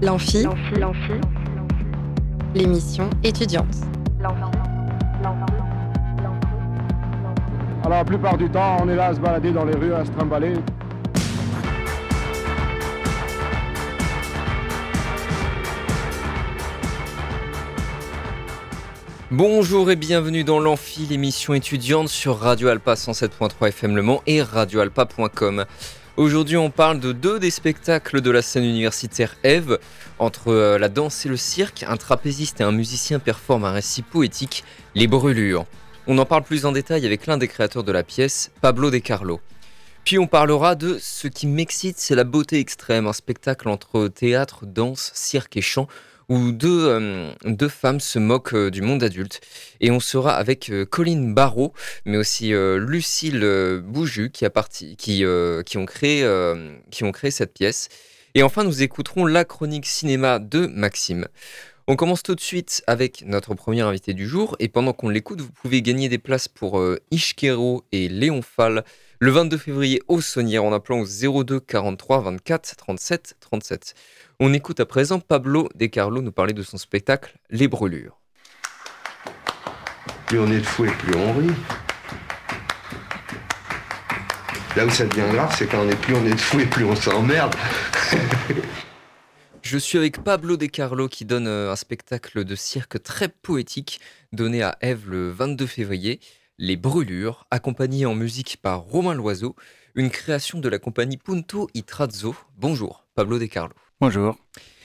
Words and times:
L'amphi, 0.00 0.46
l'émission 2.54 3.10
étudiante. 3.24 3.66
Alors 7.84 7.98
la 7.98 8.04
plupart 8.04 8.36
du 8.36 8.48
temps, 8.48 8.76
on 8.80 8.88
est 8.88 8.94
là 8.94 9.06
à 9.06 9.14
se 9.14 9.18
balader 9.18 9.50
dans 9.50 9.64
les 9.64 9.74
rues, 9.74 9.92
à 9.92 10.04
se 10.04 10.10
trimballer. 10.12 10.54
Bonjour 19.32 19.90
et 19.90 19.96
bienvenue 19.96 20.44
dans 20.44 20.60
l'Amphi, 20.60 21.06
l'émission 21.10 21.54
étudiante 21.54 22.08
sur 22.08 22.38
Radio 22.38 22.68
Alpa 22.68 22.94
107.3 22.94 23.68
FM 23.68 23.96
Le 23.96 24.02
Mans 24.02 24.22
et 24.28 24.42
radioalpa.com. 24.42 25.64
Aujourd'hui, 26.18 26.56
on 26.56 26.72
parle 26.72 26.98
de 26.98 27.12
deux 27.12 27.38
des 27.38 27.52
spectacles 27.52 28.20
de 28.20 28.30
la 28.32 28.42
scène 28.42 28.64
universitaire 28.64 29.36
Eve. 29.44 29.78
Entre 30.18 30.48
euh, 30.48 30.76
la 30.76 30.88
danse 30.88 31.24
et 31.24 31.28
le 31.28 31.36
cirque, 31.36 31.84
un 31.86 31.96
trapéziste 31.96 32.60
et 32.60 32.64
un 32.64 32.72
musicien 32.72 33.20
performent 33.20 33.66
un 33.66 33.70
récit 33.70 34.02
poétique, 34.02 34.64
Les 34.96 35.06
Brûlures. 35.06 35.64
On 36.08 36.18
en 36.18 36.24
parle 36.24 36.42
plus 36.42 36.66
en 36.66 36.72
détail 36.72 37.06
avec 37.06 37.28
l'un 37.28 37.38
des 37.38 37.46
créateurs 37.46 37.84
de 37.84 37.92
la 37.92 38.02
pièce, 38.02 38.50
Pablo 38.60 38.90
De 38.90 38.98
Carlo. 38.98 39.38
Puis 40.04 40.18
on 40.18 40.26
parlera 40.26 40.74
de 40.74 40.98
Ce 41.00 41.28
qui 41.28 41.46
m'excite, 41.46 42.00
c'est 42.00 42.16
la 42.16 42.24
beauté 42.24 42.58
extrême, 42.58 43.06
un 43.06 43.12
spectacle 43.12 43.68
entre 43.68 44.08
théâtre, 44.08 44.66
danse, 44.66 45.12
cirque 45.14 45.56
et 45.56 45.62
chant 45.62 45.86
où 46.28 46.52
deux, 46.52 46.86
euh, 46.86 47.32
deux 47.44 47.68
femmes 47.68 48.00
se 48.00 48.18
moquent 48.18 48.54
euh, 48.54 48.70
du 48.70 48.82
monde 48.82 49.02
adulte. 49.02 49.40
Et 49.80 49.90
on 49.90 50.00
sera 50.00 50.34
avec 50.34 50.70
euh, 50.70 50.84
Colline 50.84 51.34
Barrault, 51.34 51.72
mais 52.04 52.16
aussi 52.16 52.50
Lucille 52.50 53.80
Bouju, 53.84 54.30
qui, 54.30 54.44
a 54.44 54.50
parti, 54.50 54.96
qui, 54.96 55.24
ont 55.24 55.86
créé, 55.86 56.28
qui 56.90 57.04
ont 57.04 57.12
créé 57.12 57.30
cette 57.30 57.52
pièce. 57.52 57.88
Et 58.34 58.42
enfin, 58.42 58.64
nous 58.64 58.82
écouterons 58.82 59.26
la 59.26 59.44
chronique 59.44 59.86
cinéma 59.86 60.38
de 60.38 60.66
Maxime. 60.66 61.26
On 61.86 61.96
commence 61.96 62.22
tout 62.22 62.34
de 62.34 62.40
suite 62.40 62.82
avec 62.86 63.24
notre 63.26 63.54
premier 63.54 63.80
invité 63.80 64.12
du 64.12 64.28
jour. 64.28 64.56
Et 64.58 64.68
pendant 64.68 64.92
qu'on 64.92 65.08
l'écoute, 65.08 65.40
vous 65.40 65.50
pouvez 65.50 65.80
gagner 65.80 66.08
des 66.08 66.18
places 66.18 66.48
pour 66.48 66.82
Ishkero 67.10 67.84
et 67.92 68.08
Léon 68.08 68.42
Fall 68.42 68.84
le 69.20 69.30
22 69.30 69.56
février 69.56 70.02
au 70.06 70.20
Saunière 70.20 70.64
en 70.64 70.72
appelant 70.72 71.00
au 71.00 71.44
02 71.44 71.60
43 71.60 72.20
24 72.20 72.76
37 72.76 73.36
37. 73.40 73.94
On 74.40 74.52
écoute 74.52 74.78
à 74.78 74.86
présent 74.86 75.18
Pablo 75.18 75.68
De 75.74 75.86
Carlo 75.86 76.22
nous 76.22 76.30
parler 76.30 76.52
de 76.52 76.62
son 76.62 76.78
spectacle 76.78 77.36
Les 77.50 77.66
Brûlures. 77.66 78.20
Plus 80.28 80.38
on 80.38 80.48
est 80.52 80.60
de 80.60 80.64
fou 80.64 80.84
et 80.84 80.92
plus 80.92 81.16
on 81.16 81.32
rit? 81.32 81.50
Là 84.76 84.86
où 84.86 84.90
ça 84.90 85.06
devient 85.06 85.26
grave, 85.32 85.52
c'est 85.58 85.66
quand 85.66 85.84
on 85.84 85.88
est 85.88 86.00
plus 86.00 86.14
on 86.14 86.24
est 86.24 86.34
de 86.34 86.36
fou 86.36 86.60
et 86.60 86.66
plus 86.66 86.84
on 86.84 86.94
s'emmerde. 86.94 87.56
Je 89.62 89.76
suis 89.76 89.98
avec 89.98 90.22
Pablo 90.22 90.56
De 90.56 90.66
Carlo 90.66 91.08
qui 91.08 91.24
donne 91.24 91.48
euh, 91.48 91.72
un 91.72 91.76
spectacle 91.76 92.44
de 92.44 92.54
cirque 92.54 93.02
très 93.02 93.26
poétique 93.26 93.98
donné 94.32 94.62
à 94.62 94.78
Eve 94.82 95.10
le 95.10 95.32
22 95.32 95.66
février, 95.66 96.20
Les 96.58 96.76
Brûlures, 96.76 97.44
accompagné 97.50 98.06
en 98.06 98.14
musique 98.14 98.58
par 98.62 98.82
Romain 98.82 99.14
Loiseau, 99.14 99.56
une 99.96 100.10
création 100.10 100.60
de 100.60 100.68
la 100.68 100.78
compagnie 100.78 101.16
Punto 101.16 101.68
Itrazzo. 101.74 102.36
Bonjour, 102.56 103.04
Pablo 103.16 103.40
De 103.40 103.46
Carlo. 103.46 103.74
Bonjour. 104.00 104.38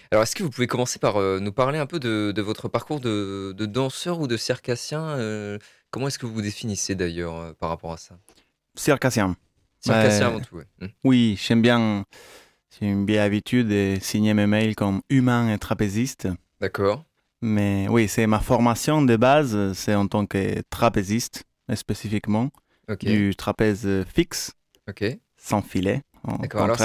Alors, 0.10 0.24
est-ce 0.24 0.36
que 0.36 0.42
vous 0.42 0.50
pouvez 0.50 0.66
commencer 0.66 0.98
par 0.98 1.18
euh, 1.18 1.40
nous 1.40 1.52
parler 1.52 1.78
un 1.78 1.86
peu 1.86 2.00
de, 2.00 2.42
votre 2.42 2.68
parcours 2.68 3.00
de, 3.00 3.54
danseur 3.60 4.20
ou 4.20 4.28
de 4.28 4.38
circassien 4.38 5.04
euh, 5.20 5.60
Comment 5.92 6.08
est-ce 6.08 6.18
que 6.18 6.26
vous 6.26 6.34
vous 6.34 6.42
définissez 6.42 6.96
d'ailleurs 6.96 7.38
euh, 7.38 7.54
par 7.54 7.70
rapport 7.70 7.94
à 7.94 7.98
ça? 7.98 8.18
Circassien. 8.76 9.36
Circassien 9.80 10.28
avant 10.28 10.40
tout, 10.40 10.58
oui. 10.58 10.64
Hmm. 10.82 10.88
Oui, 11.04 11.40
j'aime 11.40 11.62
bien. 11.62 12.06
J'ai 12.72 12.88
une 12.88 13.06
vieille 13.06 13.20
habitude 13.20 13.68
de 13.68 13.98
signer 14.02 14.34
mes 14.34 14.48
mails 14.48 14.76
comme 14.76 15.04
humain 15.10 15.54
et 15.54 15.60
trapéziste. 15.60 16.28
D'accord. 16.60 17.06
Mais 17.42 17.88
oui, 17.90 18.08
c'est 18.08 18.26
ma 18.26 18.40
formation 18.40 19.04
de 19.04 19.16
base, 19.16 19.74
c'est 19.74 19.94
en 19.94 20.08
tant 20.08 20.26
que 20.26 20.60
trapéziste, 20.72 21.44
spécifiquement. 21.76 22.50
Du 23.00 23.36
trapèze 23.36 23.88
fixe, 24.08 24.54
Ok. 24.90 25.06
sans 25.38 25.62
filet. 25.62 26.02
D'accord. 26.40 26.64
Alors, 26.64 26.78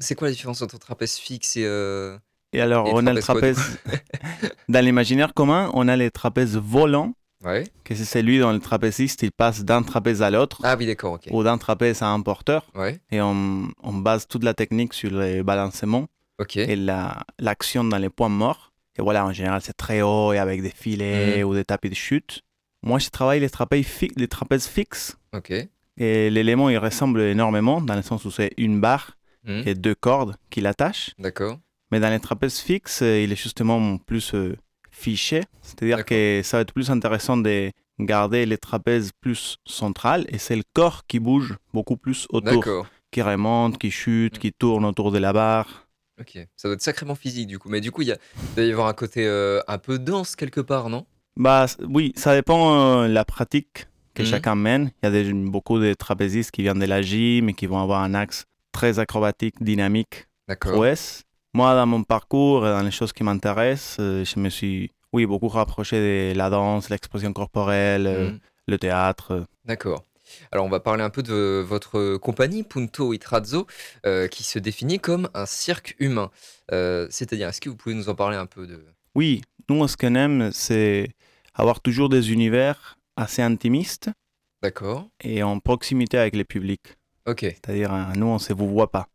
c'est 0.00 0.14
quoi 0.14 0.28
la 0.28 0.32
différence 0.32 0.62
entre 0.62 0.78
trapèze 0.78 1.16
fixe 1.16 1.56
et. 1.56 1.64
Euh, 1.64 2.16
et 2.52 2.60
alors, 2.60 2.86
on 2.92 3.06
a 3.06 3.12
le 3.12 3.20
trapèze. 3.20 3.78
dans 4.68 4.84
l'imaginaire 4.84 5.32
commun, 5.32 5.70
on 5.72 5.88
a 5.88 5.96
les 5.96 6.10
trapèzes 6.10 6.56
volants. 6.56 7.14
Ouais. 7.42 7.64
Que 7.82 7.94
c'est 7.94 8.04
celui 8.04 8.38
dont 8.38 8.52
le 8.52 8.60
trapéziste 8.60 9.22
il 9.22 9.32
passe 9.32 9.64
d'un 9.64 9.82
trapèze 9.82 10.22
à 10.22 10.30
l'autre. 10.30 10.60
Ah 10.62 10.76
oui, 10.78 10.86
d'accord, 10.86 11.14
ok. 11.14 11.28
Ou 11.32 11.42
d'un 11.42 11.58
trapèze 11.58 12.02
à 12.02 12.08
un 12.08 12.20
porteur. 12.20 12.70
Ouais. 12.74 13.00
Et 13.10 13.20
on, 13.20 13.68
on, 13.82 13.94
base 13.94 14.28
toute 14.28 14.44
la 14.44 14.54
technique 14.54 14.94
sur 14.94 15.10
les 15.10 15.42
balancements. 15.42 16.06
Ok. 16.38 16.56
Et 16.56 16.76
l'action 16.76 17.84
dans 17.84 17.98
les 17.98 18.10
points 18.10 18.28
morts. 18.28 18.72
Et 18.96 19.02
voilà, 19.02 19.24
en 19.24 19.32
général, 19.32 19.60
c'est 19.62 19.76
très 19.76 20.02
haut 20.02 20.32
et 20.32 20.38
avec 20.38 20.62
des 20.62 20.70
filets 20.70 21.42
mmh. 21.42 21.48
ou 21.48 21.54
des 21.54 21.64
tapis 21.64 21.88
de 21.88 21.94
chute. 21.94 22.42
Moi, 22.82 22.98
je 22.98 23.08
travaille 23.08 23.40
les 23.40 23.50
trapèzes, 23.50 23.86
les 24.16 24.28
trapèzes 24.28 24.66
fixes. 24.66 25.16
Ok. 25.34 25.52
Et 25.96 26.30
l'élément, 26.30 26.70
il 26.70 26.78
ressemble 26.78 27.20
énormément 27.20 27.80
dans 27.80 27.94
le 27.94 28.02
sens 28.02 28.24
où 28.24 28.30
c'est 28.30 28.52
une 28.56 28.80
barre 28.80 29.16
hmm. 29.44 29.62
et 29.66 29.74
deux 29.74 29.94
cordes 29.94 30.36
qui 30.50 30.60
l'attachent. 30.60 31.10
D'accord. 31.18 31.58
Mais 31.90 32.00
dans 32.00 32.10
les 32.10 32.20
trapèzes 32.20 32.60
fixes, 32.60 33.02
il 33.02 33.30
est 33.30 33.42
justement 33.42 33.98
plus 33.98 34.34
euh, 34.34 34.56
fiché. 34.90 35.42
C'est-à-dire 35.60 36.04
que 36.04 36.40
ça 36.42 36.56
va 36.56 36.60
être 36.62 36.72
plus 36.72 36.90
intéressant 36.90 37.36
de 37.36 37.70
garder 38.00 38.46
les 38.46 38.58
trapèzes 38.58 39.10
plus 39.20 39.58
centrales 39.66 40.24
et 40.28 40.38
c'est 40.38 40.56
le 40.56 40.62
corps 40.72 41.06
qui 41.06 41.18
bouge 41.18 41.56
beaucoup 41.72 41.96
plus 41.96 42.26
autour. 42.30 42.86
Qui 43.10 43.20
remonte, 43.20 43.76
qui 43.76 43.90
chute, 43.90 44.38
qui 44.38 44.52
tourne 44.52 44.86
autour 44.86 45.12
de 45.12 45.18
la 45.18 45.34
barre. 45.34 45.86
Ok, 46.18 46.38
ça 46.56 46.68
doit 46.68 46.74
être 46.74 46.82
sacrément 46.82 47.14
physique 47.14 47.46
du 47.46 47.58
coup. 47.58 47.68
Mais 47.68 47.82
du 47.82 47.90
coup, 47.90 48.02
il, 48.02 48.08
y 48.08 48.12
a, 48.12 48.16
doit 48.56 48.64
y 48.64 48.72
avoir 48.72 48.86
un 48.86 48.94
côté 48.94 49.26
euh, 49.26 49.60
un 49.68 49.78
peu 49.78 49.98
dense 49.98 50.34
quelque 50.34 50.60
part, 50.60 50.88
non? 50.88 51.04
Bah 51.36 51.66
oui, 51.80 52.12
ça 52.16 52.34
dépend 52.34 53.02
de 53.02 53.06
euh, 53.06 53.08
la 53.08 53.24
pratique 53.24 53.86
que 54.14 54.22
mhm. 54.22 54.28
chacun 54.28 54.54
mène. 54.54 54.92
Il 55.02 55.06
y 55.06 55.08
a 55.08 55.10
des, 55.10 55.32
beaucoup 55.32 55.78
de 55.78 55.94
trapézistes 55.94 56.50
qui 56.50 56.62
viennent 56.62 56.78
de 56.78 56.86
la 56.86 57.02
gym 57.02 57.48
et 57.48 57.54
qui 57.54 57.66
vont 57.66 57.80
avoir 57.80 58.02
un 58.02 58.14
axe 58.14 58.44
très 58.72 58.98
acrobatique, 58.98 59.62
dynamique, 59.62 60.26
prouesse. 60.60 61.24
Moi, 61.54 61.74
dans 61.74 61.86
mon 61.86 62.02
parcours, 62.02 62.62
dans 62.62 62.82
les 62.82 62.90
choses 62.90 63.12
qui 63.12 63.24
m'intéressent, 63.24 63.98
euh, 64.00 64.24
je 64.24 64.40
me 64.40 64.48
suis, 64.48 64.90
oui, 65.12 65.26
beaucoup 65.26 65.48
rapproché 65.48 66.32
de 66.32 66.38
la 66.38 66.48
danse, 66.48 66.88
l'expression 66.88 67.32
corporelle, 67.32 68.06
euh, 68.06 68.30
mhm. 68.30 68.38
le 68.68 68.78
théâtre. 68.78 69.46
D'accord. 69.66 70.04
Alors, 70.50 70.64
on 70.64 70.70
va 70.70 70.80
parler 70.80 71.02
un 71.02 71.10
peu 71.10 71.22
de 71.22 71.62
votre 71.66 72.16
compagnie, 72.16 72.62
Punto 72.62 73.12
Itrazzo, 73.12 73.66
euh, 74.06 74.28
qui 74.28 74.44
se 74.44 74.58
définit 74.58 74.98
comme 74.98 75.28
un 75.34 75.44
cirque 75.44 75.94
humain. 75.98 76.30
C'est-à-dire, 76.70 77.48
est-ce 77.48 77.60
que 77.60 77.68
vous 77.68 77.76
pouvez 77.76 77.94
nous 77.94 78.08
en 78.08 78.14
parler 78.14 78.38
un 78.38 78.46
peu 78.46 78.66
de... 78.66 78.82
Oui, 79.14 79.42
nous, 79.68 79.86
ce 79.86 79.96
qu'on 79.98 80.14
aime, 80.14 80.50
c'est 80.52 81.10
avoir 81.54 81.80
toujours 81.80 82.08
des 82.08 82.32
univers 82.32 82.96
assez 83.16 83.42
intimiste. 83.42 84.10
D'accord. 84.62 85.08
Et 85.22 85.42
en 85.42 85.58
proximité 85.58 86.18
avec 86.18 86.36
le 86.36 86.44
public. 86.44 86.80
Ok. 87.26 87.40
C'est-à-dire, 87.40 87.92
euh, 87.92 88.02
nous, 88.16 88.26
on 88.26 88.34
ne 88.34 88.38
se 88.38 88.52
vous 88.52 88.68
voit 88.68 88.90
pas. 88.90 89.08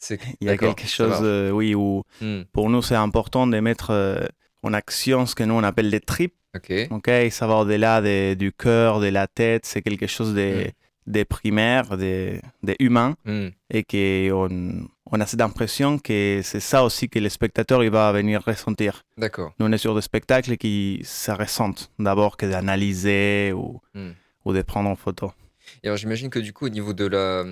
Il 0.40 0.46
y 0.46 0.48
a 0.48 0.56
quelque 0.56 0.86
chose, 0.86 1.18
euh, 1.22 1.50
oui, 1.50 1.74
où 1.74 2.04
hmm. 2.20 2.42
pour 2.52 2.70
nous, 2.70 2.82
c'est 2.82 2.94
important 2.94 3.46
de 3.46 3.58
mettre 3.58 3.90
euh, 3.90 4.24
en 4.62 4.72
action 4.72 5.26
ce 5.26 5.34
que 5.34 5.44
nous, 5.44 5.54
on 5.54 5.62
appelle 5.62 5.90
les 5.90 6.00
tripes. 6.00 6.34
Ok. 6.54 6.72
Ok, 6.90 7.10
ça 7.30 7.46
va 7.46 7.56
au-delà 7.56 8.34
du 8.34 8.52
cœur, 8.52 9.00
de 9.00 9.08
la 9.08 9.26
tête, 9.26 9.66
c'est 9.66 9.82
quelque 9.82 10.06
chose 10.06 10.34
de, 10.34 10.66
hmm. 10.66 10.70
De 11.08 11.24
primaire, 11.24 11.96
de, 11.96 12.40
de 12.62 12.76
humain. 12.78 13.16
Hmm. 13.24 13.48
Et 13.70 13.84
qu'on 13.84 14.88
on 15.10 15.20
a 15.20 15.26
cette 15.26 15.40
impression 15.40 15.98
que 15.98 16.40
c'est 16.44 16.60
ça 16.60 16.84
aussi 16.84 17.08
que 17.08 17.18
le 17.18 17.28
spectateur 17.28 17.82
il 17.82 17.90
va 17.90 18.12
venir 18.12 18.42
ressentir. 18.44 19.04
D'accord. 19.16 19.54
Nous, 19.58 19.66
on 19.66 19.72
est 19.72 19.78
sur 19.78 19.94
des 19.94 20.02
spectacles 20.02 20.56
qui 20.56 21.00
se 21.04 21.30
ressentent 21.30 21.90
d'abord 21.98 22.36
que 22.36 22.46
d'analyser 22.46 23.52
ou, 23.54 23.80
hmm. 23.94 24.10
ou 24.44 24.52
de 24.52 24.62
prendre 24.62 24.90
en 24.90 24.96
photo. 24.96 25.32
Et 25.82 25.88
alors 25.88 25.98
j'imagine 25.98 26.30
que 26.30 26.38
du 26.38 26.52
coup, 26.52 26.66
au 26.66 26.70
niveau 26.70 26.92
de 26.92 27.06
la, 27.06 27.44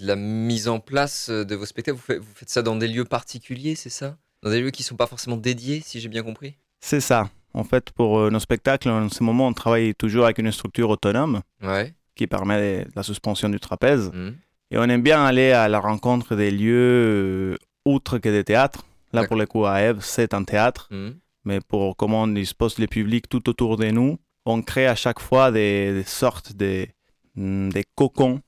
la, 0.00 0.16
mise 0.16 0.68
en 0.68 0.78
place 0.78 1.30
de 1.30 1.54
vos 1.54 1.66
spectacles, 1.66 1.96
vous 1.96 2.02
faites, 2.02 2.18
vous 2.18 2.34
faites 2.34 2.50
ça 2.50 2.62
dans 2.62 2.76
des 2.76 2.88
lieux 2.88 3.04
particuliers, 3.04 3.74
c'est 3.74 3.90
ça? 3.90 4.16
Dans 4.42 4.50
des 4.50 4.60
lieux 4.60 4.70
qui 4.70 4.82
ne 4.82 4.86
sont 4.86 4.96
pas 4.96 5.08
forcément 5.08 5.36
dédiés, 5.36 5.82
si 5.84 5.98
j'ai 6.00 6.08
bien 6.08 6.22
compris? 6.22 6.56
C'est 6.80 7.00
ça. 7.00 7.28
En 7.54 7.64
fait, 7.64 7.90
pour 7.90 8.18
euh, 8.18 8.30
nos 8.30 8.38
spectacles, 8.38 8.90
en 8.90 9.08
ce 9.08 9.22
moment, 9.24 9.48
on 9.48 9.52
travaille 9.52 9.94
toujours 9.94 10.26
avec 10.26 10.38
une 10.38 10.52
structure 10.52 10.90
autonome 10.90 11.40
ouais. 11.62 11.94
Qui 12.16 12.26
permet 12.26 12.86
la 12.96 13.02
suspension 13.02 13.48
du 13.48 13.60
trapèze. 13.60 14.10
Hmm. 14.12 14.32
Et 14.70 14.78
on 14.78 14.84
aime 14.84 15.02
bien 15.02 15.24
aller 15.24 15.52
à 15.52 15.68
la 15.68 15.78
rencontre 15.78 16.34
des 16.34 16.50
lieux 16.50 17.54
euh, 17.54 17.56
outre 17.84 18.18
que 18.18 18.28
des 18.28 18.42
théâtres. 18.42 18.84
Là, 19.12 19.24
pour 19.24 19.36
le 19.36 19.46
coup, 19.46 19.64
à 19.64 19.80
Eve, 19.80 19.98
c'est 20.00 20.34
un 20.34 20.42
théâtre. 20.42 20.88
Mmh. 20.90 21.10
Mais 21.44 21.60
pour 21.60 21.96
comment 21.96 22.22
on 22.22 22.26
dispose 22.26 22.78
le 22.78 22.88
public 22.88 23.28
tout 23.28 23.48
autour 23.48 23.76
de 23.76 23.86
nous, 23.90 24.18
on 24.44 24.62
crée 24.62 24.88
à 24.88 24.96
chaque 24.96 25.20
fois 25.20 25.52
des, 25.52 26.02
sortes 26.04 26.54
de 26.54 26.86
mm, 27.36 27.70
des 27.70 27.84
cocons 27.94 28.40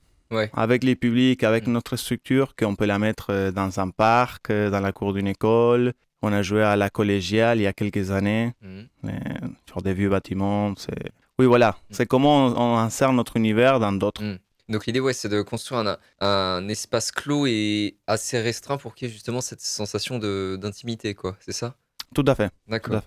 avec 0.53 0.83
les 0.83 0.95
publics, 0.95 1.43
avec 1.43 1.65
mmh. 1.65 1.71
notre 1.71 1.95
structure, 1.95 2.55
qu'on 2.55 2.75
peut 2.75 2.85
la 2.85 2.99
mettre 2.99 3.27
euh, 3.31 3.51
dans 3.51 3.79
un 3.79 3.89
parc, 3.89 4.51
euh, 4.51 4.69
dans 4.69 4.81
la 4.81 4.91
cour 4.91 5.13
d'une 5.13 5.27
école. 5.27 5.93
On 6.21 6.33
a 6.33 6.41
joué 6.41 6.61
à 6.61 6.75
la 6.75 6.89
collégiale 6.89 7.59
il 7.59 7.63
y 7.63 7.67
a 7.67 7.73
quelques 7.73 8.11
années, 8.11 8.51
mmh. 8.61 9.09
sur 9.67 9.81
des 9.81 9.93
vieux 9.93 10.09
bâtiments. 10.09 10.73
Oui, 11.39 11.45
voilà. 11.45 11.77
C'est 11.89 12.05
comment 12.05 12.47
on, 12.47 12.77
insère 12.77 13.13
notre 13.13 13.37
univers 13.37 13.79
dans 13.79 13.93
d'autres. 13.93 14.21
Donc 14.67 14.85
l'idée, 14.85 14.99
ouais, 14.99 15.13
c'est 15.13 15.29
de 15.29 15.41
construire 15.41 15.79
un, 15.79 15.97
un, 16.19 16.67
espace 16.67 17.11
clos 17.11 17.47
et 17.47 17.97
assez 18.07 18.39
restreint 18.39 18.77
pour 18.77 18.93
qu'il 18.93 19.07
y 19.07 19.09
ait 19.09 19.13
justement 19.13 19.39
cette 19.39 19.61
sensation 19.61 20.19
d'intimité, 20.19 21.15
quoi. 21.15 21.37
C'est 21.39 21.53
ça? 21.53 21.75
Tout 22.13 22.25
à 22.27 22.35
fait. 22.35 22.51
D'accord. 22.67 23.01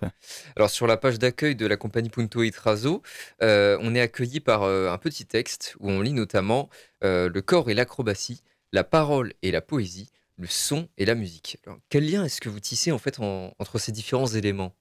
Alors 0.55 0.69
sur 0.69 0.87
la 0.87 0.97
page 0.97 1.19
d'accueil 1.19 1.55
de 1.55 1.65
la 1.67 1.77
compagnie 1.77 2.09
Punto 2.09 2.41
et 2.41 2.51
Trazo, 2.51 3.01
euh, 3.41 3.77
on 3.81 3.93
est 3.95 4.01
accueilli 4.01 4.39
par 4.39 4.63
euh, 4.63 4.89
un 4.89 4.97
petit 4.97 5.25
texte 5.25 5.75
où 5.79 5.91
on 5.91 6.01
lit 6.01 6.13
notamment 6.13 6.69
euh, 7.03 7.29
le 7.29 7.41
corps 7.41 7.69
et 7.69 7.73
l'acrobatie, 7.73 8.41
la 8.71 8.83
parole 8.83 9.33
et 9.41 9.51
la 9.51 9.61
poésie, 9.61 10.09
le 10.37 10.47
son 10.47 10.87
et 10.97 11.05
la 11.05 11.15
musique. 11.15 11.57
quel 11.89 12.09
lien 12.09 12.23
est-ce 12.23 12.41
que 12.41 12.49
vous 12.49 12.61
tissez 12.61 12.91
en 12.91 12.97
fait 12.97 13.19
entre 13.19 13.77
ces 13.77 13.91
différents 13.91 14.27
éléments? 14.27 14.73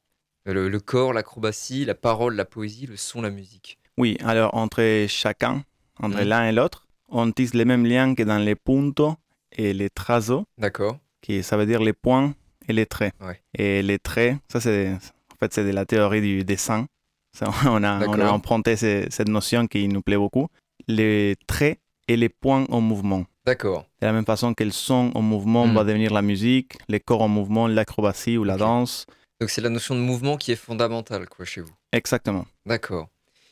Le, 0.45 0.79
corps, 0.79 1.13
l'acrobatie, 1.13 1.85
la 1.85 1.95
parole, 1.95 2.35
la 2.35 2.45
poésie, 2.45 2.87
le 2.87 2.97
son, 2.97 3.23
la 3.23 3.31
musique. 3.31 3.79
Oui, 3.99 4.17
alors 4.25 4.55
entre 4.55 5.07
chacun, 5.09 5.65
entre 6.01 6.23
mmh. 6.23 6.29
l'un 6.29 6.49
et 6.49 6.53
l'autre, 6.53 6.87
on 7.09 7.31
tisse 7.31 7.55
les 7.55 7.65
mêmes 7.65 7.85
liens 7.85 8.15
que 8.15 8.23
dans 8.23 8.39
les 8.39 8.55
puntos 8.55 9.17
et 9.53 9.73
les 9.73 9.91
trazos. 9.91 10.45
D'accord. 10.59 10.99
Qui 11.21 11.43
ça 11.43 11.57
veut 11.57 11.67
dire 11.67 11.81
les 11.81 11.93
points 11.93 12.35
et 12.69 12.73
les 12.73 12.87
traits. 12.87 13.15
Et 13.55 13.83
les 13.83 13.99
traits, 13.99 14.37
ça 14.49 14.61
c'est 14.61 14.93
en 14.93 15.37
fait 15.39 15.53
c'est 15.53 15.65
de 15.65 15.71
la 15.71 15.85
théorie 15.85 16.21
du 16.21 16.45
dessin. 16.45 16.87
on, 17.67 17.83
a, 17.83 18.07
on 18.07 18.21
a 18.21 18.31
emprunté 18.31 18.77
cette 18.77 19.29
notion 19.29 19.67
qui 19.67 19.89
nous 19.89 20.03
plaît 20.03 20.17
beaucoup. 20.17 20.49
Les 20.87 21.37
traits 21.47 21.79
et 22.09 22.17
les 22.17 22.29
points 22.29 22.67
en 22.69 22.81
mouvement. 22.81 23.25
D'accord. 23.47 23.87
De 24.01 24.07
la 24.07 24.13
même 24.13 24.25
façon 24.25 24.55
que 24.55 24.65
le 24.65 24.71
son 24.71 25.11
en 25.15 25.23
mouvement 25.23 25.67
hmm. 25.67 25.75
va 25.75 25.85
devenir 25.85 26.13
la 26.13 26.23
musique, 26.23 26.77
les 26.89 27.01
corps 27.01 27.23
en 27.23 27.29
mouvement, 27.29 27.67
l'acrobatie 27.67 28.37
ou 28.37 28.45
la 28.45 28.57
danse. 28.57 29.07
Donc 29.43 29.51
c'est 29.51 29.61
la 29.61 29.71
notion 29.71 29.97
de 29.97 30.01
mouvement 30.01 30.37
qui 30.37 30.53
est 30.53 30.57
fondamentale 30.57 31.29
quoi 31.29 31.45
chez 31.45 31.63
vous. 31.63 31.73
Exactement. 31.91 32.47
D'accord. 32.65 33.09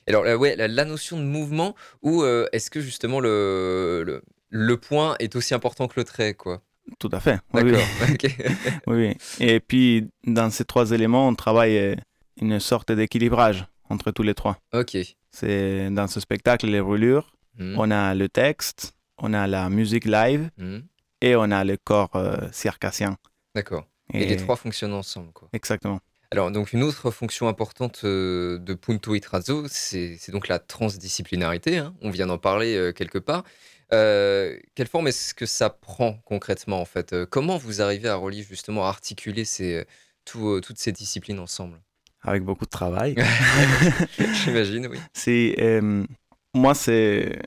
Alors 0.06 0.24
euh, 0.24 0.36
ouais, 0.36 0.54
la, 0.54 0.84
notion 0.84 1.18
de 1.18 1.24
mouvement 1.24 1.74
ou 2.00 2.22
euh, 2.22 2.46
est-ce 2.52 2.70
que 2.70 2.80
justement 2.80 3.18
le, 3.18 4.04
le, 4.06 4.22
le, 4.50 4.76
point 4.76 5.16
est 5.18 5.34
aussi 5.34 5.52
important 5.52 5.88
que 5.88 5.94
le 5.96 6.04
trait 6.04 6.34
quoi? 6.34 6.62
Tout 7.00 7.08
à 7.10 7.18
fait. 7.18 7.40
D'accord. 7.52 7.80
Oui, 8.86 9.16
Et 9.40 9.58
puis, 9.58 10.08
dans 10.24 10.48
ces 10.50 10.64
trois 10.64 10.92
éléments, 10.92 11.26
on 11.26 11.34
travaille 11.34 11.76
euh, 11.76 11.96
une 12.40 12.60
sorte 12.60 12.92
d'équilibrage 12.92 13.66
entre 13.88 14.12
tous 14.12 14.22
les 14.22 14.34
trois. 14.34 14.58
Ok. 14.72 14.96
C'est 15.32 15.90
dans 15.90 16.06
ce 16.06 16.20
spectacle, 16.20 16.68
les 16.68 16.78
roulures, 16.78 17.32
hmm. 17.58 17.74
on 17.76 17.90
a 17.90 18.14
le 18.14 18.28
texte, 18.28 18.94
on 19.18 19.34
a 19.34 19.48
la 19.48 19.68
musique 19.68 20.04
live 20.04 20.50
hmm. 20.56 20.82
et 21.20 21.34
on 21.34 21.50
a 21.50 21.64
le 21.64 21.76
corps 21.76 22.14
euh, 22.14 22.36
circassien. 22.52 23.16
D'accord. 23.56 23.88
Et... 24.12 24.26
les 24.26 24.36
trois 24.36 24.56
fonctionnent 24.56 24.92
ensemble, 24.92 25.32
quoi. 25.32 25.48
Exactement. 25.52 26.00
Alors, 26.32 26.52
donc, 26.52 26.72
une 26.72 26.84
autre 26.84 27.10
fonction 27.10 27.48
importante 27.48 28.02
euh, 28.04 28.58
de 28.58 28.74
Punto 28.74 29.14
Itrazzo, 29.16 29.66
c'est 29.68 30.18
donc 30.28 30.46
la 30.46 30.60
transdisciplinarité. 30.60 31.78
Hein. 31.78 31.94
On 32.02 32.10
vient 32.10 32.26
d'en 32.26 32.38
parler 32.38 32.92
quelque 32.94 33.18
part. 33.18 33.44
Euh, 33.92 34.56
quelle 34.74 34.86
forme 34.86 35.08
est-ce 35.08 35.34
que 35.34 35.46
ça 35.46 35.70
prend 35.70 36.14
concrètement 36.24 36.80
en 36.80 36.84
fait? 36.84 37.12
Euh, 37.12 37.26
Comment 37.28 37.56
vous 37.56 37.82
arrivez 37.82 38.08
à 38.08 38.16
relier 38.16 38.42
justement, 38.42 38.86
à 38.86 38.88
articuler 38.88 39.44
ces, 39.44 39.84
euh, 40.36 40.60
toutes 40.60 40.78
ces 40.78 40.92
disciplines 40.92 41.40
ensemble? 41.40 41.80
Avec 42.22 42.44
beaucoup 42.44 42.66
de 42.66 42.70
travail. 42.70 43.16
J'imagine, 44.44 44.88
oui. 44.88 46.06
Moi, 46.54 46.74
c'est 46.74 47.38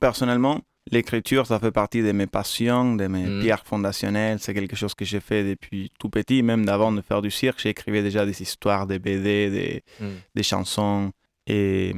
personnellement, 0.00 0.60
l'écriture, 0.90 1.46
ça 1.46 1.58
fait 1.58 1.70
partie 1.70 2.02
de 2.02 2.12
mes 2.12 2.26
passions, 2.26 2.94
de 2.96 3.06
mes 3.06 3.26
mmh. 3.26 3.40
pierres 3.40 3.64
fondationnelles. 3.64 4.38
C'est 4.40 4.54
quelque 4.54 4.76
chose 4.76 4.94
que 4.94 5.04
j'ai 5.04 5.20
fait 5.20 5.44
depuis 5.44 5.90
tout 5.98 6.08
petit, 6.08 6.42
même 6.42 6.64
d'avant 6.64 6.92
de 6.92 7.00
faire 7.00 7.22
du 7.22 7.30
cirque. 7.30 7.60
J'écrivais 7.60 8.02
déjà 8.02 8.26
des 8.26 8.42
histoires, 8.42 8.86
des 8.86 8.98
BD, 8.98 9.50
des, 9.50 9.82
mmh. 10.00 10.06
des 10.34 10.42
chansons. 10.42 11.10
Et 11.46 11.94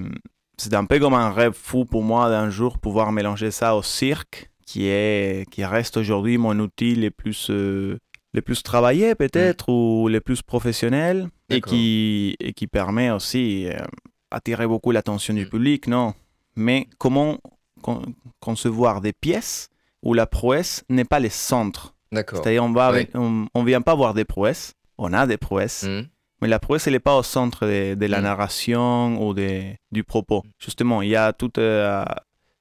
c'était 0.57 0.77
un 0.77 0.85
peu 0.85 0.99
comme 0.99 1.15
un 1.15 1.31
rêve 1.31 1.55
fou 1.55 1.85
pour 1.85 2.03
moi 2.03 2.29
d'un 2.29 2.51
jour 2.51 2.79
pouvoir 2.79 3.13
mélanger 3.13 3.51
ça 3.51 3.77
au 3.77 3.83
cirque, 3.83 4.51
qui, 4.67 4.87
est, 4.87 5.49
qui 5.51 5.65
reste 5.65 5.97
aujourd'hui 5.97 6.39
mon 6.39 6.59
outil 6.59 6.95
le 6.95 7.11
plus, 7.11 7.51
euh, 7.51 7.99
le 8.33 8.43
plus 8.43 8.63
travaillé 8.63 9.15
peut-être, 9.15 9.71
mm. 9.71 9.75
ou 9.75 10.09
le 10.09 10.21
plus 10.21 10.43
professionnel, 10.43 11.29
et 11.49 11.61
qui, 11.61 12.37
et 12.39 12.53
qui 12.53 12.67
permet 12.67 13.11
aussi 13.11 13.65
d'attirer 13.65 13.83
euh, 13.83 13.87
attirer 14.31 14.67
beaucoup 14.67 14.93
l'attention 14.93 15.35
du 15.35 15.47
mm. 15.47 15.49
public, 15.49 15.87
non? 15.89 16.15
Mais 16.57 16.89
comment 16.99 17.39
concevoir 18.41 19.01
des 19.01 19.13
pièces 19.13 19.71
où 20.03 20.15
la 20.15 20.27
prouesse 20.27 20.85
n'est 20.89 21.05
pas 21.05 21.21
le 21.21 21.29
centre 21.29 21.95
C'est-à-dire 22.13 22.65
on 22.65 22.71
ne 22.71 23.47
on, 23.55 23.65
vient 23.65 23.83
pas 23.83 23.95
voir 23.95 24.15
des 24.15 24.25
prouesses, 24.25 24.75
on 24.99 25.13
a 25.13 25.27
des 25.27 25.37
prouesses, 25.37 25.85
mm. 25.85 26.07
Mais 26.41 26.49
la 26.49 26.59
prouesse, 26.59 26.87
elle 26.87 26.95
n'est 26.95 27.01
pas 27.01 27.17
au 27.17 27.23
centre 27.23 27.67
de, 27.67 28.07
la 28.07 28.21
mm. 28.21 28.23
narration 28.23 29.23
ou 29.23 29.35
de, 29.35 29.63
du 29.93 30.05
propos. 30.05 30.43
Justement, 30.59 31.03
il 31.03 31.11
y 31.11 31.17
a 31.17 31.33
tout, 31.33 31.53
euh, 31.59 32.05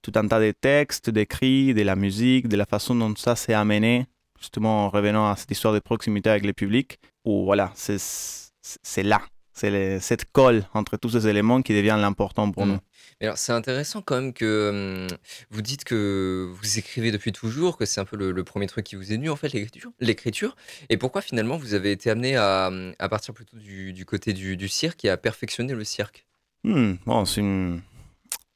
tout 0.02 0.12
un 0.16 0.28
tas 0.28 0.40
de 0.40 0.52
textes, 0.52 1.10
d'écrits, 1.10 1.74
de 1.74 1.82
la 1.82 1.96
musique, 1.96 2.48
de 2.48 2.58
la 2.58 2.66
façon 2.66 2.96
dont 2.96 3.14
ça 3.16 3.36
s'est 3.36 3.54
amené, 3.54 4.06
justement 4.38 4.86
en 4.86 4.90
revenant 4.90 5.30
à 5.30 5.36
cette 5.36 5.52
histoire 5.52 5.74
de 5.74 5.80
proximité 5.80 6.30
avec 6.30 6.46
le 6.46 6.54
public, 6.54 7.00
où 7.24 7.46
voilà, 7.46 7.72
c'est 7.76 9.04
là. 9.04 9.22
C'est 9.54 10.00
cette 10.00 10.32
colle 10.32 10.64
entre 10.74 10.96
tous 10.96 11.10
ces 11.10 11.28
éléments 11.28 11.62
qui 11.62 11.74
devient 11.74 11.98
l'important 12.00 12.50
pour 12.52 12.66
mm. 12.66 12.70
nous 12.70 12.80
alors, 13.26 13.38
c'est 13.38 13.52
intéressant 13.52 14.02
quand 14.02 14.16
même 14.16 14.34
que 14.34 15.08
vous 15.50 15.62
dites 15.62 15.84
que 15.84 16.50
vous 16.54 16.80
écrivez 16.80 17.12
depuis 17.12 17.34
toujours, 17.34 17.78
que 17.78 17.86
c'est 17.86 18.00
un 18.00 18.06
peu 18.06 18.16
le, 18.16 18.44
premier 18.44 18.68
truc 18.68 18.86
qui 18.86 18.96
vous 18.96 19.12
est 19.12 19.18
venu, 19.18 19.30
en 19.30 19.36
fait, 19.36 19.52
l'écriture. 19.52 19.92
l'écriture. 20.00 20.56
Et 20.88 20.96
pourquoi 20.96 21.22
finalement 21.22 21.58
vous 21.58 21.74
avez 21.74 21.92
été 21.92 22.10
amené 22.10 22.38
à, 22.38 22.72
à 22.98 23.10
partir 23.10 23.34
plutôt 23.34 23.58
du, 23.58 24.06
côté 24.06 24.32
du, 24.32 24.68
cirque 24.70 25.04
et 25.04 25.10
à 25.10 25.18
perfectionner 25.18 25.74
le 25.74 25.84
cirque? 25.84 26.26
Hmm, 26.64 26.94
Bon, 27.06 27.26
c'est 27.26 27.42
une... 27.42 27.82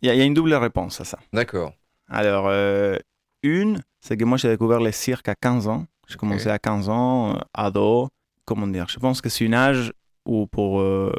Il 0.01 0.13
y, 0.13 0.21
a 0.21 0.25
une 0.25 0.33
double 0.33 0.54
réponse 0.54 1.00
à 1.00 1.06
ça. 1.06 1.19
D'accord. 1.31 1.74
Alors, 2.09 2.48
euh, 2.48 2.98
une, 3.42 3.81
c'est 4.01 4.18
que 4.18 4.25
moi 4.25 4.38
j'ai 4.38 4.50
découvert 4.50 4.81
le 4.81 4.92
cirque 4.92 5.30
à 5.30 5.36
15 5.36 5.69
ans. 5.69 5.86
J'ai 6.09 6.18
commencé 6.18 6.50
à 6.50 6.59
15 6.59 6.89
ans, 6.89 7.36
euh, 7.36 7.39
ado. 7.54 8.09
Comment 8.44 8.68
dire? 8.68 8.88
Je 8.89 9.00
pense 9.00 9.21
que 9.21 9.30
c'est 9.30 9.48
un 9.48 9.54
âge 9.54 9.94
où 10.25 10.45
pour 10.48 10.81
euh, 10.81 11.13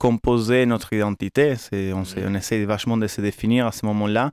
composer 0.00 0.64
notre 0.64 0.92
identité. 0.94 1.54
C'est, 1.56 1.92
on, 1.92 2.02
on, 2.02 2.34
essaie 2.34 2.64
vachement 2.64 2.96
de 2.96 3.06
se 3.06 3.20
définir 3.20 3.66
à 3.66 3.72
ce 3.72 3.84
moment-là. 3.86 4.32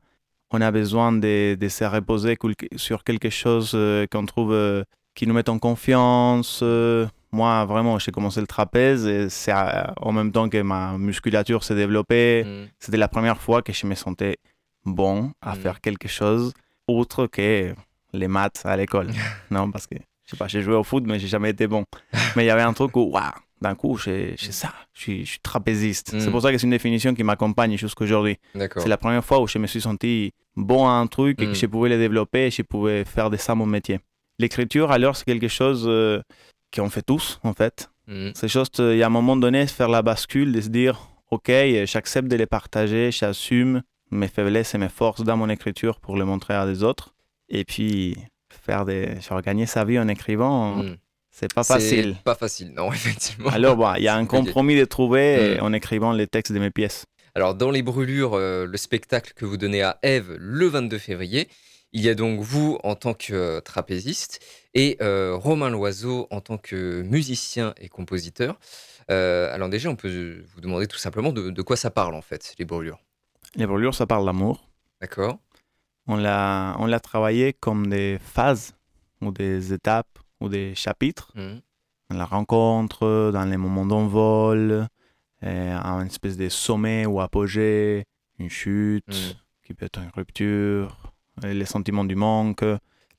On 0.50 0.62
a 0.62 0.72
besoin 0.72 1.12
de, 1.12 1.56
de 1.56 1.68
se 1.68 1.84
reposer 1.84 2.38
sur 2.78 3.04
quelque 3.04 3.30
chose 3.30 3.74
euh, 3.75 4.08
qu'on 4.10 4.25
trouve 4.25 4.54
euh, 4.54 4.84
qui 5.14 5.28
nous 5.28 5.34
met 5.34 5.50
en 5.50 5.60
confiance. 5.60 6.62
Euh. 6.64 7.06
moi, 7.34 7.66
vraiment, 7.66 8.00
j'ai 8.00 8.12
commencé 8.12 8.40
le 8.40 8.48
trapèze 8.48 9.06
et 9.06 9.30
c'est 9.30 9.52
en 9.54 10.12
même 10.14 10.31
temps 10.31 10.48
que 10.48 10.62
ma 10.62 10.98
musculature 10.98 11.66
s'est 11.66 11.75
développée. 11.75 12.46
Mm. 12.46 12.70
C'était 12.80 12.98
la 12.98 13.10
première 13.10 13.42
fois 13.42 13.62
que 13.62 13.74
je 13.74 13.86
me 13.86 13.96
sentais 13.96 14.38
bon 14.86 15.34
à 15.42 15.56
mm. 15.56 15.60
faire 15.60 15.81
quelque 15.81 16.08
chose 16.08 16.54
autre 16.88 17.28
que 17.28 17.75
les 18.13 18.28
maths 18.30 18.62
à 18.63 18.78
l'école. 18.78 19.10
non, 19.52 19.70
parce 19.70 19.86
que, 19.86 19.96
je 19.96 20.31
sais 20.31 20.38
pas, 20.38 20.48
j'ai 20.48 20.62
joué 20.62 20.75
au 20.75 20.84
foot, 20.86 21.03
mais 21.06 21.20
j'ai 21.20 21.27
jamais 21.27 21.50
été 21.50 21.68
bon. 21.68 21.84
mais 22.38 22.46
il 22.46 22.48
y 22.48 22.51
avait 22.51 22.62
un 22.62 22.72
truc 22.72 22.96
où, 22.96 23.12
waouh, 23.12 23.34
d'un 23.62 23.76
coup, 23.76 23.98
c'est 23.98 24.36
ça, 24.38 24.74
je 24.94 25.02
suis, 25.02 25.26
je 25.26 25.32
suis 25.32 25.40
trapéziste. 25.40 26.12
C'est 26.12 26.28
mm. 26.28 26.32
pour 26.32 26.42
ça 26.42 26.52
que 26.52 26.58
c'est 26.58 26.66
une 26.66 26.72
définition 26.72 27.14
qui 27.14 27.24
m'accompagne 27.24 27.78
jusqu'à 27.78 28.04
aujourd'hui. 28.04 28.38
C'est 28.54 28.88
la 28.88 28.98
première 28.98 29.26
fois 29.26 29.42
où 29.42 29.48
je 29.48 29.58
me 29.58 29.68
suis 29.68 29.82
senti 29.82 30.32
bon 30.56 30.88
à 30.88 30.92
un 30.92 31.08
truc 31.08 31.42
et 31.42 31.46
que 31.46 31.52
mm. 31.52 31.56
je 31.56 31.66
pouvais 31.66 31.90
le 31.90 31.98
développer 31.98 32.48
et 32.48 32.52
je 32.52 32.62
pouvais 32.62 33.04
faire 33.06 33.30
de 33.30 33.38
ça 33.38 33.56
mon 33.56 33.66
métier. 33.66 34.00
L'écriture, 34.40 34.92
alors, 34.92 35.16
c'est 35.16 35.26
quelque 35.26 35.48
chose 35.48 35.86
euh, 35.88 36.22
qu'on 36.76 36.90
fait 36.90 37.02
tous, 37.02 37.40
en 37.44 37.54
fait. 37.54 37.90
Mm. 38.08 38.30
C'est 38.36 38.48
juste, 38.48 38.80
il 38.80 38.98
y 38.98 39.04
a 39.04 39.08
un 39.08 39.12
moment 39.12 39.36
donné, 39.36 39.66
faire 39.66 39.90
la 39.90 40.04
bascule, 40.04 40.52
de 40.52 40.62
se 40.62 40.70
dire, 40.70 41.10
OK, 41.32 41.52
j'accepte 41.86 42.28
de 42.28 42.36
les 42.36 42.46
partager, 42.46 43.12
j'assume 43.12 43.82
mes 44.12 44.28
faiblesses 44.28 44.76
et 44.76 44.78
mes 44.78 44.90
forces 44.90 45.24
dans 45.24 45.36
mon 45.36 45.50
écriture 45.50 46.00
pour 46.00 46.16
les 46.16 46.24
montrer 46.24 46.54
à 46.54 46.66
des 46.66 46.84
autres. 46.84 47.16
Et 47.50 47.66
puis, 47.66 48.18
faire 48.50 48.86
des... 48.86 49.18
gagner 49.44 49.66
sa 49.66 49.84
vie 49.84 49.98
en 49.98 50.08
écrivant, 50.08 50.84
c'est 51.39 51.53
pas 51.53 51.63
facile. 51.63 52.15
pas 52.24 52.34
facile, 52.34 52.74
non, 52.74 52.91
effectivement. 52.94 53.51
Alors, 53.51 53.96
il 53.98 54.03
y 54.03 54.08
a 54.08 54.15
un 54.15 54.25
compromis 54.25 54.75
de 54.75 54.86
trouver 54.86 55.58
hmm. 55.60 55.63
en 55.63 55.72
écrivant 55.72 56.12
les 56.12 56.25
textes 56.25 56.51
de 56.51 56.58
mes 56.58 56.72
pièces. 56.72 57.06
Alors, 57.36 57.53
dans 57.53 57.70
Les 57.70 57.84
Brûlures, 57.84 58.34
euh, 58.34 58.65
le 58.65 58.77
spectacle 58.77 59.34
que 59.36 59.46
vous 59.46 59.58
donnez 59.58 59.84
à 59.84 60.00
Eve 60.01 60.36
le 60.39 60.65
22 60.65 60.98
février, 60.98 61.48
il 61.91 62.01
y 62.01 62.10
a 62.10 62.15
donc 62.15 62.39
vous 62.39 62.79
en 62.84 62.96
tant 62.96 63.13
que 63.13 63.34
euh, 63.34 63.62
trapéziste 63.62 64.44
et 64.74 64.98
euh, 65.03 65.36
Romain 65.36 65.70
Loiseau 65.70 66.25
en 66.32 66.41
tant 66.41 66.58
que 66.58 67.03
musicien 67.03 67.75
et 67.79 67.88
compositeur. 67.88 68.58
alors 69.08 69.70
déjà, 69.70 69.91
on 69.91 69.96
peut 69.96 70.44
vous 70.56 70.62
demander 70.62 70.88
tout 70.88 70.98
simplement 70.98 71.32
de, 71.32 71.51
de, 71.51 71.62
quoi 71.62 71.77
ça 71.77 71.91
parle 71.91 72.15
en 72.15 72.24
fait, 72.24 72.56
les 72.58 72.65
brûlures? 72.65 73.00
Les 73.56 73.67
brûlures, 73.67 73.94
ça 73.94 74.08
parle 74.08 74.25
d'amour. 74.25 74.67
D'accord. 75.00 75.38
On 76.08 76.15
l'a 76.17 77.00
travaillé 77.00 77.53
comme 77.53 77.86
des 77.86 78.17
phases 78.20 78.74
ou 79.22 79.32
des 79.32 79.74
étapes 79.74 80.17
ou 80.39 80.50
des 80.50 80.75
chapitres, 80.75 81.32
mmh. 81.36 81.60
dans 82.10 82.17
la 82.17 82.25
rencontre, 82.25 83.32
dans 83.34 83.46
les 83.46 83.58
moments 83.58 83.86
d'envol, 83.86 84.88
un 85.41 86.06
espèce 86.06 86.38
de 86.38 86.50
sommet 86.50 87.06
ou 87.06 87.22
apogée, 87.22 88.06
une 88.39 88.50
chute, 88.50 89.08
mmh. 89.08 89.65
qui 89.65 89.74
peut 89.74 89.86
être 89.86 90.00
une 90.00 90.12
rupture, 90.15 91.13
les 91.44 91.65
sentiments 91.65 92.06
du 92.06 92.15
manque, 92.15 92.63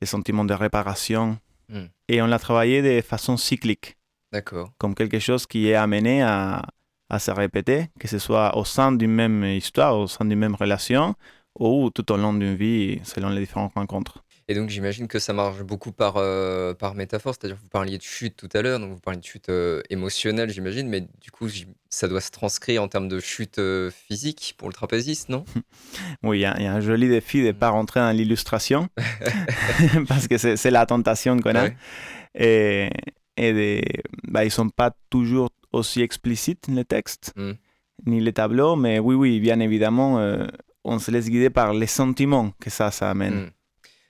les 0.01 0.07
sentiments 0.07 0.45
de 0.45 0.55
réparation. 0.55 1.39
Mmh. 1.69 1.85
Et 2.09 2.23
on 2.23 2.27
l'a 2.27 2.39
travaillé 2.39 2.83
de 2.83 3.01
façon 3.03 3.37
cyclique. 3.37 3.97
D'accord. 4.33 4.73
Comme 4.79 4.95
quelque 4.95 5.19
chose 5.19 5.47
qui 5.47 5.69
est 5.69 5.75
amené 5.75 6.23
à, 6.23 6.63
à 7.11 7.19
se 7.19 7.31
répéter, 7.31 7.89
que 7.99 8.09
ce 8.09 8.19
soit 8.19 8.57
au 8.57 8.65
sein 8.65 8.93
d'une 8.93 9.13
même 9.13 9.45
histoire, 9.45 9.99
au 9.99 10.07
sein 10.07 10.25
d'une 10.25 10.39
même 10.39 10.55
relation, 10.55 11.15
ou 11.59 11.91
tout 11.91 12.11
au 12.13 12.17
long 12.17 12.33
d'une 12.35 12.55
vie, 12.55 13.01
selon 13.05 13.31
les 13.31 13.41
différentes 13.41 13.75
rencontres. 13.75 14.25
Et 14.51 14.55
donc 14.55 14.71
j'imagine 14.71 15.09
que 15.09 15.19
ça 15.19 15.35
marche 15.35 15.63
beaucoup 15.63 15.93
par, 15.93 16.15
euh, 16.17 16.73
par 16.73 16.95
métaphore, 16.95 17.35
c'est-à-dire 17.35 17.59
que 17.59 17.63
vous 17.63 17.69
parliez 17.69 17.99
de 17.99 18.03
chute 18.03 18.35
tout 18.35 18.49
à 18.55 18.63
l'heure, 18.63 18.81
donc 18.81 18.93
vous 18.93 19.01
parliez 19.01 19.21
de 19.21 19.25
chute 19.25 19.51
euh, 19.51 19.83
émotionnelle, 19.91 20.49
j'imagine, 20.49 20.89
mais 20.89 21.03
du 21.03 21.31
coup 21.31 21.49
ça 21.91 22.09
doit 22.09 22.23
se 22.23 22.31
transcrire 22.31 22.83
en 22.83 22.89
termes 22.89 23.09
de 23.09 23.21
chute 23.21 23.59
euh, 23.59 23.91
physique 23.91 24.55
pour 24.57 24.69
le 24.69 24.73
trapéziste, 24.73 25.29
non? 25.29 25.45
Oui, 26.23 26.39
il 26.39 26.41
y, 26.41 26.47
a 26.47 26.55
un 26.55 26.81
joli 26.81 27.11
défi 27.11 27.43
de 27.43 27.49
ne 27.49 27.53
pas 27.53 27.69
rentrer 27.69 28.01
dans 28.01 28.11
l'illustration, 28.11 28.89
parce 30.09 30.27
que 30.29 30.39
c'est 30.39 30.71
la 30.71 30.87
tentation 30.87 31.39
qu'on 31.41 31.55
a. 31.55 31.69
Et, 32.35 32.89
et 33.37 33.83
bah, 34.27 34.45
ils 34.45 34.49
ne 34.49 34.53
sont 34.53 34.71
pas 34.71 34.97
toujours 35.11 35.51
aussi 35.73 36.01
explicites, 36.01 36.69
les 36.69 36.87
textes, 36.87 37.35
mmh. 37.37 37.53
ni 38.07 38.21
les 38.23 38.33
tableaux, 38.33 38.77
mais 38.77 38.99
oui, 38.99 39.15
oui, 39.15 39.41
bien 39.41 39.61
évidemment, 39.61 40.27
on 40.85 40.99
se 40.99 41.11
laisse 41.11 41.29
guider 41.29 41.51
par 41.51 41.75
les 41.75 41.87
sentiments 41.87 42.53
que 42.59 42.71
ça, 42.71 42.91
ça 42.91 43.11
amène. 43.11 43.35
Mmh. 43.35 43.51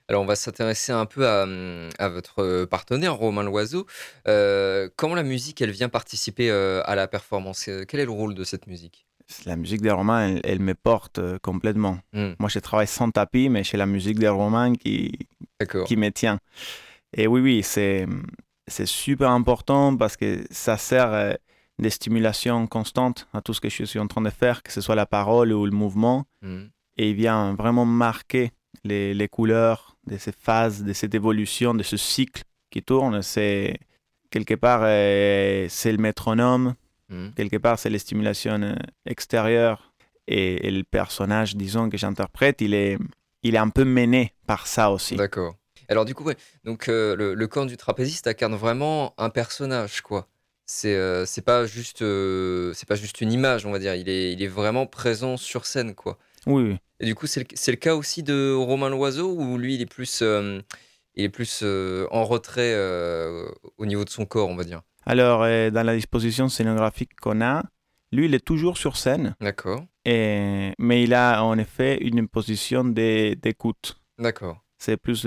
Alors, 0.09 0.23
on 0.23 0.25
va 0.25 0.35
s'intéresser 0.35 0.91
un 0.91 1.05
peu 1.05 1.27
à, 1.27 2.09
votre 2.09 2.65
partenaire, 2.65 3.15
Romain 3.15 3.43
Loiseau. 3.43 3.85
Euh, 4.27 4.89
comment 4.95 5.13
la 5.13 5.21
musique, 5.21 5.61
elle 5.61 5.69
vient 5.69 5.87
participer 5.87 6.49
à 6.49 6.95
la 6.95 7.07
performance? 7.07 7.69
Quel 7.87 7.99
est 7.99 8.05
le 8.05 8.11
rôle 8.11 8.33
de 8.33 8.43
cette 8.43 8.65
musique? 8.65 9.05
La 9.45 9.55
musique 9.55 9.81
des 9.81 9.91
Romains, 9.91 10.39
elle, 10.43 10.61
me 10.61 10.73
porte 10.73 11.19
complètement. 11.43 11.99
Mmh. 12.13 12.29
Moi, 12.39 12.49
je 12.49 12.57
travaille 12.57 12.87
sans 12.87 13.11
tapis, 13.11 13.49
mais 13.49 13.63
c'est 13.63 13.77
la 13.77 13.85
musique 13.85 14.17
des 14.17 14.27
Romains 14.27 14.73
qui, 14.73 15.11
qui 15.85 15.95
me 15.95 16.09
tient. 16.09 16.39
Et 17.15 17.27
oui, 17.27 17.41
oui, 17.41 17.61
c'est, 17.63 18.07
c'est 18.65 18.87
super 18.87 19.29
important 19.29 19.95
parce 19.95 20.17
que 20.17 20.43
ça 20.49 20.77
sert 20.77 21.37
de 21.77 21.89
stimulation 21.89 22.65
constante 22.65 23.27
à 23.31 23.41
tout 23.41 23.53
ce 23.53 23.61
que 23.61 23.69
je 23.69 23.83
suis 23.83 23.99
en 23.99 24.07
train 24.07 24.21
de 24.21 24.31
faire, 24.31 24.63
que 24.63 24.71
ce 24.71 24.81
soit 24.81 24.95
la 24.95 25.05
parole 25.05 25.53
ou 25.53 25.65
le 25.65 25.71
mouvement. 25.71 26.25
Mmh. 26.41 26.63
Et 26.97 27.11
il 27.11 27.15
vient 27.15 27.53
vraiment 27.53 27.85
marquer 27.85 28.51
les, 28.83 29.13
les 29.13 29.27
couleurs 29.27 29.97
de 30.09 30.17
ces 30.17 30.31
phases, 30.31 30.83
de 30.83 30.93
cette 30.93 31.13
évolution, 31.13 31.73
de 31.73 31.83
ce 31.83 31.97
cycle 31.97 32.43
qui 32.69 32.81
tourne. 32.81 33.21
C'est 33.21 33.77
quelque 34.29 34.55
part, 34.55 34.81
euh, 34.83 35.67
c'est 35.69 35.91
le 35.91 35.97
métronome, 35.97 36.75
hmm. 37.09 37.29
quelque 37.35 37.57
part, 37.57 37.79
c'est 37.79 37.89
les 37.89 37.99
stimulations 37.99 38.61
euh, 38.61 38.75
extérieures. 39.05 39.93
Et, 40.27 40.69
le 40.69 40.83
personnage, 40.83 41.55
disons, 41.55 41.89
que 41.89 41.97
j'interprète, 41.97 42.61
il 42.61 42.75
est, 42.75 42.99
il 43.41 43.55
est 43.55 43.59
un 43.59 43.69
peu 43.69 43.83
mené 43.83 44.33
par 44.45 44.67
ça 44.67 44.91
aussi. 44.91 45.15
D'accord. 45.15 45.55
Alors 45.87 46.05
du 46.05 46.13
coup, 46.13 46.23
ouais. 46.23 46.37
donc 46.65 46.87
euh, 46.87 47.15
le, 47.15 47.47
corps 47.47 47.65
du 47.65 47.75
trapéziste 47.75 48.27
incarne 48.27 48.53
vraiment 48.53 49.15
un 49.17 49.31
personnage, 49.31 50.01
quoi. 50.01 50.27
C'est 50.67 51.25
c'est 51.25 51.41
pas 51.41 51.65
juste 51.65 52.03
c'est 52.75 52.87
pas 52.87 52.93
juste 52.93 53.21
une 53.21 53.31
image, 53.31 53.65
on 53.65 53.71
va 53.71 53.79
dire. 53.79 53.95
Il 53.95 54.07
est 54.07 54.33
il 54.33 54.43
est 54.43 54.47
vraiment 54.47 54.85
présent 54.85 55.35
sur 55.35 55.65
scène, 55.65 55.95
quoi. 55.95 56.19
Oui. 56.45 56.77
Et 56.99 57.05
du 57.05 57.15
coup, 57.15 57.27
c'est 57.27 57.47
le, 57.67 57.75
cas 57.75 57.95
aussi 57.95 58.23
de 58.23 58.53
Romain 58.53 58.89
Loiseau, 58.89 59.33
où 59.33 59.57
lui, 59.57 59.75
il 59.75 59.81
est 59.81 59.85
plus, 59.85 60.19
euh, 60.21 60.59
il 61.15 61.23
est 61.23 61.29
plus 61.29 61.61
euh, 61.63 62.05
en 62.11 62.25
retrait 62.25 62.73
euh, 62.75 63.47
au 63.77 63.85
niveau 63.85 64.03
de 64.03 64.09
son 64.09 64.25
corps, 64.25 64.49
on 64.49 64.55
va 64.55 64.65
dire? 64.65 64.81
Alors, 65.05 65.39
dans 65.39 65.85
la 65.85 65.95
disposition 65.95 66.49
scénographique 66.49 67.15
qu'on 67.21 67.41
a, 67.41 67.63
lui, 68.11 68.25
il 68.25 68.35
est 68.35 68.43
toujours 68.43 68.77
sur 68.77 68.97
scène. 68.97 69.35
D'accord. 69.39 69.85
Mais 70.05 71.03
il 71.03 71.13
a 71.13 71.43
en 71.43 71.57
effet 71.57 71.99
une 72.01 72.27
position 72.27 72.83
d'écoute. 72.83 73.97
D'accord. 74.17 74.63
C'est 74.77 74.97
plus 74.97 75.25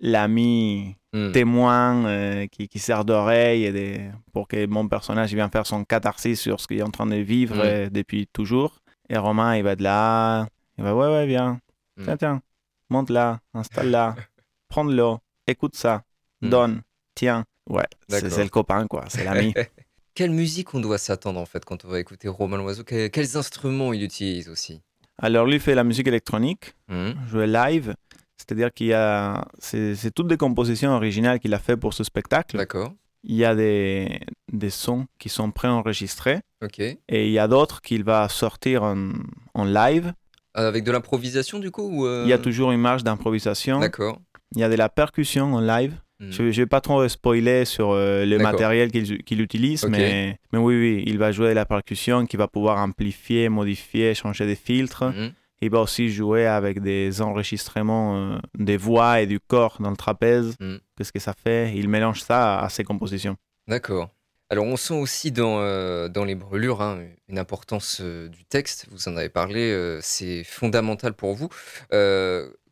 l'ami 0.00 0.96
hmm. 1.12 1.32
témoin 1.32 2.46
qui, 2.48 2.68
qui, 2.68 2.78
sert 2.78 3.04
d'oreille 3.04 4.10
pour 4.32 4.48
que 4.48 4.66
mon 4.66 4.88
personnage 4.88 5.32
vienne 5.34 5.50
faire 5.50 5.66
son 5.66 5.84
catharsis 5.84 6.40
sur 6.40 6.60
ce 6.60 6.66
qu'il 6.66 6.78
est 6.78 6.82
en 6.82 6.90
train 6.90 7.06
de 7.06 7.16
vivre 7.16 7.56
hmm. 7.56 7.90
depuis 7.90 8.26
toujours. 8.26 8.80
Et 9.08 9.18
Romain, 9.18 9.56
il 9.56 9.62
va 9.62 9.76
de 9.76 9.82
là, 9.82 10.46
il 10.80 10.84
va, 10.84 10.94
ouais, 10.94 11.08
ouais, 11.08 11.26
viens. 11.26 11.60
Hmm. 11.96 12.04
Tiens, 12.04 12.16
tiens, 12.16 12.42
monte 12.88 13.10
là, 13.10 13.40
installe 13.52 13.90
là, 13.90 14.16
prends-le, 14.68 15.16
écoute 15.46 15.76
ça, 15.76 16.04
hmm. 16.40 16.48
donne, 16.48 16.82
tiens. 17.14 17.44
Ouais, 17.68 17.84
c'est 18.08 18.42
le 18.42 18.48
copain, 18.48 18.86
quoi, 18.86 19.04
c'est 19.08 19.24
l'ami. 19.24 19.52
Quelle 20.14 20.30
musique 20.30 20.74
on 20.74 20.80
doit 20.80 20.96
s'attendre 20.96 21.38
en 21.38 21.44
fait 21.44 21.64
quand 21.64 21.84
on 21.84 21.88
va 21.88 22.00
écouter 22.00 22.28
Romain 22.28 22.56
Loiseau? 22.56 22.82
Quels 22.82 23.36
instruments 23.36 23.92
il 23.92 24.02
utilise 24.02 24.48
aussi? 24.48 24.80
Alors 25.18 25.46
lui 25.46 25.60
fait 25.60 25.74
la 25.74 25.84
musique 25.84 26.08
électronique, 26.08 26.74
mmh. 26.88 27.10
jouer 27.28 27.46
live, 27.46 27.94
c'est-à-dire 28.38 28.72
qu'il 28.72 28.86
y 28.86 28.94
a, 28.94 29.46
c'est 29.58 30.10
toutes 30.14 30.28
des 30.28 30.38
compositions 30.38 30.92
originales 30.92 31.38
qu'il 31.40 31.52
a 31.52 31.58
fait 31.58 31.76
pour 31.76 31.92
ce 31.92 32.04
spectacle. 32.04 32.56
D'accord 32.56 32.94
il 33.22 33.36
y 33.36 33.44
a 33.44 33.54
des, 33.54 34.20
des 34.50 34.70
sons 34.70 35.06
qui 35.18 35.28
sont 35.28 35.50
préenregistrés. 35.50 36.40
Ok. 36.62 36.78
Et 36.78 37.26
il 37.26 37.32
y 37.32 37.38
a 37.38 37.48
d'autres 37.48 37.82
qu'il 37.82 38.04
va 38.04 38.28
sortir 38.28 38.82
en, 38.82 39.12
en 39.54 39.64
live. 39.64 40.12
Avec 40.54 40.84
de 40.84 40.90
l'improvisation 40.90 41.58
du 41.58 41.70
coup 41.70 42.06
euh? 42.06 42.22
Il 42.24 42.30
y 42.30 42.32
a 42.32 42.38
toujours 42.38 42.72
une 42.72 42.80
marge 42.80 43.04
d'improvisation. 43.04 43.80
D'accord. 43.80 44.20
Il 44.54 44.60
y 44.60 44.64
a 44.64 44.68
de 44.68 44.74
la 44.74 44.88
percussion 44.88 45.54
en 45.54 45.60
live. 45.60 45.94
Hmm. 46.18 46.30
Je 46.30 46.42
ne 46.42 46.50
vais 46.50 46.66
pas 46.66 46.80
trop 46.80 47.06
spoiler 47.08 47.64
sur 47.64 47.92
euh, 47.92 48.26
le 48.26 48.38
matériel 48.38 48.90
qu'il 48.90 49.40
utilise, 49.40 49.86
mais, 49.86 50.38
mais 50.52 50.58
oui, 50.58 50.74
oui, 50.78 51.04
il 51.06 51.16
va 51.18 51.32
jouer 51.32 51.50
de 51.50 51.54
la 51.54 51.64
percussion 51.64 52.26
qui 52.26 52.36
va 52.36 52.46
pouvoir 52.46 52.78
amplifier, 52.78 53.48
modifier, 53.48 54.14
changer 54.14 54.46
de 54.46 54.54
filtres. 54.54 55.04
Hmm. 55.04 55.30
Il 55.62 55.70
va 55.70 55.80
aussi 55.80 56.08
jouer 56.08 56.46
avec 56.46 56.80
des 56.80 57.20
enregistrements 57.20 58.16
euh, 58.16 58.38
des 58.58 58.78
voix 58.78 59.20
et 59.20 59.26
du 59.26 59.40
corps 59.40 59.76
dans 59.78 59.90
le 59.90 59.96
trapèze. 59.96 60.56
Mm. 60.58 60.76
Qu'est-ce 60.96 61.12
que 61.12 61.18
ça 61.18 61.34
fait? 61.34 61.76
Il 61.76 61.88
mélange 61.88 62.22
ça 62.22 62.60
à 62.60 62.68
ses 62.70 62.82
compositions. 62.82 63.36
D'accord. 63.68 64.10
Alors 64.50 64.66
on 64.66 64.76
sent 64.76 64.94
aussi 64.94 65.30
dans, 65.30 65.60
euh, 65.60 66.08
dans 66.08 66.24
les 66.24 66.34
brûlures 66.34 66.82
hein, 66.82 67.04
une 67.28 67.38
importance 67.38 68.00
euh, 68.00 68.28
du 68.28 68.44
texte, 68.44 68.86
vous 68.90 69.08
en 69.08 69.16
avez 69.16 69.28
parlé, 69.28 69.98
c'est 70.02 70.42
fondamental 70.44 71.14
pour 71.14 71.34
vous. 71.34 71.48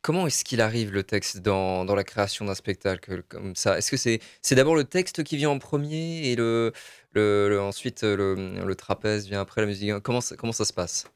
comment 0.02 0.26
est-ce 0.26 0.44
qu'il 0.44 0.60
arrive 0.60 0.92
le 0.92 1.02
texte 1.04 1.38
dans, 1.38 1.84
dans 1.84 1.94
la 1.94 2.04
création 2.04 2.44
d'un 2.44 2.54
spectacle 2.54 3.22
comme 3.28 3.54
ça? 3.54 3.78
Est-ce 3.78 3.90
que 3.90 3.96
c'est 3.96 4.20
c'est 4.42 4.56
d'abord 4.56 4.74
le 4.74 4.84
texte 4.84 5.22
qui 5.22 5.36
vient 5.36 5.50
en 5.50 5.58
premier 5.58 6.30
et 6.30 6.36
le, 6.36 6.72
le, 7.14 7.60
ensuite 7.60 8.02
le, 8.02 8.34
le, 8.34 8.74
trapèze 8.74 9.26
vient 9.28 9.40
après 9.40 9.60
la 9.60 9.68
musique? 9.68 9.98
Comment 10.00 10.20
ça, 10.20 10.36
comment 10.36 10.52
ça 10.52 10.64
se 10.64 10.72
passe? 10.72 11.06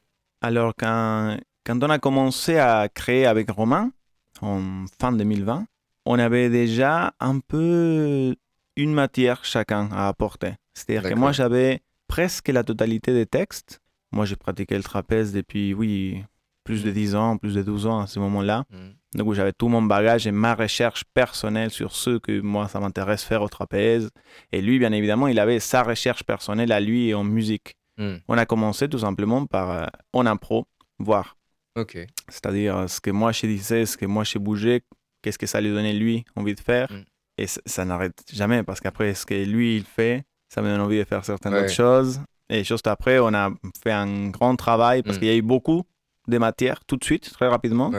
Alors 0.41 0.73
quand, 0.77 1.37
quand 1.65 1.83
on 1.83 1.89
a 1.89 1.99
commencé 1.99 2.57
à 2.57 2.87
créer 2.87 3.25
avec 3.25 3.49
Romain, 3.49 3.91
en 4.41 4.85
fin 4.99 5.11
2020, 5.11 5.65
on 6.05 6.19
avait 6.19 6.49
déjà 6.49 7.13
un 7.19 7.39
peu 7.39 8.35
une 8.75 8.93
matière 8.93 9.43
chacun 9.45 9.89
à 9.91 10.07
apporter. 10.07 10.53
C'est-à-dire 10.73 11.09
que 11.09 11.15
moi, 11.15 11.31
j'avais 11.31 11.81
presque 12.07 12.49
la 12.49 12.63
totalité 12.63 13.13
des 13.13 13.25
textes. 13.25 13.79
Moi, 14.11 14.25
j'ai 14.25 14.35
pratiqué 14.35 14.75
le 14.75 14.83
trapèze 14.83 15.33
depuis, 15.33 15.73
oui, 15.73 16.23
plus 16.63 16.83
de 16.83 16.91
10 16.91 17.15
ans, 17.15 17.37
plus 17.37 17.55
de 17.55 17.61
12 17.61 17.87
ans 17.87 17.99
à 18.01 18.07
ce 18.07 18.19
moment-là. 18.19 18.65
Mm. 18.69 19.17
Donc, 19.17 19.33
j'avais 19.33 19.53
tout 19.53 19.67
mon 19.67 19.81
bagage 19.81 20.27
et 20.27 20.31
ma 20.31 20.55
recherche 20.55 21.03
personnelle 21.13 21.69
sur 21.69 21.95
ce 21.95 22.17
que 22.17 22.39
moi, 22.41 22.67
ça 22.67 22.79
m'intéresse 22.79 23.23
faire 23.23 23.41
au 23.41 23.49
trapèze. 23.49 24.09
Et 24.51 24.61
lui, 24.61 24.79
bien 24.79 24.91
évidemment, 24.91 25.27
il 25.27 25.39
avait 25.39 25.59
sa 25.59 25.83
recherche 25.83 26.23
personnelle 26.23 26.71
à 26.71 26.79
lui 26.79 27.13
en 27.13 27.23
musique. 27.23 27.75
Mm. 27.97 28.15
On 28.27 28.37
a 28.37 28.45
commencé 28.45 28.87
tout 28.89 28.99
simplement 28.99 29.45
par, 29.45 29.71
euh, 29.71 29.85
en 30.13 30.25
impro, 30.25 30.67
voir. 30.99 31.37
C'est-à-dire 32.29 32.89
ce 32.89 33.01
que 33.01 33.09
moi 33.09 33.31
je 33.31 33.47
disais, 33.47 33.85
ce 33.85 33.97
que 33.97 34.05
moi 34.05 34.23
je 34.23 34.37
bougeais, 34.37 34.83
qu'est-ce 35.21 35.39
que 35.39 35.47
ça 35.47 35.59
lui 35.59 35.69
donnait 35.69 35.93
lui 35.93 36.23
envie 36.35 36.55
de 36.55 36.59
faire. 36.59 36.91
Mm. 36.91 37.03
Et 37.37 37.47
ça, 37.47 37.85
n'arrête 37.85 38.23
jamais 38.31 38.63
parce 38.63 38.79
qu'après 38.79 39.13
ce 39.15 39.25
que 39.25 39.33
lui 39.33 39.77
il 39.77 39.85
fait, 39.85 40.23
ça 40.49 40.61
me 40.61 40.69
donne 40.69 40.81
envie 40.81 40.99
de 40.99 41.03
faire 41.03 41.25
certaines 41.25 41.53
autres 41.55 41.71
choses. 41.71 42.21
Et 42.49 42.63
juste 42.63 42.87
après, 42.87 43.19
on 43.19 43.33
a 43.33 43.49
fait 43.83 43.91
un 43.91 44.29
grand 44.29 44.55
travail 44.55 45.01
parce 45.01 45.17
mm. 45.17 45.19
qu'il 45.19 45.27
y 45.27 45.31
a 45.31 45.35
eu 45.35 45.41
beaucoup 45.41 45.83
de 46.27 46.37
matières 46.37 46.85
tout 46.85 46.97
de 46.97 47.03
suite, 47.03 47.31
très 47.31 47.47
rapidement. 47.47 47.91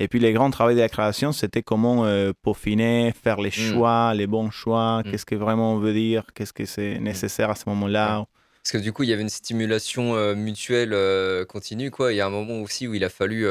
Et 0.00 0.08
puis 0.08 0.18
les 0.18 0.32
grands 0.32 0.50
travaux 0.50 0.72
de 0.72 0.78
la 0.78 0.88
création, 0.88 1.30
c'était 1.30 1.62
comment 1.62 2.06
euh, 2.06 2.32
peaufiner, 2.42 3.12
faire 3.12 3.40
les 3.40 3.50
mm. 3.50 3.52
choix, 3.52 4.14
les 4.14 4.26
bons 4.26 4.50
choix, 4.50 5.02
qu'est-ce 5.04 5.26
que 5.26 5.34
vraiment 5.34 5.74
on 5.74 5.78
veut 5.78 5.92
dire, 5.92 6.24
qu'est-ce 6.34 6.54
que 6.54 6.64
c'est 6.64 6.98
nécessaire 6.98 7.50
à 7.50 7.54
ce 7.54 7.68
moment-là. 7.68 8.24
Parce 8.62 8.72
que 8.72 8.78
du 8.78 8.92
coup, 8.92 9.04
il 9.04 9.10
y 9.10 9.12
avait 9.12 9.22
une 9.22 9.28
stimulation 9.28 10.16
euh, 10.16 10.34
mutuelle 10.34 10.92
euh, 10.92 11.44
continue, 11.44 11.90
quoi. 11.90 12.12
Il 12.12 12.16
y 12.16 12.20
a 12.20 12.26
un 12.26 12.30
moment 12.30 12.60
aussi 12.60 12.88
où 12.88 12.94
il 12.94 13.04
a 13.04 13.08
fallu 13.08 13.46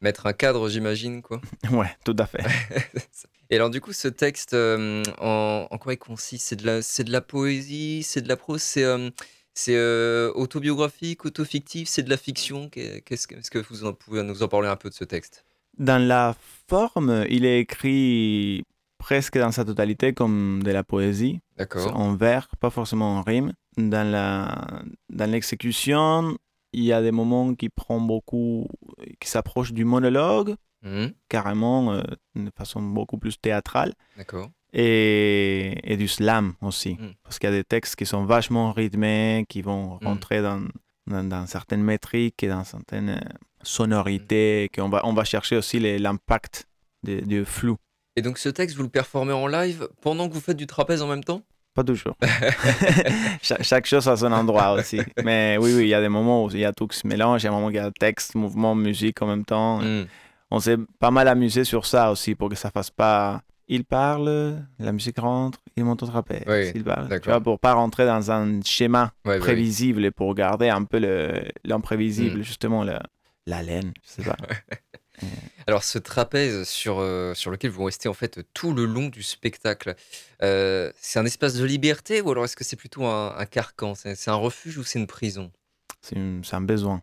mettre 0.00 0.26
un 0.26 0.32
cadre, 0.32 0.68
j'imagine, 0.68 1.22
quoi. 1.22 1.40
Ouais, 1.70 1.94
tout 2.04 2.16
à 2.18 2.26
fait. 2.26 2.42
Et 3.52 3.56
alors, 3.56 3.68
du 3.68 3.82
coup, 3.82 3.92
ce 3.92 4.08
texte, 4.08 4.54
en, 4.54 5.78
quoi 5.78 5.92
il 5.92 5.98
consiste? 5.98 6.46
C'est 6.48 6.56
de, 6.56 6.64
la, 6.64 6.80
de 6.80 7.12
la 7.12 7.20
poésie, 7.20 8.02
c'est 8.02 8.22
de 8.22 8.28
la 8.28 8.38
prose, 8.38 8.62
c'est, 8.62 8.86
c'est 9.52 9.78
autobiographique, 10.34 11.26
autofictif, 11.26 11.86
c'est 11.86 12.02
de 12.02 12.08
la 12.08 12.16
fiction? 12.16 12.70
Qu'est-ce 12.70 13.26
que, 13.26 13.34
est-ce 13.34 13.50
que 13.50 13.58
vous 13.58 13.92
pouvez 13.92 14.22
nous 14.22 14.42
en 14.42 14.48
parler 14.48 14.68
un 14.68 14.76
peu 14.76 14.88
de 14.88 14.94
ce 14.94 15.04
texte? 15.04 15.44
Dans 15.76 16.02
la 16.02 16.34
forme, 16.66 17.26
il 17.28 17.44
est 17.44 17.60
écrit 17.60 18.64
presque 18.96 19.36
dans 19.36 19.52
sa 19.52 19.66
totalité 19.66 20.14
comme 20.14 20.62
de 20.62 20.70
la 20.70 20.82
poésie. 20.82 21.40
D'accord. 21.58 21.94
En 21.94 22.14
vers, 22.14 22.48
pas 22.58 22.70
forcément 22.70 23.18
en 23.18 23.22
rime. 23.22 23.52
Dans 23.76 24.10
la 24.10 24.64
dans 25.10 25.30
l'exécution, 25.30 26.38
il 26.72 26.84
y 26.84 26.92
a 26.94 27.02
des 27.02 27.12
moments 27.12 27.54
qui 27.54 27.68
prend 27.68 28.00
beaucoup, 28.00 28.66
qui 29.20 29.28
s'approchent 29.28 29.74
du 29.74 29.84
monologue, 29.84 30.54
mmh. 30.82 31.06
carrément 31.28 31.92
euh, 31.92 32.02
de 32.34 32.50
façon 32.56 32.82
beaucoup 32.82 33.18
plus 33.18 33.40
théâtrale. 33.40 33.94
D'accord. 34.16 34.50
Et, 34.74 35.78
et, 35.84 35.96
du 35.98 36.08
slam 36.08 36.54
aussi, 36.62 36.94
mmh. 36.94 37.14
parce 37.22 37.38
qu'il 37.38 37.50
y 37.50 37.52
a 37.52 37.56
des 37.56 37.64
textes 37.64 37.94
qui 37.94 38.06
sont 38.06 38.24
vachement 38.24 38.72
rythmés, 38.72 39.44
qui 39.48 39.60
vont 39.60 39.98
mmh. 40.00 40.06
rentrer 40.06 40.40
dans, 40.40 40.66
dans, 41.06 41.46
certaines 41.46 41.82
métriques 41.82 42.42
et 42.42 42.48
dans 42.48 42.64
certaines 42.64 43.20
sonorité, 43.62 44.70
qu'on 44.74 44.88
va, 44.88 45.00
on 45.04 45.12
va 45.12 45.24
chercher 45.24 45.56
aussi 45.56 45.78
l'impact 45.78 46.66
du 47.04 47.44
flou. 47.44 47.76
Et 48.16 48.22
donc 48.22 48.38
ce 48.38 48.48
texte, 48.48 48.76
vous 48.76 48.82
le 48.82 48.88
performez 48.88 49.32
en 49.32 49.46
live 49.46 49.88
pendant 50.02 50.28
que 50.28 50.34
vous 50.34 50.40
faites 50.40 50.56
du 50.56 50.66
trapèze 50.66 51.02
en 51.02 51.06
même 51.06 51.24
temps? 51.24 51.42
Pas 51.74 51.84
toujours. 51.84 52.16
chaque, 53.42 53.86
chose 53.86 54.06
a 54.06 54.16
son 54.16 54.32
endroit 54.32 54.72
aussi. 54.72 55.00
Mais 55.24 55.56
oui, 55.58 55.72
oui, 55.74 55.82
il 55.84 55.88
y 55.88 55.94
a 55.94 56.02
des 56.02 56.10
moments 56.10 56.44
où 56.44 56.50
il 56.50 56.58
y 56.58 56.64
a 56.66 56.72
tout 56.72 56.86
qui 56.86 56.98
se 56.98 57.06
mélange, 57.06 57.42
il 57.42 57.46
y 57.46 57.48
a 57.48 57.50
des 57.50 57.54
moments 57.54 57.68
où 57.68 57.70
il 57.70 57.76
y 57.76 57.78
a 57.78 57.90
texte, 57.90 58.34
mouvement, 58.34 58.74
musique 58.74 59.22
en 59.22 59.26
même 59.26 59.44
temps. 59.44 59.80
On 60.52 60.60
s'est 60.60 60.76
pas 60.98 61.10
mal 61.10 61.28
amusé 61.28 61.64
sur 61.64 61.86
ça 61.86 62.10
aussi 62.10 62.34
pour 62.34 62.48
que 62.48 62.56
ça 62.56 62.70
fasse 62.70 62.90
pas 62.90 63.42
il 63.68 63.84
parle, 63.84 64.58
la 64.78 64.92
musique 64.92 65.18
rentre, 65.18 65.58
il 65.76 65.84
monte 65.84 66.02
au 66.02 66.06
trapèze. 66.06 66.42
Oui, 66.46 66.72
il 66.74 66.84
parle. 66.84 67.08
Tu 67.20 67.28
vois, 67.30 67.40
pour 67.40 67.58
pas 67.58 67.72
rentrer 67.72 68.04
dans 68.04 68.30
un 68.30 68.60
schéma 68.62 69.14
prévisible 69.22 70.04
et 70.04 70.10
pour 70.10 70.34
garder 70.34 70.68
un 70.68 70.84
peu 70.84 70.98
l'imprévisible, 71.64 72.40
hmm. 72.40 72.42
justement, 72.42 72.84
la, 72.84 73.02
la 73.46 73.62
laine, 73.62 73.94
je 74.04 74.22
sais 74.22 74.28
pas. 74.28 74.36
Alors 75.66 75.84
ce 75.84 75.98
trapèze 75.98 76.64
sur, 76.64 76.98
euh, 76.98 77.32
sur 77.34 77.50
lequel 77.50 77.70
vous 77.70 77.84
restez 77.84 78.08
en 78.08 78.14
fait 78.14 78.40
tout 78.52 78.72
le 78.72 78.84
long 78.84 79.08
du 79.08 79.22
spectacle, 79.22 79.94
euh, 80.42 80.90
c'est 81.00 81.18
un 81.18 81.24
espace 81.24 81.54
de 81.54 81.64
liberté 81.64 82.20
ou 82.20 82.30
alors 82.30 82.44
est-ce 82.44 82.56
que 82.56 82.64
c'est 82.64 82.76
plutôt 82.76 83.06
un, 83.06 83.46
carcan? 83.46 83.94
C'est 83.94 84.28
un 84.28 84.34
refuge 84.34 84.78
ou 84.78 84.84
c'est 84.84 84.98
une 84.98 85.06
prison? 85.06 85.52
C'est 86.00 86.16
un 86.16 86.60
besoin. 86.60 87.02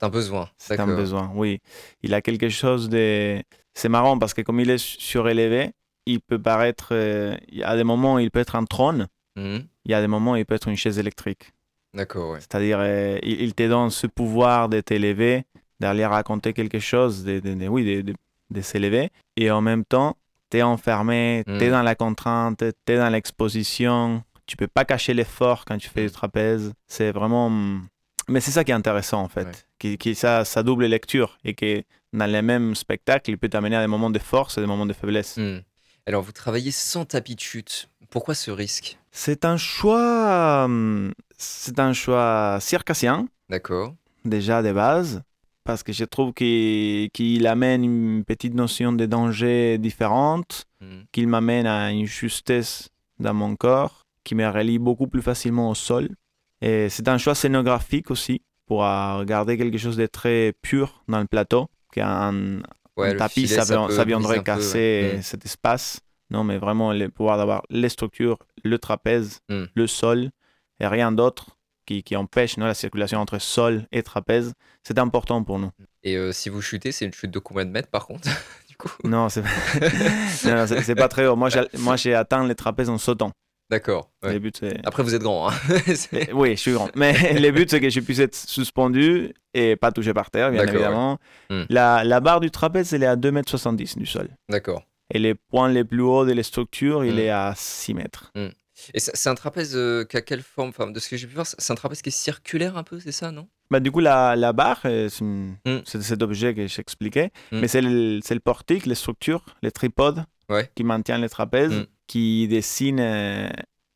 C'est 0.00 0.06
un 0.06 0.10
besoin. 0.10 0.48
C'est 0.56 0.80
un 0.80 0.86
besoin, 0.86 1.30
oui. 1.34 1.60
Il 2.02 2.14
a 2.14 2.22
quelque 2.22 2.48
chose 2.48 2.88
de... 2.88 3.42
C'est 3.74 3.88
marrant 3.88 4.18
parce 4.18 4.34
que 4.34 4.42
comme 4.42 4.58
il 4.60 4.70
est 4.70 4.78
surélevé, 4.78 5.72
il 6.06 6.20
peut 6.20 6.40
paraître... 6.40 6.88
Euh, 6.92 7.36
il 7.48 7.58
y 7.58 7.62
a 7.62 7.76
des 7.76 7.84
moments 7.84 8.14
où 8.14 8.18
il 8.18 8.30
peut 8.30 8.40
être 8.40 8.56
un 8.56 8.64
trône, 8.64 9.08
mmh. 9.36 9.58
il 9.84 9.90
y 9.90 9.94
a 9.94 10.00
des 10.00 10.08
moments 10.08 10.32
où 10.32 10.36
il 10.36 10.46
peut 10.46 10.54
être 10.54 10.68
une 10.68 10.76
chaise 10.76 10.98
électrique. 10.98 11.52
D'accord, 11.94 12.32
ouais. 12.32 12.40
C'est-à-dire, 12.40 12.82
il, 13.22 13.42
il, 13.42 13.54
te 13.54 13.68
donne 13.68 13.90
ce 13.90 14.06
pouvoir 14.06 14.68
de 14.68 14.80
t'élever 14.80 15.44
d'aller 15.80 16.06
raconter 16.06 16.52
quelque 16.52 16.78
chose, 16.78 17.24
de, 17.24 17.40
de, 17.40 17.68
oui, 17.68 18.04
de, 18.50 18.60
s'élever. 18.60 19.10
Et 19.36 19.50
en 19.50 19.62
même 19.62 19.84
temps, 19.84 20.16
tu 20.50 20.58
es 20.58 20.62
enfermé, 20.62 21.42
tu 21.46 21.64
es 21.64 21.70
dans 21.70 21.82
la 21.82 21.94
contrainte, 21.94 22.58
tu 22.58 22.92
es 22.92 22.98
dans 22.98 23.08
l'exposition. 23.08 24.22
Tu 24.46 24.56
peux 24.56 24.68
pas 24.68 24.84
cacher 24.84 25.14
l'effort 25.14 25.64
quand 25.64 25.78
tu 25.78 25.88
fais 25.88 26.02
du 26.02 26.08
mm. 26.08 26.12
trapèze. 26.12 26.72
C'est 26.86 27.12
vraiment. 27.12 27.50
Mais 28.28 28.40
c'est 28.40 28.50
ça 28.50 28.62
qui 28.62 28.70
est 28.70 28.74
intéressant 28.74 29.22
en 29.22 29.28
fait. 29.28 29.66
Qui, 29.80 29.98
qui, 29.98 30.14
ça, 30.14 30.44
ça 30.44 30.62
double 30.62 30.84
lecture 30.84 31.38
et 31.42 31.54
que 31.54 31.82
dans 32.12 32.26
les 32.26 32.42
mêmes 32.42 32.76
spectacles, 32.76 33.30
il 33.30 33.38
peut 33.38 33.48
t'amener 33.48 33.76
à 33.76 33.80
des 33.80 33.88
moments 33.88 34.10
de 34.10 34.18
force 34.18 34.58
et 34.58 34.60
des 34.60 34.66
moments 34.66 34.86
de 34.86 34.92
faiblesse. 34.92 35.38
Mm. 35.38 35.62
Alors, 36.06 36.22
vous 36.22 36.32
travaillez 36.32 36.70
sans 36.70 37.04
tapis 37.04 37.34
de 37.34 37.40
chute. 37.40 37.88
Pourquoi 38.10 38.34
ce 38.34 38.50
risque? 38.50 38.98
C'est 39.10 39.44
un 39.44 39.56
choix. 39.56 40.68
C'est 41.38 41.80
un 41.80 41.92
choix 41.94 42.58
circassien. 42.60 43.26
D'accord. 43.48 43.94
Déjà 44.24 44.62
de 44.62 44.70
base 44.70 45.22
parce 45.64 45.82
que 45.82 45.92
je 45.92 46.04
trouve 46.04 46.32
qu'il 46.32 47.46
amène 47.46 47.84
une 47.84 48.24
petite 48.24 48.54
notion 48.54 48.92
de 48.92 49.06
danger 49.06 49.78
différente, 49.78 50.66
mm. 50.80 51.02
qu'il 51.12 51.28
m'amène 51.28 51.66
à 51.66 51.92
une 51.92 52.06
justesse 52.06 52.88
dans 53.18 53.34
mon 53.34 53.54
corps, 53.56 54.02
qui 54.24 54.34
me 54.34 54.48
relie 54.48 54.78
beaucoup 54.78 55.06
plus 55.06 55.22
facilement 55.22 55.70
au 55.70 55.74
sol. 55.74 56.08
Et 56.60 56.88
c'est 56.88 57.08
un 57.08 57.18
choix 57.18 57.34
scénographique 57.34 58.10
aussi, 58.10 58.42
pour 58.70 58.84
garder 59.24 59.58
quelque 59.58 59.78
chose 59.78 59.96
de 59.96 60.06
très 60.06 60.54
pur 60.62 61.02
dans 61.08 61.18
le 61.18 61.26
plateau, 61.26 61.68
qu'un 61.92 62.60
tapis, 63.18 63.48
ça, 63.48 63.64
viendrait 64.04 64.44
casser 64.44 65.16
mm. 65.16 65.22
cet 65.22 65.44
espace. 65.44 65.98
Non, 66.30 66.44
mais 66.44 66.56
vraiment, 66.56 66.92
le 66.92 67.08
pouvoir 67.08 67.36
d'avoir 67.36 67.64
les 67.68 67.88
structures, 67.88 68.38
le 68.62 68.78
trapèze, 68.78 69.40
mm. 69.48 69.64
le 69.74 69.86
sol, 69.88 70.30
et 70.78 70.86
rien 70.86 71.10
d'autre 71.10 71.58
qui, 71.84 72.14
empêche 72.14 72.58
la 72.58 72.74
circulation 72.74 73.18
entre 73.18 73.40
sol 73.40 73.88
et 73.90 74.04
trapèze, 74.04 74.52
c'est 74.84 75.00
important 75.00 75.42
pour 75.42 75.58
nous. 75.58 75.72
Et 76.04 76.16
euh, 76.16 76.30
si 76.30 76.48
vous 76.48 76.62
chutez, 76.62 76.92
c'est 76.92 77.04
une 77.04 77.12
chute 77.12 77.32
de 77.32 77.40
combien 77.40 77.64
de 77.64 77.72
mètres 77.72 77.90
par 77.90 78.06
contre 78.06 78.28
du 78.68 78.76
coup? 78.76 78.92
Non, 79.02 79.28
c'est 79.28 79.42
pas... 79.42 80.94
pas 80.94 81.08
très 81.08 81.26
haut. 81.26 81.34
Moi, 81.34 81.96
j'ai 81.96 82.14
atteint 82.14 82.46
les 82.46 82.54
trapèzes 82.54 82.88
en 82.88 82.98
sautant. 82.98 83.32
D'accord. 83.70 84.10
Après, 84.20 85.02
vous 85.04 85.14
êtes 85.14 85.22
grand. 85.22 85.48
Hein 85.48 85.54
oui, 86.34 86.50
je 86.50 86.60
suis 86.60 86.72
grand. 86.72 86.90
Mais 86.96 87.12
le 87.40 87.50
but, 87.52 87.70
c'est 87.70 87.80
que 87.80 87.88
je 87.88 88.00
puisse 88.00 88.18
être 88.18 88.34
suspendu 88.34 89.32
et 89.54 89.76
pas 89.76 89.92
touché 89.92 90.12
par 90.12 90.30
terre, 90.30 90.50
bien 90.50 90.66
évidemment. 90.66 91.18
Hmm. 91.50 91.62
La, 91.68 92.02
la, 92.02 92.18
barre 92.20 92.40
du 92.40 92.50
trapèze, 92.50 92.92
elle 92.92 93.04
est 93.04 93.06
à 93.06 93.14
2,70 93.14 93.68
m 93.68 93.82
du 93.96 94.06
sol. 94.06 94.28
D'accord. 94.48 94.82
Et 95.14 95.20
les 95.20 95.34
points 95.34 95.68
les 95.68 95.84
plus 95.84 96.02
hauts 96.02 96.24
de 96.24 96.32
les 96.32 96.42
structures, 96.42 97.04
il 97.04 97.14
hmm. 97.14 97.20
est 97.20 97.30
à 97.30 97.54
6 97.56 97.94
mètres. 97.94 98.32
Hmm. 98.34 98.48
Et 98.94 98.98
c'est 98.98 99.28
un 99.28 99.34
trapèze 99.34 99.76
euh, 99.76 100.04
qui 100.04 100.16
a 100.16 100.22
quelle 100.22 100.42
forme? 100.42 100.70
Enfin, 100.70 100.90
De 100.90 100.98
ce 100.98 101.08
que 101.08 101.16
j'ai 101.16 101.26
pu 101.28 101.34
voir, 101.34 101.46
c'est 101.46 101.72
un 101.72 101.76
trapèze 101.76 102.02
qui 102.02 102.08
est 102.08 102.12
circulaire 102.12 102.76
un 102.76 102.82
peu, 102.82 102.98
c'est 102.98 103.12
ça, 103.12 103.30
non? 103.30 103.46
Bah, 103.70 103.78
Du 103.78 103.92
coup, 103.92 104.00
la, 104.00 104.34
la 104.34 104.52
barre, 104.52 104.80
euh, 104.86 105.08
mm. 105.20 105.82
c'est 105.84 106.02
cet 106.02 106.22
objet 106.22 106.54
que 106.54 106.66
j'expliquais, 106.66 107.30
mais 107.52 107.68
c'est 107.68 107.82
le, 107.82 108.16
le, 108.18 108.40
portique, 108.40 108.86
les 108.86 108.94
structures, 108.96 109.44
les 109.62 109.70
tripodes 109.70 110.24
qui 110.74 110.82
maintiennent 110.82 111.20
le 111.20 111.28
trapèze, 111.28 111.72
mm. 111.72 111.86
Qui 112.10 112.48
dessinent 112.48 112.98
euh, 112.98 113.48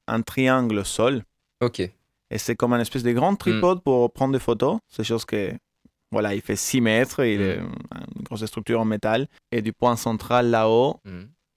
un 0.07 0.23
triangle 0.23 0.79
au 0.79 0.85
sol. 0.85 1.25
Ok. 1.61 1.81
Et 1.81 2.39
c'est 2.39 2.55
comme 2.55 2.73
une 2.73 2.81
espèce 2.81 3.03
de 3.03 3.11
grand 3.11 3.35
tripode 3.35 3.83
pour 3.83 4.13
prendre 4.13 4.33
des 4.33 4.39
photos. 4.39 4.79
C'est 4.87 5.03
chose 5.03 5.25
que, 5.25 5.53
voilà, 6.13 6.33
il 6.33 6.41
fait 6.41 6.55
6 6.55 6.81
mètres, 6.81 7.25
il 7.25 7.41
est 7.41 7.57
une 7.57 8.23
grosse 8.23 8.47
structure 8.47 8.81
en 8.81 8.85
métal. 8.85 9.27
Et 9.51 9.63
du 9.63 9.73
point 9.73 9.97
central 9.97 10.49
là-haut, 10.51 11.01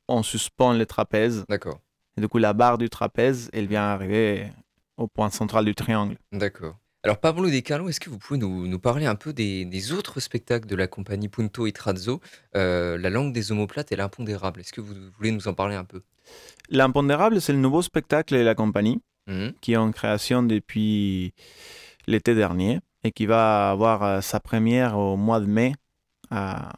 on 0.07 0.23
suspend 0.23 0.73
le 0.73 0.87
trapèze. 0.87 1.45
D'accord. 1.47 1.79
Et 2.17 2.21
du 2.21 2.27
coup, 2.27 2.39
la 2.39 2.53
barre 2.53 2.79
du 2.79 2.89
trapèze, 2.89 3.51
elle 3.53 3.67
vient 3.67 3.83
arriver 3.83 4.47
au 4.97 5.07
point 5.07 5.29
central 5.29 5.63
du 5.63 5.75
triangle. 5.75 6.17
D'accord. 6.31 6.75
Alors, 7.03 7.19
Pablo 7.19 7.51
De 7.51 7.59
Carlo, 7.59 7.87
est-ce 7.87 7.99
que 7.99 8.09
vous 8.09 8.17
pouvez 8.17 8.39
nous, 8.39 8.67
nous 8.67 8.79
parler 8.79 9.05
un 9.05 9.15
peu 9.15 9.31
des, 9.31 9.63
des, 9.63 9.91
autres 9.91 10.19
spectacles 10.19 10.67
de 10.67 10.75
la 10.75 10.87
compagnie 10.87 11.29
Punto 11.29 11.67
et 11.67 11.71
Trazzo, 11.71 12.19
euh, 12.55 12.97
La 12.97 13.11
langue 13.11 13.31
des 13.31 13.51
omoplates 13.51 13.91
et 13.91 13.95
l'impondérable? 13.95 14.61
Est-ce 14.61 14.73
que 14.73 14.81
vous 14.81 14.95
voulez 15.17 15.31
nous 15.31 15.47
en 15.47 15.53
parler 15.53 15.75
un 15.75 15.85
peu? 15.85 16.01
L'impondérable, 16.69 17.41
c'est 17.41 17.53
le 17.53 17.59
nouveau 17.59 17.81
spectacle 17.81 18.35
de 18.35 18.41
la 18.41 18.55
compagnie 18.55 19.01
mmh. 19.27 19.49
qui 19.61 19.73
est 19.73 19.77
en 19.77 19.91
création 19.91 20.43
depuis 20.43 21.33
l'été 22.07 22.35
dernier 22.35 22.79
et 23.03 23.11
qui 23.11 23.25
va 23.25 23.71
avoir 23.71 24.03
euh, 24.03 24.21
sa 24.21 24.39
première 24.39 24.97
au 24.97 25.15
mois 25.17 25.39
de 25.39 25.45
mai 25.45 25.73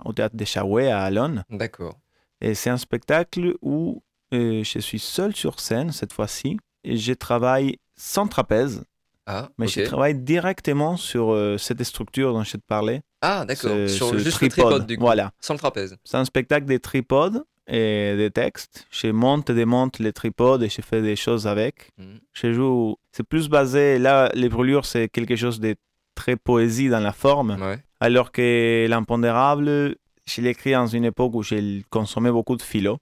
au 0.06 0.14
théâtre 0.14 0.36
des 0.36 0.46
Chaouet 0.46 0.92
à 0.92 1.02
Alon. 1.02 1.44
D'accord. 1.50 1.98
Et 2.40 2.54
c'est 2.54 2.70
un 2.70 2.78
spectacle 2.78 3.56
où 3.64 4.04
je 4.32 4.80
suis 4.80 5.00
seul 5.00 5.36
sur 5.36 5.60
scène 5.60 5.92
cette 5.92 6.14
fois-ci. 6.14 6.58
Et 6.84 6.98
je 6.98 7.14
travaille 7.14 7.78
sans 7.96 8.28
trapèze. 8.28 8.84
Ah, 9.26 9.50
mais 9.58 9.68
je 9.68 9.82
travaille 9.82 10.16
directement 10.16 10.98
sur 10.98 11.34
euh, 11.34 11.58
cette 11.58 11.84
structure 11.84 12.34
dont 12.34 12.44
je 12.44 12.54
te 12.54 12.64
parlais. 12.66 13.02
Ah, 13.22 13.46
d'accord. 13.46 13.88
Sur 13.88 14.18
juste 14.18 14.38
tripode. 14.38 14.42
le 14.42 14.50
tripode, 14.50 14.88
du 14.88 14.98
coup. 14.98 15.04
Voilà. 15.04 15.32
Sans 15.40 15.54
le 15.54 15.60
trapèze. 15.60 15.96
C'est 16.04 16.18
un 16.18 16.26
spectacle 16.26 16.66
des 16.66 16.80
tripodes 16.80 17.44
et 17.70 18.16
des 18.18 18.32
textes. 18.32 18.88
Je 18.92 19.08
monte 19.08 19.50
et 19.50 19.54
démonte 19.54 20.00
les 20.00 20.14
tripodes 20.14 20.64
et 20.64 20.70
je 20.70 20.82
fais 20.82 21.02
des 21.02 21.16
choses 21.16 21.48
avec. 21.48 21.92
Mhm. 21.98 22.20
Je 22.34 22.54
joue. 22.54 22.98
C'est 23.12 23.24
plus 23.24 23.50
basé. 23.50 24.00
Là, 24.00 24.32
les 24.34 24.50
brûlures, 24.50 24.86
c'est 24.86 25.10
quelque 25.10 25.36
chose 25.36 25.60
de 25.60 25.76
très 26.16 26.36
poésie 26.36 26.90
dans 26.90 27.00
la 27.00 27.14
forme. 27.14 27.58
Alors 28.00 28.32
que 28.32 28.88
l'impondérable, 28.90 29.96
je 30.26 30.42
l'ai 30.42 30.50
écrit 30.50 30.72
dans 30.74 30.88
une 30.88 31.06
époque 31.06 31.34
où 31.36 31.44
j'ai 31.44 31.84
consommé 31.90 32.32
beaucoup 32.32 32.56
de 32.56 32.62
philo. 32.62 32.98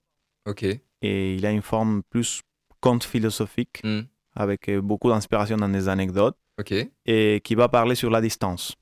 Ok 0.46 0.64
et 1.02 1.34
il 1.34 1.46
a 1.46 1.50
une 1.50 1.62
forme 1.62 2.02
plus 2.10 2.42
conte 2.80 3.04
philosophique 3.04 3.80
hmm. 3.84 4.02
avec 4.34 4.68
euh, 4.68 4.80
beaucoup 4.80 5.10
d'inspiration 5.10 5.56
dans 5.56 5.68
des 5.68 5.88
anecdotes 5.88 6.36
et 7.06 7.40
qui 7.44 7.54
va 7.54 7.68
parler 7.68 7.94
sur 7.94 8.10
la 8.10 8.20
distance. 8.20 8.74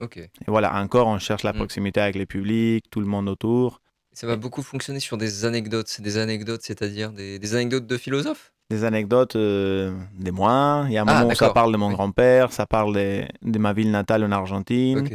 Ok. 0.00 0.16
Et 0.16 0.30
voilà, 0.48 0.74
encore 0.80 1.06
on 1.06 1.18
cherche 1.18 1.44
la 1.44 1.52
hmm. 1.52 1.56
proximité 1.56 2.00
avec 2.00 2.16
le 2.16 2.26
public, 2.26 2.86
tout 2.90 3.00
le 3.00 3.06
monde 3.06 3.28
autour. 3.28 3.80
Ça 4.20 4.26
va 4.26 4.36
beaucoup 4.36 4.60
fonctionner 4.60 5.00
sur 5.00 5.16
des 5.16 5.46
anecdotes. 5.46 5.88
C'est 5.88 6.02
des 6.02 6.18
anecdotes, 6.18 6.60
c'est-à-dire 6.62 7.10
des, 7.10 7.54
anecdotes 7.54 7.86
de 7.86 7.96
philosophes? 7.96 8.52
Des 8.68 8.84
anecdotes 8.84 9.34
euh, 9.34 9.96
des 10.12 10.30
moi. 10.30 10.84
Il 10.88 10.92
y 10.92 10.98
a 10.98 11.02
un 11.04 11.06
ah, 11.08 11.20
moment 11.20 11.32
où 11.32 11.34
ça 11.34 11.48
parle 11.54 11.72
de 11.72 11.78
mon 11.78 11.90
grand-père, 11.90 12.52
ça 12.52 12.66
parle 12.66 12.94
de, 12.94 13.24
de, 13.40 13.58
ma 13.58 13.72
ville 13.72 13.90
natale 13.90 14.22
en 14.22 14.30
Argentine. 14.30 15.08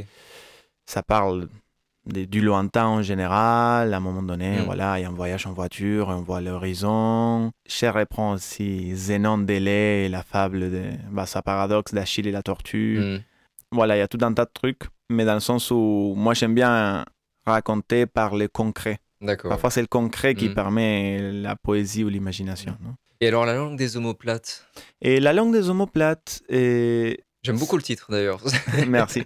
Ça 0.87 1.03
parle 1.03 1.49
du 2.07 2.41
lointain 2.41 2.87
en 2.87 3.03
général. 3.03 3.93
À 3.93 3.97
un 3.97 3.99
moment 3.99 4.23
donné, 4.23 4.57
mm. 4.57 4.63
voilà, 4.63 4.97
il 4.97 5.03
y 5.03 5.05
a 5.05 5.09
un 5.09 5.13
voyage 5.13 5.45
en 5.45 5.53
voiture, 5.53 6.07
on 6.09 6.21
voit 6.21 6.41
l'horizon. 6.41 7.51
Cher 7.67 7.93
reprend 7.93 8.31
aussi 8.31 8.95
Zénon 8.95 9.37
délai 9.37 10.05
et 10.05 10.09
la 10.09 10.23
fable 10.23 10.71
de 10.71 10.81
bah, 11.11 11.27
sa 11.27 11.43
paradoxe 11.43 11.93
d'Achille 11.93 12.25
et 12.25 12.31
la 12.31 12.41
tortue. 12.41 12.97
Mm. 12.99 13.19
Voilà, 13.71 13.97
il 13.97 13.99
y 13.99 14.01
a 14.01 14.07
tout 14.07 14.17
un 14.23 14.33
tas 14.33 14.45
de 14.45 14.51
trucs, 14.51 14.85
mais 15.11 15.25
dans 15.25 15.35
le 15.35 15.41
sens 15.41 15.69
où 15.69 16.15
moi 16.17 16.33
j'aime 16.33 16.55
bien 16.55 17.05
raconter 17.45 18.05
par 18.05 18.35
le 18.35 18.47
concret. 18.47 18.99
D'accord. 19.21 19.49
Parfois, 19.49 19.71
c'est 19.71 19.81
le 19.81 19.87
concret 19.87 20.35
qui 20.35 20.49
mm. 20.49 20.53
permet 20.53 21.31
la 21.31 21.55
poésie 21.55 22.03
ou 22.03 22.09
l'imagination. 22.09 22.77
Et 23.21 23.27
alors, 23.27 23.45
la 23.45 23.55
langue 23.55 23.77
des 23.77 23.97
omoplates? 23.97 24.67
Et 25.01 25.19
la 25.19 25.33
langue 25.33 25.53
des 25.53 25.69
omoplates. 25.69 26.43
Et... 26.49 27.21
J'aime 27.43 27.57
beaucoup 27.57 27.77
le 27.77 27.83
titre 27.83 28.07
d'ailleurs. 28.09 28.41
Merci. 28.87 29.23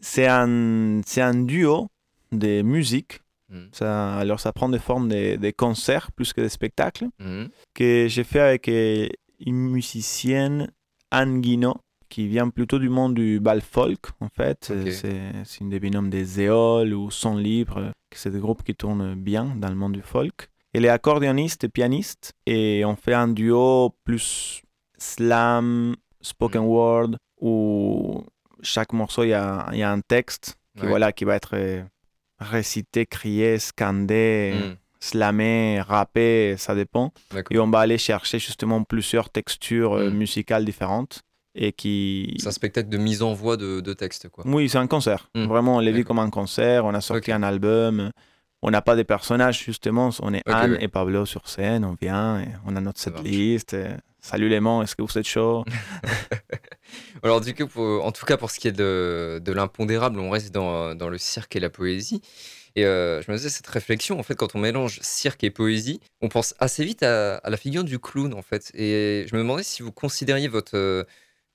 C'est 0.00 0.26
un, 0.26 1.00
un 1.16 1.34
duo 1.34 1.88
de 2.32 2.62
musique. 2.62 3.20
Ça, 3.72 4.14
alors, 4.16 4.40
ça 4.40 4.52
prend 4.52 4.68
des 4.68 4.78
formes 4.78 5.08
des 5.08 5.54
concerts 5.56 6.12
plus 6.12 6.34
que 6.34 6.42
des 6.42 6.50
spectacles 6.50 7.08
que 7.74 8.06
j'ai 8.06 8.24
fait 8.24 8.40
avec 8.40 8.68
euh, 8.68 9.08
une 9.40 9.70
musicienne, 9.70 10.70
Anne 11.10 11.40
Guino, 11.40 11.76
qui 12.08 12.28
vient 12.28 12.48
plutôt 12.48 12.78
du 12.78 12.88
monde 12.88 13.14
du 13.14 13.40
bal 13.40 13.60
folk, 13.60 14.06
en 14.20 14.28
fait. 14.28 14.72
C'est 14.90 15.60
une 15.60 15.70
des 15.70 15.80
binômes 15.80 16.10
des 16.10 16.40
Éoles 16.40 16.94
ou 16.94 17.10
Son 17.10 17.36
Libre, 17.36 17.92
c'est 18.12 18.30
des 18.30 18.40
groupes 18.40 18.62
qui 18.62 18.74
tournent 18.74 19.14
bien 19.14 19.54
dans 19.56 19.68
le 19.68 19.74
monde 19.74 19.92
du 19.92 20.02
folk. 20.02 20.48
Elle 20.72 20.84
est 20.84 20.90
accordéoniste 20.90 21.64
et 21.64 21.68
pianiste, 21.68 22.34
et 22.46 22.84
on 22.84 22.96
fait 22.96 23.14
un 23.14 23.28
duo 23.28 23.94
plus 24.04 24.62
slam, 24.98 25.96
spoken 26.20 26.62
mm. 26.62 26.66
word, 26.66 27.10
où 27.40 28.24
chaque 28.62 28.92
morceau, 28.92 29.24
il 29.24 29.30
y 29.30 29.34
a, 29.34 29.68
y 29.72 29.82
a, 29.82 29.90
un 29.90 30.00
texte 30.00 30.56
qui, 30.78 30.86
voilà, 30.86 31.12
qui 31.12 31.24
va 31.24 31.36
être 31.36 31.56
récité, 32.38 33.06
crié, 33.06 33.58
scandé. 33.58 34.54
Mm 34.54 34.76
slammer, 35.00 35.80
rapper, 35.80 36.56
ça 36.58 36.74
dépend. 36.74 37.12
Et 37.50 37.58
on 37.58 37.70
va 37.70 37.80
aller 37.80 37.98
chercher 37.98 38.38
justement 38.38 38.82
plusieurs 38.84 39.30
textures 39.30 39.94
euh, 39.94 40.10
hmm. 40.10 40.14
musicales 40.14 40.64
différentes. 40.64 41.22
Et 41.54 41.72
qui... 41.72 42.36
C'est 42.38 42.48
un 42.48 42.52
spectacle 42.52 42.88
de 42.88 42.98
mise 42.98 43.22
en 43.22 43.32
voix 43.32 43.56
de, 43.56 43.80
de 43.80 43.92
texte, 43.92 44.28
quoi. 44.28 44.44
Oui, 44.46 44.68
c'est 44.68 44.78
un 44.78 44.86
concert. 44.86 45.30
Hmm. 45.34 45.46
Vraiment, 45.46 45.76
on 45.76 45.80
l'a 45.80 45.90
vu 45.90 46.04
comme 46.04 46.18
un 46.18 46.30
concert. 46.30 46.84
On 46.84 46.94
a 46.94 47.00
sorti 47.00 47.32
un 47.32 47.42
album. 47.42 48.10
On 48.62 48.70
n'a 48.70 48.82
pas 48.82 48.96
de 48.96 49.02
personnages, 49.02 49.64
justement. 49.64 50.10
On 50.20 50.34
est 50.34 50.42
Anne 50.46 50.76
et 50.80 50.88
Pablo 50.88 51.26
sur 51.26 51.48
scène. 51.48 51.84
On 51.84 51.96
vient, 52.00 52.40
et 52.40 52.48
on 52.66 52.76
a 52.76 52.80
notre 52.80 53.00
setlist. 53.00 53.76
Salut 54.20 54.48
les 54.48 54.56
est-ce 54.56 54.96
que 54.96 55.02
vous 55.02 55.18
êtes 55.18 55.26
chaud 55.26 55.64
Alors, 57.22 57.40
du 57.40 57.54
coup, 57.54 57.80
en 57.80 58.12
tout 58.12 58.26
cas, 58.26 58.36
pour 58.36 58.50
ce 58.50 58.58
qui 58.58 58.68
est 58.68 58.72
de, 58.72 59.40
de 59.42 59.52
l'impondérable, 59.52 60.18
on 60.18 60.30
reste 60.30 60.52
dans, 60.52 60.94
dans, 60.94 61.08
le 61.08 61.18
cirque 61.18 61.54
et 61.54 61.60
la 61.60 61.70
poésie. 61.70 62.20
Et 62.74 62.84
euh, 62.84 63.22
je 63.22 63.30
me 63.30 63.36
faisais 63.36 63.48
cette 63.48 63.66
réflexion, 63.68 64.18
en 64.18 64.22
fait, 64.22 64.34
quand 64.34 64.54
on 64.54 64.58
mélange 64.58 64.98
cirque 65.02 65.44
et 65.44 65.50
poésie, 65.50 66.00
on 66.20 66.28
pense 66.28 66.54
assez 66.58 66.84
vite 66.84 67.02
à, 67.02 67.40
la 67.42 67.56
figure 67.56 67.84
du 67.84 67.98
clown, 67.98 68.34
en 68.34 68.42
fait. 68.42 68.70
Et 68.74 69.24
je 69.28 69.36
me 69.36 69.40
demandais 69.40 69.62
si 69.62 69.82
vous 69.82 69.92
considériez 69.92 70.48
votre, 70.48 71.06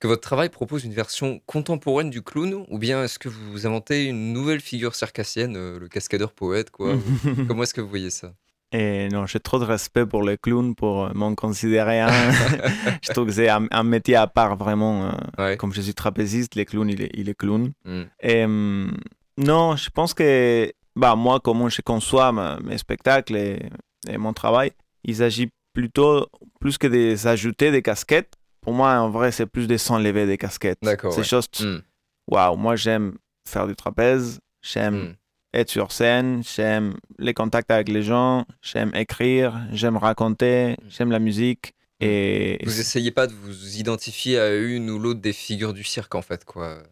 que 0.04 0.08
votre 0.08 0.20
travail 0.20 0.50
propose 0.50 0.84
une 0.84 0.92
version 0.92 1.40
contemporaine 1.46 2.10
du 2.10 2.20
clown, 2.20 2.66
ou 2.68 2.78
bien 2.78 3.02
est-ce 3.02 3.18
que 3.18 3.30
vous 3.30 3.66
inventez 3.66 4.04
une 4.04 4.34
nouvelle 4.34 4.60
figure 4.60 4.94
circassienne, 4.94 5.56
euh, 5.56 5.78
le 5.78 5.88
cascadeur 5.88 6.32
poète, 6.32 6.70
quoi? 6.70 6.92
Comment 7.48 7.62
est-ce 7.62 7.72
que 7.72 7.80
vous 7.80 7.88
voyez 7.88 8.10
ça? 8.10 8.34
Et 8.72 9.08
non, 9.08 9.24
j'ai 9.24 9.40
trop 9.40 9.58
de 9.58 9.64
respect 9.64 10.04
pour 10.04 10.22
les 10.22 10.36
clowns 10.36 10.74
pour 10.74 11.10
m'en 11.14 11.34
considérer 11.34 12.02
un. 12.02 12.10
je 13.02 13.12
trouve 13.14 13.28
que 13.28 13.32
c'est 13.32 13.48
un, 13.48 13.82
métier 13.82 14.16
à 14.16 14.26
part, 14.26 14.58
vraiment. 14.58 15.16
Comme 15.58 15.72
je 15.72 15.80
suis 15.80 15.94
trapéziste, 15.94 16.54
les 16.54 16.66
clowns, 16.66 16.90
il 16.90 17.00
est, 17.00 17.10
il 17.14 17.30
est 17.30 17.34
clown. 17.34 17.72
Mm. 17.86 18.02
Et 18.20 18.44
hum, 18.44 18.94
non, 19.38 19.74
je 19.76 19.88
pense 19.88 20.12
que 20.12 20.70
bah, 20.96 21.16
moi, 21.16 21.40
comment 21.40 21.70
je 21.70 21.80
conçois 21.80 22.30
mes 22.62 22.76
spectacles 22.76 23.36
et, 23.36 24.18
mon 24.18 24.34
travail, 24.34 24.72
il 25.02 25.16
s'agit 25.16 25.48
plutôt, 25.72 26.26
plus 26.60 26.76
que 26.76 26.88
d'ajouter 26.88 27.70
des 27.70 27.80
casquettes, 27.80 28.34
pour 28.64 28.72
moi, 28.72 28.98
en 28.98 29.10
vrai, 29.10 29.30
c'est 29.30 29.46
plus 29.46 29.68
de 29.68 29.76
s'enlever 29.76 30.26
des 30.26 30.38
casquettes. 30.38 30.78
D'accord. 30.82 31.12
Ces 31.12 31.22
choses, 31.22 31.46
hmm. 31.60 31.78
waouh, 32.26 32.56
moi, 32.56 32.76
j'aime 32.76 33.16
faire 33.46 33.66
du 33.66 33.76
trapèze, 33.76 34.40
j'aime 34.62 34.94
hmm. 34.94 35.14
être 35.52 35.70
sur 35.70 35.92
scène, 35.92 36.42
j'aime 36.42 36.94
les 37.18 37.34
contacts 37.34 37.70
avec 37.70 37.88
les 37.88 38.02
gens, 38.02 38.46
j'aime 38.62 38.90
écrire, 38.94 39.60
j'aime 39.70 39.98
raconter, 39.98 40.72
hmm. 40.72 40.88
j'aime 40.88 41.10
la 41.10 41.18
musique. 41.18 41.74
Et... 42.00 42.58
Vous 42.64 42.80
essayez 42.80 43.10
pas 43.10 43.26
de 43.26 43.34
vous 43.34 43.76
identifier 43.76 44.38
à 44.38 44.54
une 44.56 44.90
ou 44.90 44.98
l'autre 44.98 45.20
des 45.20 45.32
figures 45.32 45.74
du 45.74 45.84
cirque, 45.84 46.14
en 46.14 46.22
fait, 46.22 46.44
quoi. 46.44 46.82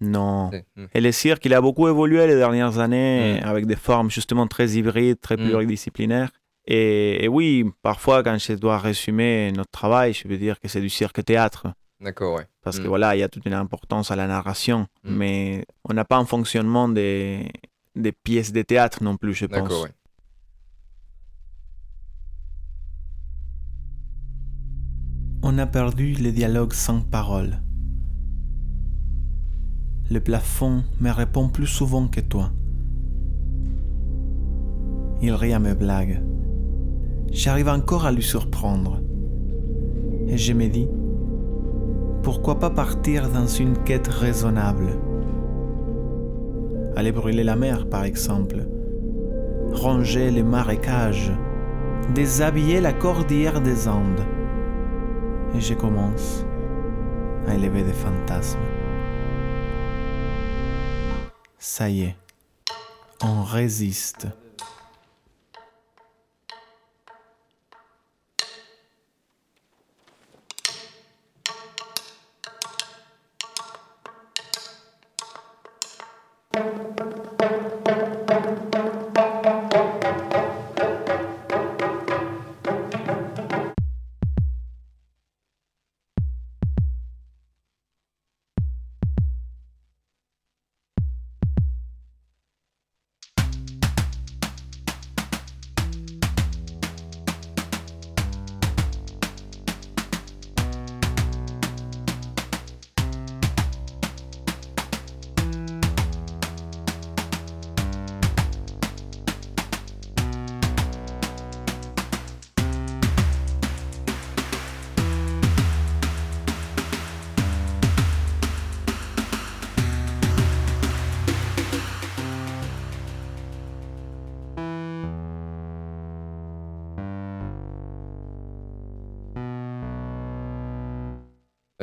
Non. 0.00 0.50
Et 0.94 1.00
le 1.00 1.12
cirque, 1.12 1.44
il 1.44 1.54
a 1.54 1.60
beaucoup 1.60 1.88
évolué 1.88 2.26
les 2.26 2.36
dernières 2.36 2.78
années 2.78 3.40
avec 3.42 3.66
des 3.66 3.76
formes 3.76 4.10
justement 4.10 4.46
très 4.46 4.70
hybrides, 4.70 5.20
très 5.20 5.36
pluridisciplinaires. 5.36 6.30
Et, 6.70 7.26
oui, 7.28 7.64
parfois, 7.80 8.22
quand 8.22 8.36
je 8.38 8.52
dois 8.52 8.78
résumer 8.78 9.50
notre 9.52 9.70
travail, 9.70 10.12
je 10.12 10.28
veux 10.28 10.36
dire 10.36 10.60
que 10.60 10.68
c'est 10.68 10.82
du 10.82 10.90
cirque-théâtre. 10.90 11.68
D'accord, 11.98 12.36
ouais. 12.36 12.46
Parce 12.62 12.78
que 12.78 12.86
voilà, 12.86 13.16
il 13.16 13.20
y 13.20 13.22
a 13.22 13.28
toute 13.28 13.46
une 13.46 13.54
importance 13.54 14.10
à 14.10 14.16
la 14.16 14.26
narration. 14.26 14.86
Mais 15.02 15.64
on 15.88 15.94
n'a 15.94 16.04
pas 16.04 16.18
un 16.18 16.26
fonctionnement 16.26 16.88
des, 16.88 17.50
des 17.96 18.12
pièces 18.12 18.52
de 18.52 18.60
théâtre 18.60 19.02
non 19.02 19.16
plus, 19.16 19.32
je 19.32 19.46
pense. 19.46 19.62
D'accord, 19.62 19.84
ouais. 19.84 19.90
On 25.42 25.56
a 25.56 25.66
perdu 25.66 26.12
les 26.12 26.32
dialogues 26.32 26.74
sans 26.74 27.00
parole. 27.00 27.62
Le 30.10 30.20
plafond 30.20 30.84
me 31.00 31.10
répond 31.10 31.48
plus 31.48 31.66
souvent 31.66 32.08
que 32.08 32.20
toi. 32.20 32.50
Il 35.22 35.32
rit 35.32 35.54
à 35.54 35.58
mes 35.58 35.74
blagues. 35.74 36.22
J'arrive 37.30 37.68
encore 37.68 38.06
à 38.06 38.12
lui 38.12 38.22
surprendre. 38.22 39.00
Et 40.26 40.36
je 40.36 40.52
me 40.52 40.68
dis, 40.68 40.88
pourquoi 42.22 42.58
pas 42.58 42.70
partir 42.70 43.30
dans 43.30 43.46
une 43.46 43.76
quête 43.84 44.08
raisonnable? 44.08 44.98
Aller 46.96 47.12
brûler 47.12 47.44
la 47.44 47.56
mer, 47.56 47.88
par 47.88 48.04
exemple. 48.04 48.66
Ronger 49.72 50.30
les 50.30 50.42
marécages. 50.42 51.32
Déshabiller 52.14 52.80
la 52.80 52.92
cordillère 52.92 53.60
des 53.60 53.88
Andes. 53.88 54.24
Et 55.54 55.60
je 55.60 55.74
commence 55.74 56.44
à 57.46 57.54
élever 57.54 57.82
des 57.82 57.92
fantasmes. 57.92 58.58
Ça 61.58 61.88
y 61.88 62.02
est, 62.02 62.16
on 63.22 63.42
résiste. 63.42 64.28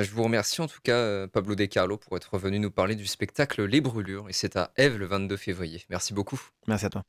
Je 0.06 0.12
vous 0.12 0.24
remercie 0.24 0.62
en 0.62 0.68
tout 0.68 0.80
cas, 0.84 0.98
euh, 0.98 1.26
Pablo 1.26 1.56
De 1.56 1.66
Carlo, 1.66 1.98
pour 1.98 2.16
être 2.16 2.38
venu 2.38 2.60
nous 2.60 2.70
parler 2.70 2.94
du 2.94 3.08
spectacle 3.08 3.64
Les 3.64 3.82
Brûlures. 3.82 4.30
Et 4.30 4.34
c'est 4.34 4.56
à 4.56 4.72
Eve 4.78 4.98
le 4.98 5.08
22 5.08 5.36
février. 5.36 5.84
Merci 5.90 6.14
beaucoup. 6.14 6.40
Merci 6.68 6.86
à 6.86 6.90
toi. 6.90 7.02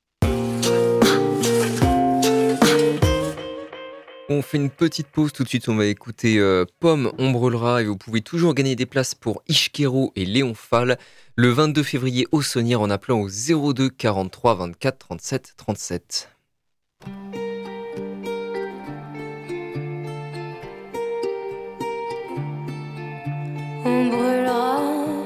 On 4.31 4.41
fait 4.41 4.57
une 4.57 4.71
petite 4.71 5.09
pause 5.09 5.33
tout 5.35 5.45
de 5.45 5.49
suite. 5.49 5.69
On 5.69 5.77
va 5.77 5.85
écouter 5.85 6.39
euh, 6.39 6.65
Pomme 6.81 7.13
Ombrelera 7.19 7.83
et 7.83 7.85
vous 7.85 7.99
pouvez 7.99 8.23
toujours 8.23 8.55
gagner 8.55 8.77
des 8.77 8.87
places 8.87 9.15
pour 9.15 9.43
Ishkero 9.47 10.13
et 10.17 10.25
Léon 10.25 10.55
Fall 10.55 10.97
le 11.37 11.51
22 11.51 11.83
février 11.83 12.27
au 12.33 12.41
Saunière 12.41 12.81
en 12.81 12.89
appelant 12.89 13.21
au 13.21 13.29
02 13.29 13.91
43 13.91 14.55
24 14.55 14.99
37 14.99 15.55
37. 15.59 16.31
Brûlera 24.11 24.79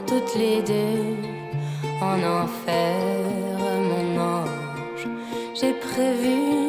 toutes 0.06 0.34
les 0.36 0.62
deux 0.62 1.16
en 2.00 2.18
enfer, 2.40 2.96
mon 3.90 4.20
ange. 4.20 5.06
J'ai 5.54 5.72
prévu 5.72 6.59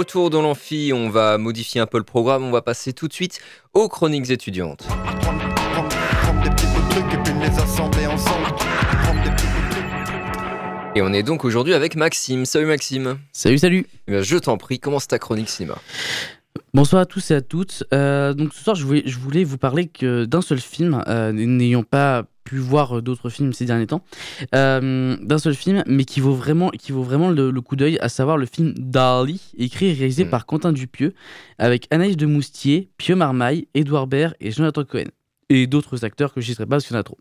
Retour 0.09 0.31
dans 0.31 0.41
l'amphi, 0.41 0.91
on 0.91 1.07
va 1.07 1.37
modifier 1.37 1.79
un 1.79 1.85
peu 1.85 1.99
le 1.99 2.03
programme, 2.03 2.43
on 2.43 2.49
va 2.49 2.63
passer 2.63 2.93
tout 2.93 3.07
de 3.07 3.13
suite 3.13 3.39
aux 3.75 3.87
chroniques 3.87 4.31
étudiantes. 4.31 4.87
Et 10.95 11.01
on 11.03 11.13
est 11.13 11.21
donc 11.21 11.45
aujourd'hui 11.45 11.75
avec 11.75 11.95
Maxime. 11.95 12.45
Salut 12.45 12.65
Maxime. 12.65 13.19
Salut, 13.33 13.59
salut. 13.59 13.85
Eh 14.07 14.13
bien, 14.13 14.21
je 14.23 14.37
t'en 14.37 14.57
prie, 14.57 14.79
commence 14.79 15.07
ta 15.07 15.19
chronique 15.19 15.47
cinéma. 15.47 15.75
Bonsoir 16.73 17.03
à 17.03 17.05
tous 17.05 17.29
et 17.29 17.35
à 17.35 17.41
toutes. 17.41 17.83
Euh, 17.93 18.33
donc 18.33 18.55
ce 18.55 18.63
soir, 18.63 18.75
je 18.75 18.85
voulais, 18.85 19.03
je 19.05 19.19
voulais 19.19 19.43
vous 19.43 19.59
parler 19.59 19.85
que 19.85 20.25
d'un 20.25 20.41
seul 20.41 20.59
film, 20.59 21.03
euh, 21.07 21.31
n'ayant 21.31 21.83
pas 21.83 22.23
pu 22.49 22.57
voir 22.57 23.01
d'autres 23.01 23.29
films 23.29 23.53
ces 23.53 23.65
derniers 23.65 23.87
temps, 23.87 24.03
euh, 24.55 25.17
d'un 25.21 25.37
seul 25.37 25.53
film, 25.53 25.83
mais 25.85 26.05
qui 26.05 26.19
vaut 26.19 26.33
vraiment, 26.33 26.69
qui 26.69 26.91
vaut 26.91 27.03
vraiment 27.03 27.29
le, 27.29 27.51
le 27.51 27.61
coup 27.61 27.75
d'œil, 27.75 27.97
à 27.99 28.09
savoir 28.09 28.37
le 28.37 28.45
film 28.45 28.73
Dali, 28.77 29.41
écrit 29.57 29.87
et 29.87 29.93
réalisé 29.93 30.25
Mm. 30.25 30.29
par 30.29 30.45
Quentin 30.45 30.71
Dupieux, 30.71 31.13
avec 31.57 31.87
Anaïs 31.91 32.17
de 32.17 32.25
Moustier, 32.25 32.89
Pio 32.97 33.15
Marmaille, 33.15 33.67
Édouard 33.73 34.07
Baird 34.07 34.35
et 34.39 34.51
Jonathan 34.51 34.83
Cohen. 34.83 35.09
Et 35.49 35.67
d'autres 35.67 36.05
acteurs 36.05 36.33
que 36.33 36.41
je 36.41 36.47
ne 36.47 36.51
citerai 36.51 36.65
pas 36.65 36.75
parce 36.75 36.85
qu'il 36.85 36.95
y 36.95 36.97
en 36.97 37.01
a 37.01 37.03
trop. 37.03 37.17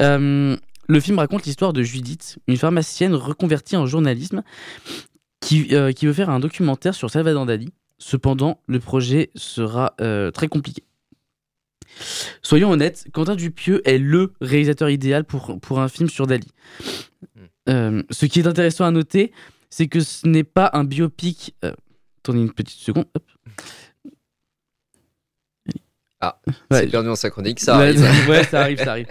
Euh, 0.00 0.56
le 0.88 1.00
film 1.00 1.18
raconte 1.18 1.44
l'histoire 1.44 1.72
de 1.72 1.82
Judith, 1.82 2.38
une 2.46 2.56
pharmacienne 2.56 3.14
reconvertie 3.14 3.76
en 3.76 3.86
journalisme, 3.86 4.42
qui, 5.40 5.74
euh, 5.74 5.92
qui 5.92 6.06
veut 6.06 6.12
faire 6.12 6.30
un 6.30 6.40
documentaire 6.40 6.94
sur 6.94 7.10
Salvador 7.10 7.46
Dali. 7.46 7.70
Cependant, 7.98 8.60
le 8.66 8.78
projet 8.78 9.30
sera 9.34 9.94
euh, 10.00 10.30
très 10.30 10.48
compliqué. 10.48 10.82
Soyons 12.42 12.70
honnêtes, 12.70 13.06
Quentin 13.12 13.36
Dupieux 13.36 13.86
est 13.88 13.98
le 13.98 14.32
réalisateur 14.40 14.90
idéal 14.90 15.24
pour, 15.24 15.58
pour 15.60 15.80
un 15.80 15.88
film 15.88 16.08
sur 16.08 16.26
Dali. 16.26 16.48
Euh, 17.68 18.02
ce 18.10 18.26
qui 18.26 18.40
est 18.40 18.46
intéressant 18.46 18.84
à 18.84 18.90
noter, 18.90 19.32
c'est 19.68 19.86
que 19.86 20.00
ce 20.00 20.26
n'est 20.26 20.44
pas 20.44 20.70
un 20.72 20.84
biopic. 20.84 21.54
euh, 21.64 21.72
attendez 22.22 22.40
une 22.40 22.52
petite 22.52 22.80
seconde. 22.80 23.06
hop. 23.14 23.24
Ah, 26.22 26.38
Ouais, 26.70 26.80
c'est 26.80 26.86
perdu 26.88 27.08
dans 27.08 27.16
sa 27.16 27.30
chronique, 27.30 27.60
ça 27.60 27.76
arrive. 27.76 27.98
ouais, 28.28 28.44
ça 28.44 28.60
arrive, 28.60 28.78
ça 28.78 28.90
arrive. 28.90 29.06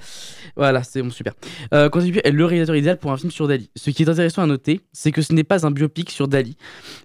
Voilà, 0.60 0.84
c'est 0.84 1.02
bon, 1.02 1.10
super. 1.10 1.36
Euh, 1.74 1.90
est 1.90 2.32
le 2.32 2.44
réalisateur 2.44 2.76
idéal 2.76 2.98
pour 2.98 3.14
un 3.14 3.18
film 3.18 3.32
sur 3.32 3.48
Dali. 3.48 3.70
Ce 3.78 3.92
qui 3.92 4.04
est 4.04 4.10
intéressant 4.10 4.42
à 4.42 4.46
noter, 4.46 4.82
c'est 4.92 5.14
que 5.14 5.22
ce 5.22 5.32
n'est 5.32 5.46
pas 5.46 5.66
un 5.66 5.72
biopic 5.72 6.10
sur 6.10 6.28
Dali 6.28 6.58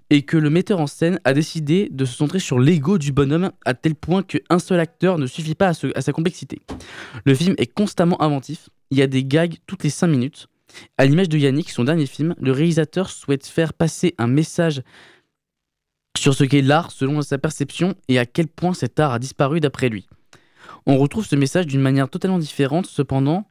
et 0.09 0.23
que 0.23 0.35
le 0.35 0.49
metteur 0.49 0.81
en 0.81 0.87
scène 0.87 1.21
a 1.23 1.31
décidé 1.31 1.87
de 1.89 2.03
se 2.03 2.17
centrer 2.17 2.39
sur 2.39 2.59
l'ego 2.59 2.97
du 2.97 3.13
bonhomme 3.13 3.51
à 3.63 3.73
tel 3.73 3.95
point 3.95 4.23
qu'un 4.23 4.59
seul 4.59 4.81
acteur 4.81 5.17
ne 5.19 5.25
suffit 5.25 5.55
pas 5.55 5.69
à 5.69 6.01
sa 6.01 6.11
complexité. 6.11 6.63
Le 7.23 7.33
film 7.33 7.55
est 7.57 7.73
constamment 7.73 8.21
inventif. 8.21 8.67
Il 8.91 8.97
y 8.97 9.01
a 9.01 9.07
des 9.07 9.23
gags 9.23 9.55
toutes 9.67 9.85
les 9.85 9.89
5 9.89 10.07
minutes. 10.07 10.47
À 10.97 11.05
l'image 11.05 11.29
de 11.29 11.37
Yannick, 11.37 11.69
son 11.69 11.85
dernier 11.85 12.07
film, 12.07 12.35
le 12.37 12.51
réalisateur 12.51 13.09
souhaite 13.09 13.47
faire 13.47 13.71
passer 13.71 14.15
un 14.17 14.27
message 14.27 14.81
sur 16.17 16.33
ce 16.33 16.43
qu'est 16.43 16.61
l'art 16.61 16.91
selon 16.91 17.21
sa 17.21 17.37
perception 17.37 17.95
et 18.09 18.19
à 18.19 18.25
quel 18.25 18.49
point 18.49 18.73
cet 18.73 18.99
art 18.99 19.13
a 19.13 19.19
disparu 19.19 19.61
d'après 19.61 19.87
lui. 19.87 20.07
On 20.85 20.97
retrouve 20.97 21.25
ce 21.25 21.35
message 21.35 21.67
d'une 21.67 21.81
manière 21.81 22.09
totalement 22.09 22.37
différente, 22.37 22.85
cependant, 22.85 23.47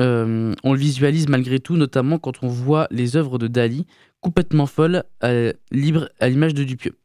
euh, 0.00 0.54
on 0.64 0.72
le 0.72 0.78
visualise 0.78 1.28
malgré 1.28 1.60
tout, 1.60 1.76
notamment 1.76 2.18
quand 2.18 2.42
on 2.42 2.48
voit 2.48 2.88
les 2.90 3.16
œuvres 3.16 3.38
de 3.38 3.46
Dali 3.46 3.86
complètement 4.20 4.66
folles, 4.66 5.04
euh, 5.22 5.52
libres 5.70 6.08
à 6.18 6.28
l'image 6.28 6.54
de 6.54 6.64
Dupieux. 6.64 6.96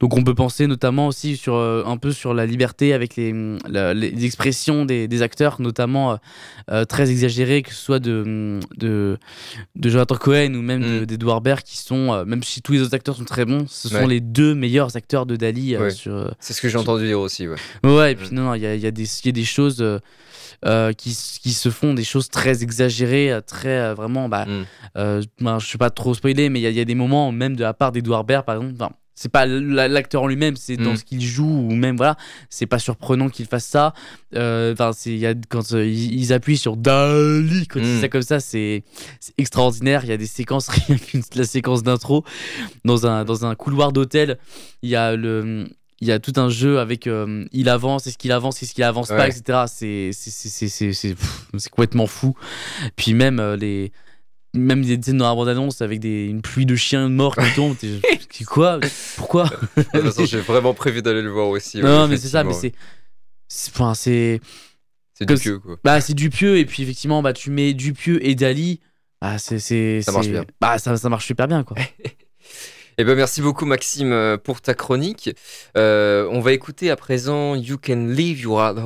Donc 0.00 0.16
on 0.16 0.22
peut 0.24 0.34
penser 0.34 0.66
notamment 0.66 1.06
aussi 1.06 1.36
sur 1.36 1.54
euh, 1.54 1.82
un 1.84 1.96
peu 1.98 2.12
sur 2.12 2.32
la 2.32 2.46
liberté 2.46 2.92
avec 2.94 3.16
les, 3.16 3.34
la- 3.68 3.92
les 3.94 4.24
expressions 4.24 4.84
des, 4.86 5.06
des 5.06 5.22
acteurs, 5.22 5.60
notamment 5.60 6.12
euh, 6.12 6.16
euh, 6.70 6.84
très 6.84 7.10
exagérées, 7.10 7.62
que 7.62 7.70
ce 7.74 7.80
soit 7.80 7.98
de, 7.98 8.58
de, 8.78 9.18
de 9.76 9.88
Jonathan 9.90 10.16
Cohen 10.16 10.54
ou 10.54 10.62
même 10.62 10.80
Mm. 11.02 11.06
d'Edouard 11.06 11.40
Baird, 11.42 11.62
qui 11.62 11.76
sont, 11.76 12.12
euh, 12.12 12.24
même 12.24 12.42
si 12.42 12.62
tous 12.62 12.72
les 12.72 12.80
autres 12.80 12.94
acteurs 12.94 13.16
sont 13.16 13.24
très 13.24 13.44
bons, 13.44 13.66
ce 13.68 13.88
sont 13.88 14.06
les 14.06 14.20
deux 14.20 14.54
meilleurs 14.54 14.96
acteurs 14.96 15.26
de 15.26 15.36
Dali 15.36 15.76
Ouais. 15.76 15.90
sur, 15.90 16.34
C'est 16.40 16.54
ce 16.54 16.60
que 16.62 16.68
j'ai 16.68 16.78
entendu 16.78 17.06
dire 17.06 17.20
aussi, 17.20 17.46
ouais. 17.46 17.56
Ouais, 17.84 18.12
et 18.12 18.14
puis 18.16 18.28
Mm. 18.30 18.34
non, 18.34 18.42
non, 18.44 18.54
il 18.54 18.62
y 18.62 18.66
a, 18.66 18.74
y 18.74 18.86
a 18.86 18.90
y 18.90 19.28
a 19.28 19.32
des 19.32 19.44
choses 19.44 19.82
euh, 20.64 20.92
qui, 20.94 21.10
qui 21.42 21.52
se 21.52 21.68
font, 21.68 21.92
des 21.94 22.04
choses 22.04 22.28
très 22.28 22.62
exagérées, 22.62 23.38
très 23.46 23.68
euh, 23.78 23.94
vraiment. 23.94 24.28
Bah, 24.28 24.46
Mm. 24.46 24.62
euh, 24.96 25.22
ben, 25.40 25.58
je 25.58 25.68
ne 25.68 25.72
vais 25.72 25.78
pas 25.78 25.90
trop 25.90 26.14
spoiler, 26.14 26.48
mais 26.48 26.60
il 26.60 26.68
y, 26.70 26.74
y 26.74 26.80
a 26.80 26.84
des 26.84 26.94
moments, 26.94 27.30
même 27.30 27.56
de 27.56 27.62
la 27.62 27.74
part 27.74 27.92
d'Edouard 27.92 28.24
Baird, 28.24 28.44
par 28.46 28.56
exemple. 28.56 28.94
C'est 29.22 29.28
pas 29.28 29.44
la- 29.44 29.86
l'acteur 29.86 30.22
en 30.22 30.26
lui-même, 30.28 30.56
c'est 30.56 30.78
dans 30.78 30.92
Mm. 30.92 30.96
ce 30.96 31.04
qu'il 31.04 31.20
joue, 31.20 31.44
ou 31.68 31.74
même, 31.74 31.98
voilà, 31.98 32.16
c'est 32.48 32.64
pas 32.64 32.78
surprenant 32.78 33.28
qu'il 33.28 33.44
fasse 33.44 33.66
ça. 33.66 33.92
Euh, 34.34 34.72
Enfin, 34.72 34.92
c'est 34.94 35.20
quand 35.50 35.74
euh, 35.74 35.86
ils, 35.86 36.32
appuient 36.32 36.56
sur 36.56 36.78
Dali, 36.78 37.66
quand 37.66 37.80
ils 37.80 37.84
disent 37.84 37.98
Mm. 37.98 38.00
ça 38.00 38.08
comme 38.08 38.22
ça, 38.22 38.40
c'est 38.40 38.82
extraordinaire. 39.36 40.04
Il 40.04 40.08
y 40.08 40.12
a 40.12 40.16
des 40.16 40.26
séquences, 40.26 40.68
rien 40.88 40.96
qu'une 40.96 41.22
la 41.34 41.44
séquence 41.44 41.82
d'intro, 41.82 42.24
dans 42.86 43.06
un, 43.06 43.26
dans 43.26 43.44
un 43.44 43.54
couloir 43.54 43.92
d'hôtel, 43.92 44.38
il 44.82 44.88
y 44.88 44.96
a 44.96 45.14
le 45.16 45.66
il 46.02 46.08
y 46.08 46.12
a 46.12 46.18
tout 46.18 46.32
un 46.36 46.48
jeu 46.48 46.78
avec 46.78 47.06
euh, 47.06 47.44
il 47.52 47.68
avance, 47.68 48.06
est-ce 48.06 48.16
qu'il 48.16 48.32
avance, 48.32 48.62
est-ce 48.62 48.72
qu'il 48.72 48.84
avance 48.84 49.08
pas, 49.08 49.28
etc. 49.28 49.64
C'est 49.66 50.10
c'est- 50.14 50.30
c'est- 50.30 50.48
c'est- 50.48 50.68
c'est- 50.68 50.92
c'est 50.94 51.14
pff, 51.14 51.46
c'est 51.58 51.68
complètement 51.68 52.06
fou. 52.06 52.34
Puis 52.96 53.12
même 53.12 53.38
les 53.60 53.92
même 54.54 54.84
des 54.84 55.00
scènes 55.00 55.18
dans 55.18 55.28
la 55.28 55.34
bande-annonce 55.34 55.82
avec 55.82 56.00
des, 56.00 56.26
une 56.26 56.42
pluie 56.42 56.66
de 56.66 56.76
chiens 56.76 57.08
morts 57.08 57.36
qui 57.36 57.54
tombent. 57.54 57.76
C'est 58.30 58.44
quoi? 58.44 58.80
Pourquoi? 59.16 59.50
J'ai 60.24 60.40
vraiment 60.40 60.74
prévu 60.74 61.02
d'aller 61.02 61.22
le 61.22 61.30
voir 61.30 61.48
aussi. 61.48 61.80
Non, 61.80 62.08
mais 62.08 62.16
c'est 62.16 62.28
ça, 62.28 62.44
mais 62.44 62.54
c'est. 62.54 62.72
Enfin, 63.68 63.94
c'est. 63.94 64.40
C'est 65.12 65.26
du 65.26 65.34
pieux, 65.34 65.58
quoi. 65.58 65.76
Bah, 65.84 66.00
c'est 66.00 66.14
du 66.14 66.30
pieux, 66.30 66.56
et 66.56 66.64
puis 66.64 66.82
effectivement, 66.82 67.22
bah, 67.22 67.32
tu 67.34 67.50
mets 67.50 67.74
du 67.74 67.92
pieux 67.92 68.24
et 68.24 68.34
Dali. 68.34 68.80
Ah, 69.20 69.38
c'est. 69.38 69.58
Ça 70.00 70.12
marche 70.12 70.28
bien. 70.28 70.44
Bah, 70.60 70.78
ça, 70.78 70.96
ça 70.96 71.08
marche 71.08 71.26
super 71.26 71.48
bien, 71.48 71.64
quoi. 71.64 71.76
Eh 72.98 73.04
ben, 73.04 73.14
merci 73.14 73.40
beaucoup 73.40 73.64
Maxime 73.64 74.12
euh, 74.12 74.36
pour 74.36 74.60
ta 74.60 74.74
chronique. 74.74 75.30
Euh, 75.74 76.28
on 76.30 76.40
va 76.40 76.52
écouter 76.52 76.90
à 76.90 76.96
présent 76.96 77.54
You 77.54 77.78
Can 77.78 78.08
Leave 78.08 78.40
Your 78.40 78.60
Heart 78.60 78.76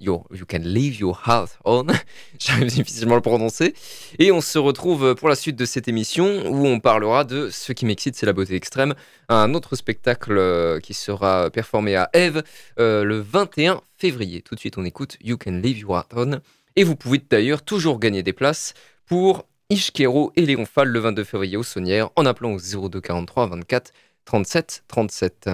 On. 0.00 0.24
you 0.30 0.46
Can 0.48 0.60
Leave 0.62 0.98
Your 1.00 1.20
Heart 1.26 1.58
On. 1.64 1.86
J'arrive 2.38 2.68
difficilement 2.68 3.14
à 3.14 3.16
le 3.16 3.22
prononcer. 3.22 3.74
Et 4.18 4.32
on 4.32 4.40
se 4.40 4.58
retrouve 4.58 5.14
pour 5.14 5.28
la 5.28 5.34
suite 5.34 5.56
de 5.56 5.64
cette 5.64 5.88
émission 5.88 6.46
où 6.46 6.66
on 6.66 6.80
parlera 6.80 7.24
de 7.24 7.50
ce 7.50 7.72
qui 7.72 7.86
m'excite, 7.86 8.16
c'est 8.16 8.26
la 8.26 8.32
beauté 8.32 8.54
extrême, 8.54 8.94
un 9.28 9.54
autre 9.54 9.76
spectacle 9.76 10.36
euh, 10.36 10.80
qui 10.80 10.94
sera 10.94 11.50
performé 11.50 11.96
à 11.96 12.10
Eve 12.12 12.42
le 12.78 13.20
21 13.20 13.80
février. 13.96 14.42
Tout 14.42 14.54
de 14.54 14.60
suite, 14.60 14.78
on 14.78 14.84
écoute 14.84 15.16
You 15.22 15.36
Can 15.36 15.52
Leave 15.52 15.78
Your 15.78 15.96
Heart 15.96 16.12
On. 16.16 16.40
Et 16.76 16.84
vous 16.84 16.96
pouvez 16.96 17.18
d'ailleurs 17.18 17.62
toujours 17.62 17.98
gagner 17.98 18.22
des 18.22 18.34
places 18.34 18.74
pour 19.06 19.46
Ishkero 19.70 20.32
et 20.36 20.46
Léon 20.46 20.66
Fall 20.66 20.88
le 20.88 21.00
22 21.00 21.24
février 21.24 21.56
au 21.56 21.62
Saunière 21.62 22.10
en 22.16 22.26
appelant 22.26 22.52
au 22.52 22.88
02 22.88 23.00
43 23.00 23.46
24 23.48 23.92
37 24.24 24.84
37. 24.86 25.50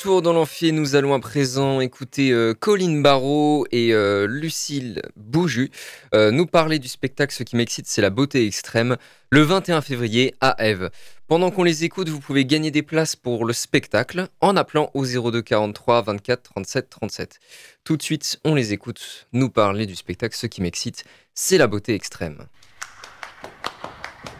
Retour 0.00 0.22
dans 0.22 0.32
l'amphi, 0.32 0.72
nous 0.72 0.94
allons 0.94 1.12
à 1.12 1.20
présent 1.20 1.78
écouter 1.82 2.32
euh, 2.32 2.54
Colline 2.54 3.02
Barrault 3.02 3.66
et 3.70 3.92
euh, 3.92 4.26
Lucille 4.26 5.02
Bouju 5.14 5.70
euh, 6.14 6.30
nous 6.30 6.46
parler 6.46 6.78
du 6.78 6.88
spectacle 6.88 7.34
Ce 7.34 7.42
qui 7.42 7.54
m'excite, 7.54 7.86
c'est 7.86 8.00
la 8.00 8.08
beauté 8.08 8.46
extrême, 8.46 8.96
le 9.28 9.42
21 9.42 9.82
février 9.82 10.34
à 10.40 10.56
Eve. 10.66 10.88
Pendant 11.26 11.50
qu'on 11.50 11.64
les 11.64 11.84
écoute, 11.84 12.08
vous 12.08 12.18
pouvez 12.18 12.46
gagner 12.46 12.70
des 12.70 12.80
places 12.82 13.14
pour 13.14 13.44
le 13.44 13.52
spectacle 13.52 14.28
en 14.40 14.56
appelant 14.56 14.90
au 14.94 15.04
02 15.04 15.42
43 15.42 16.00
24 16.00 16.42
37 16.44 16.88
37. 16.88 17.38
Tout 17.84 17.98
de 17.98 18.02
suite, 18.02 18.40
on 18.46 18.54
les 18.54 18.72
écoute 18.72 19.26
nous 19.34 19.50
parler 19.50 19.84
du 19.84 19.96
spectacle 19.96 20.34
Ce 20.34 20.46
qui 20.46 20.62
m'excite, 20.62 21.04
c'est 21.34 21.58
la 21.58 21.66
beauté 21.66 21.94
extrême. 21.94 22.46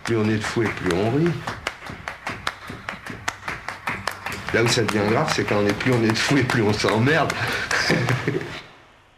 Plus 0.05 0.17
on 0.17 0.27
est 0.27 0.39
de 0.39 0.43
fou 0.43 0.63
et 0.63 0.69
plus 0.69 0.95
on 0.95 1.11
rit. 1.11 1.60
Là 4.53 4.65
où 4.65 4.69
ça 4.69 4.83
devient 4.83 5.09
grave, 5.09 5.33
c'est 5.35 5.45
quand 5.45 5.63
on 5.63 5.67
est 5.67 5.79
plus 5.79 5.93
on 5.93 6.03
est 6.03 6.15
fou 6.15 6.37
et 6.37 6.43
plus 6.43 6.63
on 6.63 6.73
s'emmerde. 6.73 7.33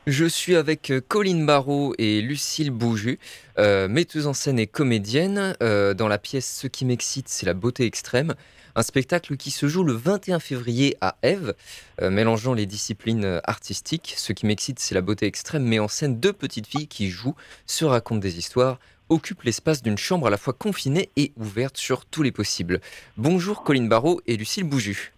Je 0.06 0.26
suis 0.26 0.56
avec 0.56 0.90
euh, 0.90 1.00
Colline 1.00 1.46
Barrault 1.46 1.94
et 1.96 2.20
Lucille 2.20 2.70
Bouju, 2.70 3.18
euh, 3.58 3.88
metteuse 3.88 4.26
en 4.26 4.34
scène 4.34 4.58
et 4.58 4.66
comédienne. 4.66 5.56
Euh, 5.62 5.94
dans 5.94 6.08
la 6.08 6.18
pièce 6.18 6.58
Ce 6.60 6.66
qui 6.66 6.84
m'excite, 6.84 7.28
c'est 7.28 7.46
la 7.46 7.54
beauté 7.54 7.86
extrême. 7.86 8.34
Un 8.74 8.82
spectacle 8.82 9.36
qui 9.38 9.50
se 9.50 9.68
joue 9.68 9.84
le 9.84 9.94
21 9.94 10.38
février 10.38 10.96
à 11.00 11.16
Ève, 11.22 11.54
mélangeant 12.00 12.54
les 12.54 12.64
disciplines 12.64 13.40
artistiques. 13.44 14.14
Ce 14.16 14.32
qui 14.32 14.46
m'excite, 14.46 14.78
c'est 14.78 14.94
la 14.94 15.02
beauté 15.02 15.26
extrême, 15.26 15.64
met 15.64 15.78
en 15.78 15.88
scène 15.88 16.18
deux 16.18 16.32
petites 16.32 16.66
filles 16.66 16.88
qui 16.88 17.10
jouent, 17.10 17.34
se 17.66 17.84
racontent 17.84 18.20
des 18.20 18.38
histoires, 18.38 18.78
occupent 19.10 19.42
l'espace 19.42 19.82
d'une 19.82 19.98
chambre 19.98 20.26
à 20.26 20.30
la 20.30 20.38
fois 20.38 20.54
confinée 20.54 21.10
et 21.16 21.32
ouverte 21.36 21.76
sur 21.76 22.06
tous 22.06 22.22
les 22.22 22.32
possibles. 22.32 22.80
Bonjour 23.18 23.62
Colline 23.62 23.90
Barrault 23.90 24.22
et 24.26 24.38
Lucille 24.38 24.64
Bouju. 24.64 25.12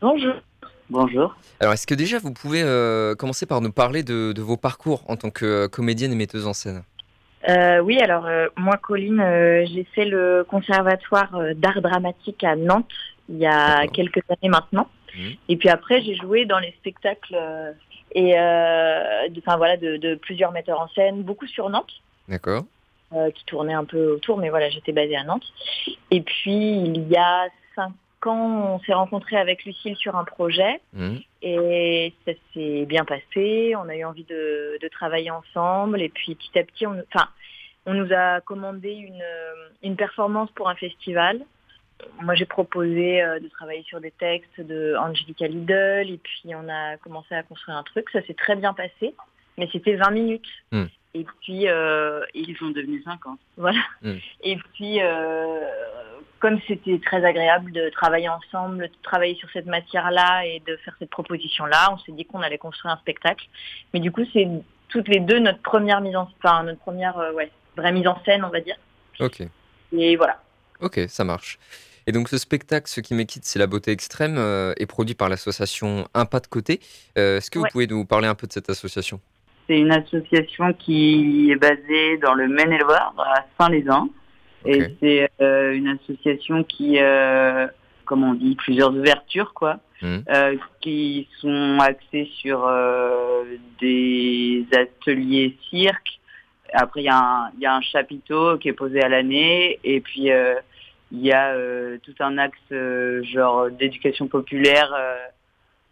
Bonjour. 0.00 0.34
Bonjour. 0.88 1.36
Alors, 1.60 1.74
est-ce 1.74 1.86
que 1.86 1.94
déjà 1.94 2.18
vous 2.18 2.32
pouvez 2.32 2.62
euh, 2.62 3.14
commencer 3.14 3.44
par 3.44 3.60
nous 3.60 3.70
parler 3.70 4.02
de, 4.02 4.40
vos 4.40 4.56
parcours 4.56 5.04
en 5.08 5.16
tant 5.16 5.30
que 5.30 5.44
euh, 5.44 5.68
comédienne 5.68 6.12
et 6.12 6.16
metteuse 6.16 6.46
en 6.46 6.54
scène? 6.54 6.82
Euh, 7.48 7.80
Oui, 7.80 8.00
alors 8.00 8.26
moi, 8.56 8.76
Colline, 8.78 9.22
j'ai 9.72 9.84
fait 9.94 10.06
le 10.06 10.44
conservatoire 10.48 11.30
d'art 11.54 11.82
dramatique 11.82 12.42
à 12.44 12.56
Nantes 12.56 12.90
il 13.28 13.36
y 13.36 13.46
a 13.46 13.86
quelques 13.86 14.22
années 14.28 14.48
maintenant. 14.48 14.88
Mmh. 15.14 15.28
Et 15.48 15.56
puis 15.56 15.68
après, 15.68 16.02
j'ai 16.02 16.16
joué 16.16 16.46
dans 16.46 16.58
les 16.58 16.72
spectacles 16.72 17.38
et 18.12 18.34
enfin 18.34 19.56
voilà 19.56 19.76
de, 19.76 20.14
plusieurs 20.16 20.50
metteurs 20.50 20.80
en 20.80 20.88
scène, 20.88 21.22
beaucoup 21.22 21.46
sur 21.46 21.70
Nantes. 21.70 21.92
D'accord. 22.28 22.64
qui 23.34 23.44
tournaient 23.44 23.74
un 23.74 23.84
peu 23.84 24.12
autour, 24.12 24.38
mais 24.38 24.50
voilà, 24.50 24.70
j'étais 24.70 24.92
basée 24.92 25.16
à 25.16 25.24
Nantes. 25.24 25.46
Et 26.10 26.22
puis 26.22 26.82
il 26.82 27.08
y 27.08 27.16
a 27.16 27.48
cinq 27.76 27.92
quand 28.20 28.74
on 28.74 28.80
s'est 28.80 28.92
rencontré 28.92 29.36
avec 29.36 29.64
Lucille 29.64 29.96
sur 29.96 30.16
un 30.16 30.24
projet 30.24 30.80
mmh. 30.92 31.16
et 31.42 32.14
ça 32.26 32.32
s'est 32.52 32.84
bien 32.86 33.04
passé. 33.04 33.74
On 33.76 33.88
a 33.88 33.96
eu 33.96 34.04
envie 34.04 34.24
de, 34.24 34.78
travailler 34.92 35.30
ensemble 35.30 36.02
et 36.02 36.08
puis 36.10 36.34
petit 36.34 36.58
à 36.58 36.64
petit, 36.64 36.86
on, 36.86 37.02
enfin, 37.14 37.28
on 37.86 37.94
nous 37.94 38.12
a 38.12 38.40
commandé 38.42 38.90
une, 38.90 39.24
une 39.82 39.96
performance 39.96 40.50
pour 40.52 40.68
un 40.68 40.74
festival. 40.74 41.40
Moi, 42.22 42.34
j'ai 42.34 42.46
proposé 42.46 43.22
euh, 43.22 43.40
de 43.40 43.48
travailler 43.48 43.82
sur 43.84 44.00
des 44.00 44.10
textes 44.10 44.60
de 44.60 44.94
Angelica 44.98 45.46
Lidl 45.46 46.10
et 46.10 46.18
puis 46.22 46.54
on 46.54 46.68
a 46.68 46.96
commencé 46.98 47.34
à 47.34 47.42
construire 47.42 47.78
un 47.78 47.82
truc. 47.82 48.08
Ça 48.10 48.22
s'est 48.22 48.34
très 48.34 48.56
bien 48.56 48.74
passé, 48.74 49.14
mais 49.58 49.68
c'était 49.72 49.96
20 49.96 50.10
minutes. 50.10 50.48
Mmh. 50.72 50.84
Et 51.14 51.26
puis, 51.40 51.68
euh, 51.68 52.20
ils 52.34 52.56
sont 52.56 52.70
devenus 52.70 53.02
50. 53.04 53.38
Voilà. 53.56 53.80
Mmh. 54.02 54.12
Et 54.44 54.56
puis, 54.74 55.02
euh, 55.02 55.60
comme 56.38 56.58
c'était 56.66 56.98
très 57.04 57.24
agréable 57.24 57.72
de 57.72 57.90
travailler 57.90 58.28
ensemble, 58.28 58.88
de 58.88 59.02
travailler 59.02 59.34
sur 59.34 59.50
cette 59.52 59.66
matière-là 59.66 60.46
et 60.46 60.62
de 60.66 60.76
faire 60.76 60.94
cette 60.98 61.10
proposition-là, 61.10 61.92
on 61.92 61.98
s'est 61.98 62.12
dit 62.12 62.24
qu'on 62.24 62.42
allait 62.42 62.58
construire 62.58 62.94
un 62.94 62.98
spectacle. 62.98 63.46
Mais 63.92 64.00
du 64.00 64.12
coup, 64.12 64.22
c'est 64.32 64.48
toutes 64.88 65.08
les 65.08 65.20
deux 65.20 65.38
notre 65.38 65.62
première 65.62 66.00
mise 66.00 66.16
en, 66.16 66.28
enfin 66.42 66.62
notre 66.64 66.80
première, 66.80 67.18
euh, 67.18 67.32
ouais, 67.32 67.50
vraie 67.76 67.92
mise 67.92 68.06
en 68.06 68.22
scène, 68.24 68.44
on 68.44 68.50
va 68.50 68.60
dire. 68.60 68.76
Ok. 69.20 69.42
Et 69.92 70.16
voilà. 70.16 70.42
Ok, 70.80 71.00
ça 71.08 71.24
marche. 71.24 71.58
Et 72.06 72.12
donc 72.12 72.28
ce 72.28 72.38
spectacle, 72.38 72.88
Ce 72.88 73.00
qui 73.00 73.14
m'équipe, 73.14 73.42
c'est 73.44 73.58
la 73.58 73.66
beauté 73.66 73.92
extrême, 73.92 74.36
euh, 74.38 74.72
est 74.78 74.86
produit 74.86 75.14
par 75.14 75.28
l'association 75.28 76.08
Un 76.14 76.24
pas 76.24 76.40
de 76.40 76.46
côté. 76.46 76.80
Euh, 77.18 77.36
est-ce 77.36 77.50
que 77.50 77.58
vous 77.58 77.66
pouvez 77.70 77.86
nous 77.86 78.04
parler 78.04 78.26
un 78.26 78.34
peu 78.34 78.46
de 78.46 78.52
cette 78.52 78.70
association? 78.70 79.20
C'est 79.70 79.78
une 79.78 79.92
association 79.92 80.72
qui 80.72 81.52
est 81.52 81.54
basée 81.54 82.16
dans 82.20 82.34
le 82.34 82.48
Maine-et-Loire, 82.48 83.14
à 83.18 83.44
Saint-Lézin. 83.56 84.08
Et 84.66 84.82
c'est 84.98 85.30
euh, 85.40 85.72
une 85.74 85.86
association 85.86 86.64
qui, 86.64 86.98
euh, 86.98 87.68
comme 88.04 88.24
on 88.24 88.34
dit, 88.34 88.56
plusieurs 88.56 88.90
ouvertures, 88.90 89.54
quoi, 89.54 89.78
mmh. 90.02 90.16
euh, 90.28 90.56
qui 90.80 91.28
sont 91.38 91.78
axées 91.78 92.28
sur 92.40 92.68
des 93.80 94.66
ateliers 94.72 95.56
cirque. 95.70 96.18
Après, 96.72 97.02
il 97.02 97.04
y, 97.04 97.62
y, 97.62 97.66
a 97.66 97.76
un 97.76 97.80
chapiteau 97.80 98.58
qui 98.58 98.70
est 98.70 98.72
posé 98.72 99.00
à 99.00 99.08
l'année, 99.08 99.78
et 99.84 100.00
puis 100.00 100.30
il 101.12 101.20
y 101.20 101.32
a 101.32 101.54
tout 102.02 102.14
un 102.18 102.38
axe 102.38 102.58
genre 103.22 103.70
d'éducation 103.70 104.26
populaire 104.26 104.92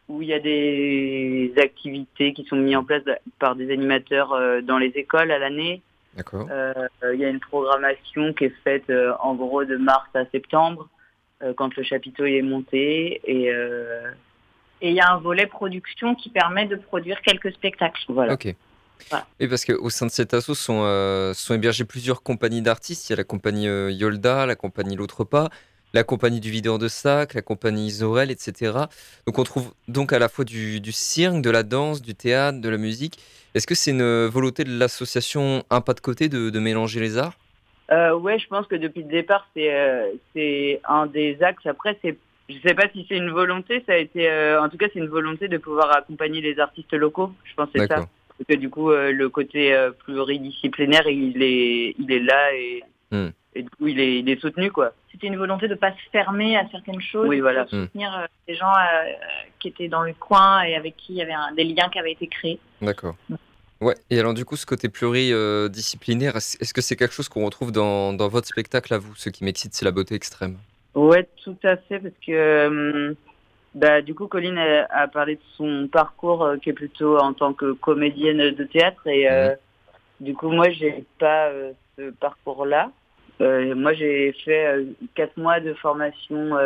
où 0.08 0.22
il 0.22 0.28
y 0.28 0.34
a 0.34 0.40
des 0.40 1.52
activités 1.58 2.32
qui 2.32 2.44
sont 2.44 2.56
mises 2.56 2.76
en 2.76 2.84
place 2.84 3.02
par 3.38 3.56
des 3.56 3.70
animateurs 3.72 4.34
dans 4.62 4.78
les 4.78 4.88
écoles 4.88 5.30
à 5.30 5.38
l'année. 5.38 5.82
Euh, 6.34 6.88
il 7.14 7.20
y 7.20 7.24
a 7.24 7.28
une 7.28 7.40
programmation 7.40 8.32
qui 8.32 8.44
est 8.44 8.54
faite 8.64 8.90
euh, 8.90 9.12
en 9.20 9.34
gros 9.34 9.64
de 9.64 9.76
mars 9.76 10.08
à 10.14 10.24
septembre 10.26 10.88
euh, 11.42 11.52
quand 11.54 11.74
le 11.76 11.82
chapiteau 11.82 12.24
est 12.24 12.42
monté 12.42 13.20
et 13.24 13.50
et 14.80 14.90
il 14.90 14.94
y 14.94 15.00
a 15.00 15.12
un 15.12 15.18
volet 15.18 15.46
production 15.46 16.14
qui 16.14 16.30
permet 16.30 16.66
de 16.66 16.76
produire 16.76 17.20
quelques 17.22 17.52
spectacles. 17.52 18.00
Voilà. 18.08 18.34
Ok. 18.34 18.54
Et 19.40 19.48
parce 19.48 19.64
qu'au 19.64 19.90
sein 19.90 20.06
de 20.06 20.12
cet 20.12 20.34
asso 20.34 20.54
sont, 20.54 21.32
sont 21.34 21.54
hébergées 21.54 21.84
plusieurs 21.84 22.22
compagnies 22.22 22.62
d'artistes. 22.62 23.08
Il 23.08 23.12
y 23.12 23.14
a 23.14 23.16
la 23.16 23.24
compagnie 23.24 23.66
Yolda, 23.66 24.46
la 24.46 24.54
compagnie 24.54 24.94
L'Autre 24.94 25.24
Pas, 25.24 25.48
la 25.94 26.04
compagnie 26.04 26.40
du 26.40 26.50
videur 26.50 26.78
de 26.78 26.88
sac, 26.88 27.34
la 27.34 27.42
compagnie 27.42 27.90
Zorel, 27.90 28.30
etc. 28.30 28.72
Donc 29.26 29.38
on 29.38 29.44
trouve 29.44 29.72
donc 29.88 30.12
à 30.12 30.18
la 30.18 30.28
fois 30.28 30.44
du, 30.44 30.80
du 30.80 30.92
cirque, 30.92 31.40
de 31.40 31.50
la 31.50 31.62
danse, 31.62 32.02
du 32.02 32.14
théâtre, 32.14 32.60
de 32.60 32.68
la 32.68 32.76
musique. 32.76 33.18
Est-ce 33.54 33.66
que 33.66 33.74
c'est 33.74 33.92
une 33.92 34.26
volonté 34.26 34.64
de 34.64 34.78
l'association 34.78 35.64
Un 35.70 35.80
pas 35.80 35.94
de 35.94 36.00
côté 36.00 36.28
de, 36.28 36.58
mélanger 36.58 37.00
les 37.00 37.16
arts? 37.16 37.34
Euh, 37.90 38.12
Ouais, 38.18 38.38
je 38.38 38.46
pense 38.46 38.66
que 38.66 38.76
depuis 38.76 39.02
le 39.02 39.08
départ, 39.08 39.48
c'est 39.54 39.72
euh, 39.72 40.12
c'est 40.34 40.80
un 40.86 41.06
des 41.06 41.42
axes. 41.42 41.66
Après, 41.66 41.98
c'est 42.02 42.16
je 42.48 42.54
ne 42.54 42.60
sais 42.60 42.74
pas 42.74 42.88
si 42.94 43.04
c'est 43.08 43.16
une 43.16 43.30
volonté, 43.30 43.82
ça 43.86 43.92
a 43.92 43.96
été, 43.96 44.26
euh, 44.30 44.62
en 44.62 44.70
tout 44.70 44.78
cas, 44.78 44.86
c'est 44.90 44.98
une 44.98 45.08
volonté 45.08 45.48
de 45.48 45.58
pouvoir 45.58 45.94
accompagner 45.94 46.40
les 46.40 46.58
artistes 46.58 46.94
locaux. 46.94 47.30
Je 47.44 47.54
pense 47.54 47.70
que 47.70 47.80
c'est 47.80 47.88
ça. 47.88 47.96
Parce 47.96 48.48
que 48.48 48.54
du 48.54 48.70
coup, 48.70 48.90
euh, 48.90 49.12
le 49.12 49.28
côté 49.28 49.76
pluridisciplinaire, 50.04 51.06
il 51.08 51.42
est, 51.42 51.94
il 51.98 52.10
est 52.10 52.20
là 52.20 52.54
et, 52.54 52.82
hmm. 53.10 53.28
et 53.54 53.62
du 53.62 53.70
coup, 53.70 53.88
il 53.88 54.00
est, 54.00 54.20
il 54.20 54.30
est 54.30 54.40
soutenu, 54.40 54.70
quoi. 54.70 54.94
C'était 55.18 55.32
une 55.32 55.38
volonté 55.38 55.66
de 55.66 55.74
ne 55.74 55.78
pas 55.78 55.90
se 55.90 56.10
fermer 56.12 56.56
à 56.56 56.68
certaines 56.70 57.00
choses, 57.00 57.28
oui, 57.28 57.40
voilà. 57.40 57.64
de 57.64 57.70
soutenir 57.70 58.28
les 58.46 58.54
gens 58.54 58.72
qui 59.58 59.66
étaient 59.66 59.88
dans 59.88 60.02
le 60.02 60.14
coin 60.14 60.62
et 60.62 60.76
avec 60.76 60.96
qui 60.96 61.14
il 61.14 61.16
y 61.16 61.22
avait 61.22 61.32
un, 61.32 61.52
des 61.56 61.64
liens 61.64 61.88
qui 61.90 61.98
avaient 61.98 62.12
été 62.12 62.28
créés. 62.28 62.60
D'accord. 62.80 63.16
Ouais, 63.80 63.96
et 64.10 64.20
alors 64.20 64.32
du 64.32 64.44
coup, 64.44 64.54
ce 64.54 64.64
côté 64.64 64.88
pluridisciplinaire, 64.88 66.36
est-ce 66.36 66.72
que 66.72 66.80
c'est 66.80 66.94
quelque 66.94 67.14
chose 67.14 67.28
qu'on 67.28 67.44
retrouve 67.44 67.72
dans, 67.72 68.12
dans 68.12 68.28
votre 68.28 68.46
spectacle 68.46 68.94
à 68.94 68.98
vous 68.98 69.16
Ce 69.16 69.28
qui 69.28 69.42
m'excite, 69.42 69.74
c'est 69.74 69.84
la 69.84 69.90
beauté 69.90 70.14
extrême? 70.14 70.56
Ouais, 70.94 71.28
tout 71.44 71.56
à 71.62 71.76
fait, 71.76 72.00
parce 72.00 72.14
que 72.26 72.32
euh, 72.32 73.14
bah, 73.74 74.02
du 74.02 74.14
coup, 74.14 74.26
Colline 74.26 74.58
a, 74.58 75.08
parlé 75.08 75.36
de 75.36 75.40
son 75.56 75.88
parcours 75.90 76.44
euh, 76.44 76.56
qui 76.56 76.70
est 76.70 76.74
plutôt 76.74 77.18
en 77.18 77.32
tant 77.32 77.52
que 77.52 77.72
comédienne 77.72 78.50
de 78.54 78.64
théâtre, 78.64 79.06
et 79.06 79.30
euh, 79.30 79.50
mmh. 79.50 80.24
du 80.24 80.34
coup, 80.34 80.50
moi, 80.50 80.70
j'ai 80.70 81.04
pas 81.18 81.50
ce 81.96 82.10
parcours-là. 82.10 82.90
Moi, 83.40 83.92
j'ai 83.94 84.32
fait 84.44 84.86
quatre 85.14 85.36
mois 85.36 85.60
de 85.60 85.74
formation 85.74 86.56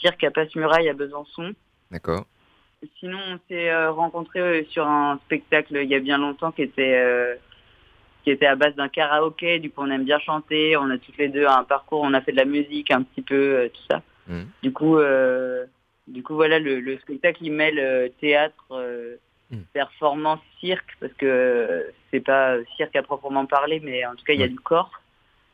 cirque 0.00 0.24
à 0.24 0.30
Passe-Muraille 0.30 0.88
à 0.88 0.94
Besançon. 0.94 1.54
D'accord. 1.90 2.26
Sinon, 2.98 3.18
on 3.28 3.38
s'est 3.48 3.70
euh, 3.70 3.92
rencontrés 3.92 4.40
euh, 4.40 4.64
sur 4.70 4.86
un 4.86 5.20
spectacle 5.26 5.78
il 5.80 5.88
y 5.88 5.94
a 5.94 6.00
bien 6.00 6.18
longtemps 6.18 6.50
qui 6.50 6.62
était 6.62 6.96
euh, 6.96 7.36
qui 8.24 8.30
était 8.30 8.46
à 8.46 8.56
base 8.56 8.74
d'un 8.74 8.88
karaoké. 8.88 9.60
Du 9.60 9.70
coup, 9.70 9.82
on 9.82 9.90
aime 9.90 10.04
bien 10.04 10.18
chanter. 10.18 10.76
On 10.76 10.90
a 10.90 10.98
toutes 10.98 11.18
les 11.18 11.28
deux 11.28 11.46
un 11.46 11.64
parcours. 11.64 12.00
On 12.02 12.12
a 12.14 12.20
fait 12.20 12.32
de 12.32 12.36
la 12.36 12.44
musique 12.44 12.90
un 12.90 13.02
petit 13.02 13.22
peu, 13.22 13.70
tout 13.72 13.82
ça. 13.90 14.02
Mmh. 14.28 14.42
Du 14.62 14.72
coup, 14.72 14.98
du 16.06 16.22
coup, 16.22 16.34
voilà, 16.34 16.60
le, 16.60 16.98
spectacle 16.98 17.38
il 17.42 17.50
mêle 17.50 18.12
théâtre, 18.20 18.64
mmh. 19.50 19.56
performance, 19.72 20.38
cirque, 20.60 20.96
parce 21.00 21.12
que 21.14 21.92
c'est 22.12 22.20
pas 22.20 22.58
cirque 22.76 22.94
à 22.94 23.02
proprement 23.02 23.44
parler, 23.44 23.80
mais 23.82 24.06
en 24.06 24.14
tout 24.14 24.24
cas, 24.24 24.34
il 24.34 24.40
y 24.40 24.44
a 24.44 24.48
du 24.48 24.60
corps. 24.60 25.01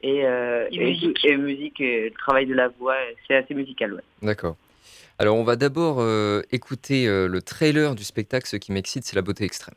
Et, 0.01 0.19
et, 0.21 0.79
musique. 0.79 1.25
et, 1.25 1.37
musique, 1.37 1.81
et 1.81 2.05
le 2.05 2.11
travail 2.13 2.47
de 2.47 2.55
la 2.55 2.69
voix, 2.69 2.97
c'est 3.27 3.35
assez 3.35 3.55
musical, 3.55 3.95
ouais. 3.95 4.03
D'accord. 4.23 4.57
Alors 5.21 5.37
on 5.37 5.43
va 5.43 5.57
d'abord 5.57 5.97
euh, 5.99 6.43
écouter 6.53 7.09
euh, 7.09 7.27
le 7.27 7.43
trailer 7.43 7.97
du 7.97 8.05
spectacle. 8.05 8.47
Ce 8.47 8.57
qui 8.57 8.71
m'excite, 8.71 9.05
c'est 9.05 9.17
la 9.17 9.23
beauté 9.23 9.45
extrême. 9.45 9.75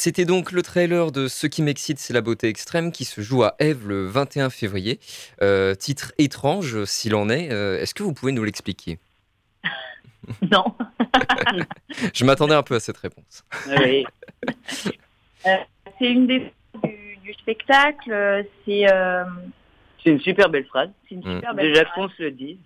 C'était 0.00 0.24
donc 0.24 0.52
le 0.52 0.62
trailer 0.62 1.10
de 1.10 1.26
Ce 1.26 1.48
qui 1.48 1.60
m'excite, 1.60 1.98
c'est 1.98 2.14
la 2.14 2.20
beauté 2.20 2.46
extrême 2.46 2.92
qui 2.92 3.04
se 3.04 3.20
joue 3.20 3.42
à 3.42 3.56
Eve 3.58 3.88
le 3.88 4.06
21 4.06 4.48
février. 4.48 5.00
Euh, 5.42 5.74
titre 5.74 6.12
étrange 6.18 6.84
s'il 6.84 7.16
en 7.16 7.28
est. 7.28 7.50
Euh, 7.50 7.80
est-ce 7.80 7.94
que 7.94 8.04
vous 8.04 8.14
pouvez 8.14 8.30
nous 8.30 8.44
l'expliquer? 8.44 9.00
Non. 10.52 10.76
Je 12.14 12.24
m'attendais 12.24 12.54
un 12.54 12.62
peu 12.62 12.76
à 12.76 12.80
cette 12.80 12.98
réponse. 12.98 13.44
Oui. 13.66 14.06
Euh, 15.46 15.54
c'est 15.98 16.10
une 16.10 16.26
des 16.26 16.52
du, 17.22 17.32
spectacle. 17.34 18.44
C'est 18.64 18.86
c'est 20.02 20.10
une 20.10 20.20
super 20.20 20.48
belle 20.48 20.66
phrase. 20.66 20.90
une 21.12 21.20
mm. 21.20 21.34
super 21.36 21.54
belle 21.54 21.72
Déjà 21.72 21.84
qu'on 21.94 22.08
se 22.08 22.22
le 22.24 22.32
dise. 22.32 22.58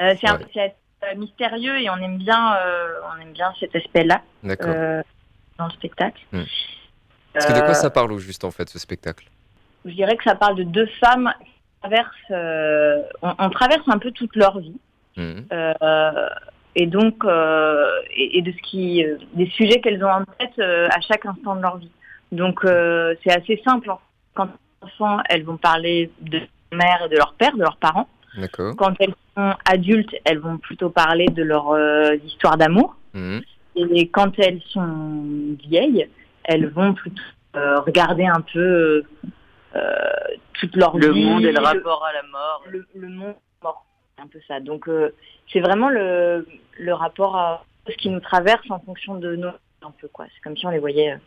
c'est 0.00 1.16
mystérieux 1.16 1.80
et 1.80 1.88
on 1.88 1.96
aime 1.98 2.18
bien 2.18 2.56
on 3.08 3.22
aime 3.22 3.32
bien 3.32 3.54
cet 3.60 3.76
aspect-là. 3.76 4.22
D'accord 4.42 5.04
dans 5.62 5.68
le 5.68 5.72
spectacle. 5.72 6.20
Hmm. 6.32 6.42
Parce 7.32 7.46
que 7.46 7.52
de 7.52 7.60
quoi 7.60 7.74
ça 7.74 7.90
parle 7.90 8.12
au 8.12 8.18
juste 8.18 8.44
en 8.44 8.50
fait 8.50 8.68
ce 8.68 8.78
spectacle? 8.78 9.26
Je 9.84 9.92
dirais 9.92 10.16
que 10.16 10.24
ça 10.24 10.34
parle 10.34 10.56
de 10.56 10.64
deux 10.64 10.86
femmes 11.00 11.32
qui 11.40 11.52
traversent, 11.80 12.30
euh, 12.30 13.02
on, 13.22 13.50
traverse 13.50 13.88
un 13.88 13.98
peu 13.98 14.10
toute 14.12 14.36
leur 14.36 14.58
vie. 14.58 14.76
Hmm. 15.16 15.40
Euh, 15.52 16.28
et 16.74 16.86
donc, 16.86 17.24
euh, 17.24 17.86
et, 18.14 18.42
de 18.42 18.52
ce 18.52 18.62
qui, 18.62 19.04
des 19.34 19.46
sujets 19.50 19.80
qu'elles 19.80 20.02
ont 20.04 20.10
en 20.10 20.24
tête 20.24 20.58
à 20.58 21.00
chaque 21.00 21.26
instant 21.26 21.56
de 21.56 21.62
leur 21.62 21.76
vie. 21.78 21.90
Donc, 22.32 22.60
c'est 22.64 23.32
assez 23.32 23.60
simple. 23.64 23.90
Quand 24.34 24.44
elles 24.44 24.88
sont 24.98 25.04
enfants, 25.04 25.22
elles 25.28 25.44
vont 25.44 25.58
parler 25.58 26.10
de 26.20 26.38
leur 26.38 26.48
mère 26.72 27.02
et 27.04 27.08
de 27.08 27.16
leur 27.16 27.34
père, 27.34 27.54
de 27.54 27.62
leurs 27.62 27.76
parents. 27.76 28.08
Quand 28.78 28.94
elles 29.00 29.14
sont 29.36 29.54
adultes, 29.66 30.14
elles 30.24 30.38
vont 30.38 30.56
plutôt 30.56 30.88
parler 30.88 31.26
de 31.26 31.42
leur 31.42 31.76
histoire 32.24 32.56
d'amour. 32.56 32.96
Hmm. 33.12 33.40
Et 33.74 34.08
quand 34.08 34.38
elles 34.38 34.60
sont 34.68 35.56
vieilles, 35.64 36.08
elles 36.44 36.68
vont 36.68 36.94
plutôt 36.94 37.22
euh, 37.56 37.80
regarder 37.80 38.26
un 38.26 38.40
peu 38.40 39.02
euh, 39.74 39.80
toute 40.54 40.76
leur 40.76 40.96
le 40.96 41.10
vie. 41.10 41.22
Le 41.22 41.30
monde 41.30 41.44
et 41.44 41.52
le 41.52 41.60
rapport 41.60 42.04
à 42.04 42.12
la 42.12 42.22
mort. 42.24 42.64
Le, 42.68 42.86
le 42.94 43.08
monde 43.08 43.34
mort, 43.62 43.86
un 44.18 44.26
peu 44.26 44.38
ça. 44.46 44.60
Donc 44.60 44.88
euh, 44.88 45.14
c'est 45.52 45.60
vraiment 45.60 45.88
le, 45.88 46.46
le 46.78 46.94
rapport 46.94 47.36
à 47.36 47.64
ce 47.88 47.94
qui 47.96 48.10
nous 48.10 48.20
traverse 48.20 48.70
en 48.70 48.80
fonction 48.80 49.14
de 49.16 49.36
nos 49.36 49.48
un 49.84 49.90
peu 50.00 50.08
quoi. 50.08 50.26
C'est 50.34 50.40
comme 50.42 50.56
si 50.56 50.66
on 50.66 50.70
les 50.70 50.78
voyait 50.78 51.18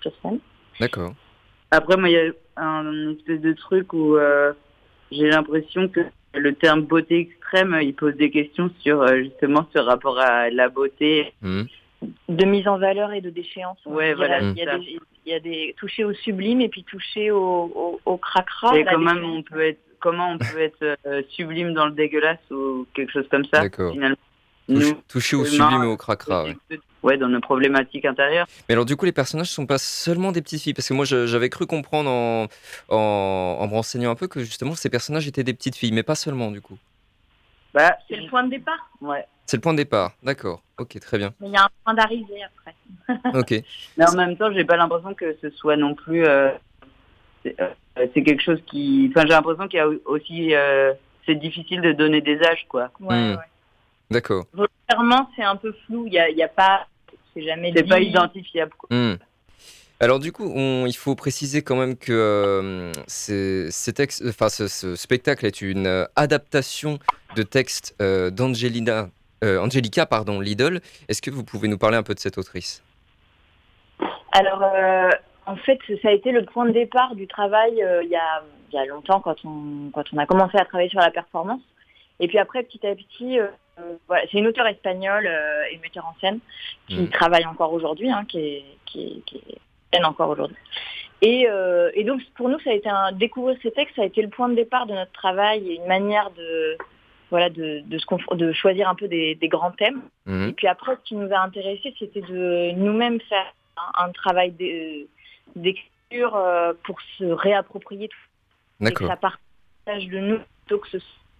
sur 0.00 0.12
scène. 0.20 0.40
D'accord. 0.80 1.12
Après 1.70 1.96
moi 1.96 2.08
il 2.10 2.12
y 2.12 2.18
a 2.18 2.32
un 2.62 3.12
espèce 3.12 3.40
de 3.40 3.52
truc 3.52 3.92
où 3.92 4.18
j'ai 5.10 5.30
l'impression 5.30 5.88
que 5.88 6.00
le 6.34 6.54
terme 6.54 6.82
beauté 6.82 7.20
extrême, 7.20 7.78
il 7.82 7.94
pose 7.94 8.14
des 8.16 8.30
questions 8.30 8.70
sur 8.80 9.02
euh, 9.02 9.22
justement 9.22 9.68
ce 9.74 9.78
rapport 9.78 10.18
à 10.18 10.50
la 10.50 10.68
beauté. 10.68 11.32
Mmh. 11.42 11.62
De 12.28 12.44
mise 12.44 12.68
en 12.68 12.78
valeur 12.78 13.12
et 13.12 13.20
de 13.20 13.30
déchéance. 13.30 13.78
Ouais, 13.84 14.14
voilà. 14.14 14.40
Il 14.40 14.56
y, 14.56 14.62
a, 14.62 14.78
des, 14.78 15.00
il 15.26 15.32
y 15.32 15.34
a 15.34 15.40
des 15.40 15.74
touchés 15.76 16.04
au 16.04 16.12
sublime 16.12 16.60
et 16.60 16.68
puis 16.68 16.84
touchés 16.84 17.32
au, 17.32 18.00
au, 18.04 18.16
cracra. 18.18 18.78
Et 18.78 18.84
comment 18.84 19.14
on 19.14 19.42
peut 19.42 19.62
être, 19.62 19.80
comment 19.98 20.30
on 20.30 20.38
peut 20.38 20.60
être 20.60 20.96
euh, 21.06 21.22
sublime 21.30 21.74
dans 21.74 21.86
le 21.86 21.92
dégueulasse 21.92 22.38
ou 22.52 22.86
quelque 22.94 23.10
chose 23.10 23.26
comme 23.28 23.44
ça. 23.46 23.64
Finalement? 23.68 24.16
Touché, 25.08 25.34
au 25.34 25.44
sublime 25.44 25.82
et 25.82 25.86
au 25.86 25.96
cracra. 25.96 26.44
Ouais. 26.44 26.56
Dans 27.02 27.28
nos 27.28 27.40
problématiques 27.40 28.04
intérieures. 28.04 28.46
Mais 28.68 28.74
alors, 28.74 28.84
du 28.84 28.96
coup, 28.96 29.04
les 29.04 29.12
personnages 29.12 29.48
ne 29.48 29.52
sont 29.52 29.66
pas 29.66 29.78
seulement 29.78 30.32
des 30.32 30.42
petites 30.42 30.62
filles. 30.62 30.74
Parce 30.74 30.88
que 30.88 30.94
moi, 30.94 31.04
j'avais 31.04 31.48
cru 31.48 31.66
comprendre 31.66 32.10
en, 32.10 32.48
en, 32.88 33.66
me 33.66 33.72
renseignant 33.72 34.10
un 34.10 34.14
peu 34.14 34.28
que 34.28 34.40
justement, 34.40 34.74
ces 34.74 34.90
personnages 34.90 35.26
étaient 35.26 35.44
des 35.44 35.54
petites 35.54 35.76
filles, 35.76 35.92
mais 35.92 36.02
pas 36.02 36.14
seulement, 36.14 36.50
du 36.50 36.60
coup. 36.60 36.78
Bah, 37.74 37.96
c'est 38.08 38.16
le 38.16 38.28
point 38.28 38.44
de 38.44 38.50
départ? 38.50 38.90
Ouais. 39.00 39.24
C'est 39.46 39.56
le 39.56 39.60
point 39.62 39.72
de 39.72 39.78
départ, 39.78 40.12
d'accord. 40.22 40.62
Ok, 40.78 40.98
très 41.00 41.16
bien. 41.18 41.32
Mais 41.40 41.48
il 41.48 41.54
y 41.54 41.56
a 41.56 41.64
un 41.64 41.68
point 41.84 41.94
d'arrivée 41.94 42.42
après. 42.42 42.74
ok. 43.38 43.64
Mais 43.96 44.08
en 44.08 44.14
même 44.14 44.36
temps, 44.36 44.52
j'ai 44.52 44.64
pas 44.64 44.76
l'impression 44.76 45.14
que 45.14 45.36
ce 45.40 45.50
soit 45.50 45.76
non 45.76 45.94
plus. 45.94 46.26
Euh, 46.26 46.50
euh, 47.46 47.68
c'est 48.14 48.22
quelque 48.22 48.42
chose 48.42 48.60
qui. 48.66 49.10
Enfin, 49.10 49.22
j'ai 49.22 49.32
l'impression 49.32 49.66
qu'il 49.68 49.78
y 49.78 49.80
a 49.80 49.88
aussi. 50.04 50.54
Euh, 50.54 50.92
c'est 51.24 51.34
difficile 51.34 51.80
de 51.80 51.92
donner 51.92 52.20
des 52.20 52.38
âges, 52.42 52.66
quoi. 52.68 52.90
Ouais, 53.00 53.16
hmm. 53.16 53.30
ouais. 53.32 53.44
D'accord. 54.10 54.44
Volontairement, 54.52 55.30
c'est 55.36 55.42
un 55.42 55.56
peu 55.56 55.74
flou. 55.86 56.06
Il 56.06 56.12
n'y 56.12 56.18
a, 56.18 56.30
y 56.30 56.42
a, 56.42 56.48
pas. 56.48 56.86
C'est 57.34 57.42
jamais. 57.42 57.72
C'est 57.74 57.88
pas 57.88 58.00
identifiable. 58.00 58.72
Quoi. 58.78 58.88
Hmm. 58.96 59.16
Alors 60.00 60.20
du 60.20 60.30
coup, 60.30 60.48
il 60.86 60.96
faut 60.96 61.16
préciser 61.16 61.62
quand 61.62 61.74
même 61.74 61.96
que 61.96 62.12
euh, 62.12 62.92
enfin, 64.28 64.48
ce, 64.48 64.94
spectacle 64.94 65.44
est 65.44 65.60
une 65.60 65.88
euh, 65.88 66.04
adaptation 66.14 67.00
de 67.34 67.42
texte 67.42 67.96
euh, 68.00 68.30
d'Angelina, 68.30 69.08
Angelica 69.42 70.06
pardon, 70.06 70.38
Lidl. 70.40 70.80
Est-ce 71.08 71.20
que 71.20 71.30
vous 71.30 71.42
pouvez 71.42 71.66
nous 71.66 71.78
parler 71.78 71.96
un 71.96 72.04
peu 72.04 72.14
de 72.14 72.20
cette 72.20 72.38
autrice? 72.38 72.82
Alors, 74.32 74.62
en 75.46 75.56
fait, 75.56 75.78
ça 76.02 76.08
a 76.08 76.12
été 76.12 76.30
le 76.30 76.44
point 76.44 76.66
de 76.66 76.72
départ 76.72 77.14
du 77.16 77.26
travail 77.26 77.72
il 77.72 78.08
y, 78.08 78.16
a, 78.16 78.42
il, 78.70 78.74
y 78.74 78.78
a, 78.78 78.84
longtemps 78.86 79.20
quand 79.20 79.44
on, 79.44 79.90
quand 79.92 80.04
on 80.12 80.18
a 80.18 80.26
commencé 80.26 80.58
à 80.58 80.64
travailler 80.64 80.90
sur 80.90 81.00
la 81.00 81.10
performance. 81.10 81.62
Et 82.20 82.28
puis 82.28 82.38
après, 82.38 82.62
petit 82.62 82.84
à 82.86 82.94
petit, 82.94 83.38
voilà, 84.06 84.24
c'est 84.30 84.38
une 84.38 84.46
auteure 84.46 84.66
espagnole 84.66 85.30
et 85.70 85.78
metteur 85.78 86.06
en 86.06 86.14
scène 86.20 86.40
qui 86.88 87.02
hmm. 87.02 87.08
travaille 87.08 87.46
encore 87.46 87.72
aujourd'hui, 87.72 88.10
hein, 88.10 88.24
qui, 88.26 88.38
est, 88.38 88.64
qui, 88.86 89.22
qui, 89.26 89.42
est, 89.92 90.04
encore 90.04 90.30
aujourd'hui. 90.30 90.56
Et, 91.20 91.48
euh, 91.48 91.90
et, 91.94 92.04
donc 92.04 92.22
pour 92.36 92.48
nous, 92.48 92.60
ça 92.60 92.70
a 92.70 92.74
été 92.74 92.88
un 92.88 93.12
découvrir 93.12 93.58
ces 93.62 93.72
textes, 93.72 93.96
ça 93.96 94.02
a 94.02 94.04
été 94.04 94.22
le 94.22 94.28
point 94.28 94.48
de 94.48 94.54
départ 94.54 94.86
de 94.86 94.94
notre 94.94 95.12
travail 95.12 95.68
et 95.68 95.76
une 95.76 95.86
manière 95.86 96.30
de 96.30 96.76
voilà 97.30 97.50
de, 97.50 97.82
de, 97.84 97.98
se 97.98 98.34
de 98.36 98.52
choisir 98.52 98.88
un 98.88 98.94
peu 98.94 99.08
des, 99.08 99.34
des 99.34 99.48
grands 99.48 99.72
thèmes. 99.72 100.00
Mhm. 100.26 100.50
Et 100.50 100.52
puis 100.52 100.68
après, 100.68 100.96
ce 100.96 101.08
qui 101.08 101.16
nous 101.16 101.32
a 101.32 101.40
intéressé, 101.40 101.94
c'était 101.98 102.20
de 102.20 102.70
nous-mêmes 102.72 103.20
faire 103.22 103.52
un, 103.98 104.10
travail 104.12 104.52
d'écriture 105.56 106.36
euh, 106.36 106.72
pour 106.84 107.00
se 107.18 107.24
réapproprier 107.24 108.08
tout. 108.08 108.86
Ça 109.06 109.16
partage 109.16 110.06
de 110.06 110.18
nous 110.18 110.38
plutôt 110.66 110.78
que 110.78 110.88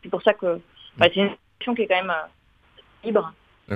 c'est 0.02 0.08
pour 0.08 0.22
ça 0.22 0.34
que 0.34 0.60
bah, 0.96 1.06
c'est 1.14 1.20
une 1.20 1.28
question 1.28 1.38
qui 1.58 1.82
est 1.82 1.86
quand 1.86 1.96
même 1.96 2.10
euh, 2.10 2.80
libre. 3.04 3.32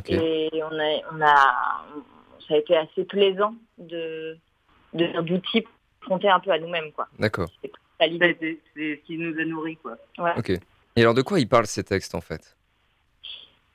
Et 0.08 0.50
on 0.54 0.78
a, 0.78 1.00
on 1.12 1.20
a, 1.20 1.84
ça 2.48 2.54
a 2.54 2.56
été 2.56 2.76
assez 2.76 3.04
plaisant 3.04 3.54
de 3.78 4.36
d'outils 4.94 5.66
confrontés 6.00 6.28
un 6.28 6.40
peu 6.40 6.50
à 6.50 6.58
nous-mêmes. 6.58 6.92
quoi. 6.92 7.08
D'accord. 7.18 7.48
C'est 7.60 7.70
ce 8.00 8.94
qui 9.06 9.18
nous 9.18 9.38
a 9.38 9.44
nourris. 9.44 9.76
Quoi. 9.76 9.96
Ok. 10.36 10.50
Et 10.50 11.00
alors 11.00 11.14
de 11.14 11.22
quoi 11.22 11.40
ils 11.40 11.48
parlent 11.48 11.66
ces 11.66 11.84
textes 11.84 12.14
en 12.14 12.20
fait? 12.20 12.56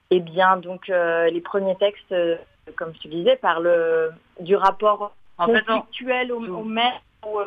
Eh 0.09 0.19
bien, 0.19 0.57
donc 0.57 0.89
euh, 0.89 1.29
les 1.29 1.41
premiers 1.41 1.75
textes, 1.75 2.11
euh, 2.11 2.37
comme 2.75 2.93
je 2.95 2.99
te 3.01 3.07
disais, 3.09 3.35
parlent 3.35 3.67
euh, 3.67 4.09
du 4.39 4.55
rapport 4.55 5.15
en 5.37 5.47
conflictuel 5.47 6.31
au, 6.31 6.39
au 6.39 6.63
maire, 6.63 7.01
ou, 7.25 7.39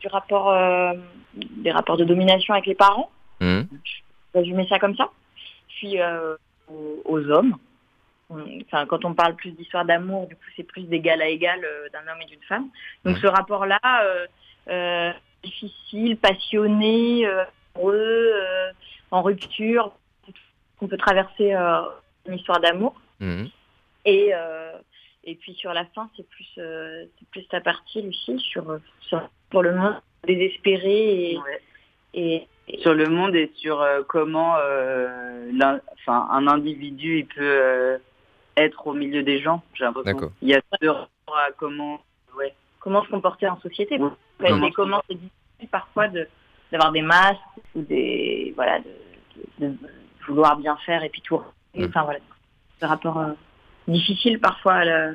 du 0.00 0.08
rapport, 0.08 0.52
des 1.34 1.70
rapports 1.70 1.96
de 1.96 2.04
domination 2.04 2.54
avec 2.54 2.66
les 2.66 2.74
parents. 2.74 3.10
Mmh. 3.40 3.60
Je 3.84 4.02
vais 4.34 4.40
résumer 4.40 4.66
ça 4.68 4.78
comme 4.78 4.96
ça. 4.96 5.10
Puis 5.80 5.96
aux 7.04 7.30
hommes, 7.30 7.56
Enfin, 8.66 8.86
quand 8.86 9.04
on 9.04 9.14
parle 9.14 9.34
plus 9.34 9.50
d'histoire 9.52 9.84
d'amour, 9.84 10.28
du 10.28 10.36
coup, 10.36 10.42
c'est 10.56 10.62
plus 10.62 10.82
d'égal 10.82 11.20
à 11.20 11.28
égal 11.28 11.60
euh, 11.64 11.88
d'un 11.92 12.00
homme 12.00 12.22
et 12.22 12.26
d'une 12.26 12.42
femme. 12.42 12.68
Donc, 13.04 13.18
ce 13.18 13.26
rapport-là, 13.26 13.80
euh, 14.04 14.26
euh, 14.68 15.12
difficile, 15.42 16.16
passionné, 16.16 17.26
heureux, 17.76 18.32
en 19.10 19.22
rupture, 19.22 19.92
qu'on 20.78 20.86
peut 20.86 20.96
traverser 20.96 21.54
une 21.54 22.34
histoire 22.34 22.60
d'amour. 22.60 22.94
Mmh. 23.18 23.46
Et, 24.04 24.32
et 25.24 25.34
puis 25.36 25.54
sur 25.54 25.72
la 25.72 25.84
fin, 25.86 26.08
c'est 26.16 26.28
plus, 26.28 26.48
c'est 26.54 27.28
plus 27.30 27.48
ta 27.48 27.60
partie, 27.60 28.02
Lucie, 28.02 28.38
sur, 28.38 28.78
sur 29.00 29.28
pour 29.50 29.62
le 29.62 29.74
monde 29.74 30.00
désespéré 30.26 31.38
et, 32.14 32.46
sur 32.78 32.94
le 32.94 33.08
monde 33.08 33.34
et 33.34 33.50
sur 33.56 33.84
comment 34.08 34.54
enfin, 34.54 36.28
un 36.30 36.46
individu 36.46 37.18
il 37.18 37.26
peut 37.26 37.98
être 38.56 38.86
au 38.86 38.92
milieu 38.92 39.22
des 39.22 39.40
gens. 39.40 39.62
J'ai 39.74 39.84
l'impression. 39.84 40.32
Il 40.42 40.48
y 40.48 40.54
a 40.54 40.60
de 40.80 40.88
rapport 40.88 41.36
à 41.36 41.52
comment, 41.56 42.00
ouais, 42.36 42.54
comment 42.78 43.04
se 43.04 43.10
comporter 43.10 43.48
en 43.48 43.60
société. 43.60 43.98
Comment, 44.38 44.70
comment 44.70 45.02
c'est 45.08 45.14
difficile 45.14 45.68
parfois 45.70 46.08
de 46.08 46.28
d'avoir 46.72 46.92
des 46.92 47.02
masques 47.02 47.40
ou 47.74 47.82
des 47.82 48.52
voilà 48.54 48.78
de, 49.58 49.74
vouloir 50.26 50.56
bien 50.56 50.76
faire 50.86 51.02
et 51.02 51.08
puis 51.08 51.22
tout. 51.22 51.40
Mm. 51.74 51.86
Enfin 51.86 52.04
voilà, 52.04 52.20
ce 52.80 52.86
rapport 52.86 53.18
euh, 53.18 53.32
difficile 53.88 54.38
parfois 54.38 54.74
à 54.74 54.84
la, 54.84 55.10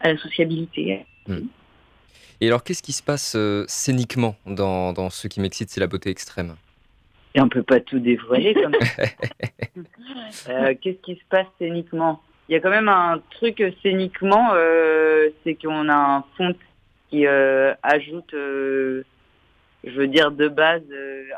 à 0.00 0.12
la 0.12 0.18
sociabilité. 0.18 1.04
Et 2.40 2.48
alors, 2.48 2.64
qu'est-ce 2.64 2.82
qui 2.82 2.92
se 2.92 3.02
passe 3.02 3.34
euh, 3.36 3.64
scéniquement 3.68 4.36
dans, 4.46 4.92
dans 4.92 5.10
ce 5.10 5.28
qui 5.28 5.40
m'excite, 5.40 5.70
c'est 5.70 5.80
la 5.80 5.86
beauté 5.86 6.10
extrême? 6.10 6.56
Et 7.34 7.40
on 7.40 7.48
peut 7.48 7.62
pas 7.62 7.80
tout 7.80 7.98
dévoiler 7.98 8.54
comme 8.54 8.74
ça. 8.80 9.02
Euh, 10.48 10.74
qu'est-ce 10.80 10.98
qui 10.98 11.14
se 11.14 11.24
passe 11.28 11.46
scéniquement? 11.58 12.20
Il 12.48 12.52
y 12.52 12.56
a 12.56 12.60
quand 12.60 12.70
même 12.70 12.88
un 12.88 13.22
truc 13.30 13.62
scéniquement, 13.82 14.50
euh, 14.52 15.30
c'est 15.42 15.54
qu'on 15.54 15.88
a 15.88 15.94
un 15.94 16.24
fond 16.36 16.54
qui 17.08 17.26
euh, 17.26 17.72
ajoute, 17.82 18.34
euh, 18.34 19.04
je 19.84 19.90
veux 19.92 20.08
dire 20.08 20.30
de 20.32 20.48
base, 20.48 20.82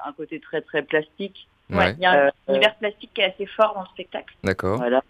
un 0.04 0.12
côté 0.12 0.40
très 0.40 0.60
très 0.60 0.82
plastique. 0.82 1.46
Ouais. 1.70 1.92
Il 1.98 2.02
y 2.02 2.06
a 2.06 2.26
un 2.26 2.30
univers 2.48 2.74
plastique 2.76 3.10
qui 3.14 3.20
est 3.20 3.32
assez 3.32 3.46
fort 3.46 3.74
dans 3.74 3.82
le 3.82 3.88
spectacle. 3.88 4.34
D'accord. 4.42 4.78
Voilà. 4.78 5.02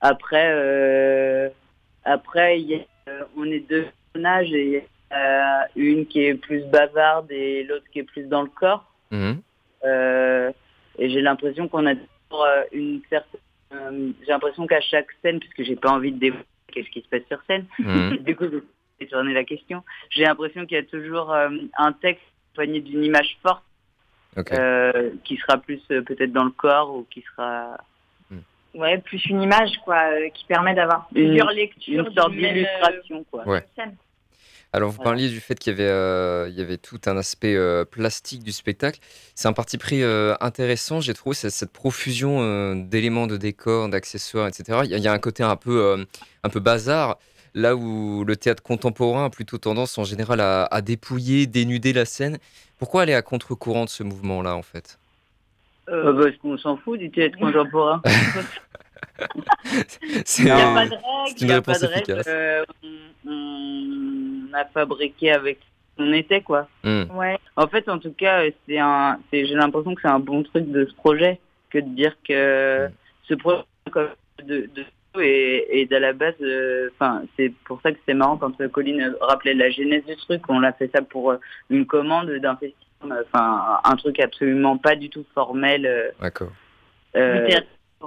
Après, 0.00 1.52
après, 2.04 2.60
y 2.60 2.84
on 3.36 3.44
est 3.44 3.60
deux 3.60 3.86
personnages 4.12 4.52
et 4.52 4.86
une 5.76 6.06
qui 6.06 6.24
est 6.24 6.34
plus 6.34 6.64
bavarde 6.64 7.30
et 7.30 7.64
l'autre 7.64 7.86
qui 7.92 8.00
est 8.00 8.04
plus 8.04 8.24
dans 8.24 8.42
le 8.42 8.50
corps. 8.50 8.84
Mhm. 9.10 9.40
Et 9.84 11.10
j'ai 11.10 11.20
l'impression 11.20 11.68
qu'on 11.68 11.86
a 11.86 11.94
une 12.72 13.00
certaine 13.10 13.40
euh, 13.74 14.12
j'ai 14.20 14.32
l'impression 14.32 14.66
qu'à 14.66 14.80
chaque 14.80 15.08
scène, 15.22 15.40
puisque 15.40 15.62
j'ai 15.62 15.76
pas 15.76 15.90
envie 15.90 16.12
de 16.12 16.18
dévoiler 16.18 16.44
qu'est-ce 16.72 16.88
qui 16.90 17.02
se 17.02 17.08
passe 17.08 17.26
sur 17.28 17.42
scène, 17.46 17.66
mmh. 17.78 18.16
du 18.20 18.36
coup, 18.36 18.44
j'ai 19.00 19.06
tourné 19.06 19.32
la 19.32 19.44
question. 19.44 19.82
J'ai 20.10 20.24
l'impression 20.24 20.66
qu'il 20.66 20.76
y 20.76 20.80
a 20.80 20.84
toujours 20.84 21.32
euh, 21.32 21.50
un 21.76 21.92
texte 21.92 22.22
accompagné 22.52 22.80
d'une 22.80 23.04
image 23.04 23.38
forte 23.42 23.64
euh, 24.52 25.10
qui 25.24 25.36
sera 25.36 25.58
plus 25.58 25.80
peut-être 25.88 26.32
dans 26.32 26.44
le 26.44 26.50
corps 26.50 26.94
ou 26.94 27.06
qui 27.10 27.22
sera 27.22 27.78
mmh. 28.30 28.38
ouais 28.74 28.98
plus 28.98 29.24
une 29.26 29.42
image 29.42 29.72
quoi 29.84 30.04
qui 30.34 30.44
permet 30.44 30.74
d'avoir 30.74 31.08
plusieurs 31.08 31.50
lectures 31.50 32.06
une 32.06 32.14
sorte 32.14 32.32
d'illustration 32.32 33.24
quoi 33.30 33.46
ouais. 33.48 33.64
Alors, 34.74 34.90
vous 34.90 35.02
parliez 35.02 35.28
du 35.28 35.40
fait 35.40 35.58
qu'il 35.58 35.72
y, 35.72 35.74
avait, 35.74 35.90
euh, 35.90 36.48
il 36.48 36.54
y 36.54 36.62
avait 36.62 36.78
tout 36.78 36.98
un 37.04 37.18
aspect 37.18 37.54
euh, 37.54 37.84
plastique 37.84 38.42
du 38.42 38.52
spectacle. 38.52 39.00
C'est 39.34 39.46
un 39.46 39.52
parti 39.52 39.76
pris 39.76 40.02
euh, 40.02 40.34
intéressant, 40.40 41.02
j'ai 41.02 41.12
trouvé, 41.12 41.34
cette, 41.34 41.70
profusion 41.72 42.74
d'éléments 42.74 43.26
de 43.26 43.36
décor, 43.36 43.90
d'accessoires, 43.90 44.48
etc. 44.48 44.80
Il 44.84 44.98
y, 44.98 45.08
a, 45.08 45.12
un 45.12 45.18
côté 45.18 45.42
un 45.42 45.56
peu, 45.56 46.06
un 46.42 46.48
peu 46.48 46.60
bazar, 46.60 47.18
là 47.54 47.76
où 47.76 48.24
le 48.24 48.34
théâtre 48.36 48.62
contemporain 48.62 49.26
a 49.26 49.30
plutôt 49.30 49.58
tendance 49.58 49.98
en 49.98 50.04
général 50.04 50.40
à, 50.40 50.80
dépouiller, 50.80 51.46
dénuder 51.46 51.92
la 51.92 52.06
scène. 52.06 52.38
Pourquoi 52.78 53.02
aller 53.02 53.14
à 53.14 53.20
contre-courant 53.20 53.84
de 53.84 53.90
ce 53.90 54.02
mouvement-là, 54.02 54.56
en 54.56 54.62
fait? 54.62 54.98
Euh, 55.90 56.14
Parce 56.14 56.36
qu'on 56.38 56.56
s'en 56.56 56.78
fout 56.78 56.98
du 56.98 57.10
théâtre 57.10 57.38
contemporain. 57.40 58.00
c'est 60.24 60.44
une 60.44 61.52
réponse 61.52 61.82
efficace 61.82 62.26
a 64.54 64.64
fabriqué 64.66 65.32
avec 65.32 65.58
on 65.98 66.12
était 66.12 66.40
quoi. 66.40 66.68
Hmm. 66.84 67.04
Ouais. 67.14 67.38
En 67.56 67.66
fait, 67.66 67.88
en 67.88 67.98
tout 67.98 68.12
cas, 68.12 68.44
c'est 68.66 68.78
un, 68.78 69.18
j'ai 69.32 69.44
l'impression 69.54 69.94
que 69.94 70.00
c'est 70.00 70.08
un 70.08 70.18
bon 70.18 70.42
truc 70.42 70.70
de 70.70 70.86
ce 70.86 70.94
projet 70.94 71.38
que 71.70 71.78
de 71.78 71.88
dire 71.88 72.16
que 72.26 72.86
hmm. 72.86 72.92
ce 73.28 73.34
projet 73.34 73.64
de, 74.44 74.70
de 74.74 74.84
et, 75.20 75.82
et 75.82 75.86
la 75.90 76.12
base, 76.12 76.34
euh, 76.40 76.88
enfin, 76.94 77.22
c'est 77.36 77.52
pour 77.64 77.80
ça 77.82 77.92
que 77.92 77.98
c'est 78.06 78.14
marrant 78.14 78.38
quand 78.38 78.66
Colline 78.68 79.14
rappelait 79.20 79.54
la 79.54 79.70
genèse 79.70 80.04
du 80.06 80.16
truc. 80.16 80.42
On 80.48 80.60
l'a 80.60 80.72
fait 80.72 80.90
ça 80.94 81.02
pour 81.02 81.32
euh, 81.32 81.36
une 81.68 81.84
commande 81.86 82.30
d'un 82.30 82.56
festival, 82.56 83.24
enfin, 83.26 83.80
un 83.84 83.96
truc 83.96 84.20
absolument 84.20 84.78
pas 84.78 84.96
du 84.96 85.10
tout 85.10 85.24
formel. 85.34 85.84
Euh, 85.84 86.10
D'accord. 86.20 86.52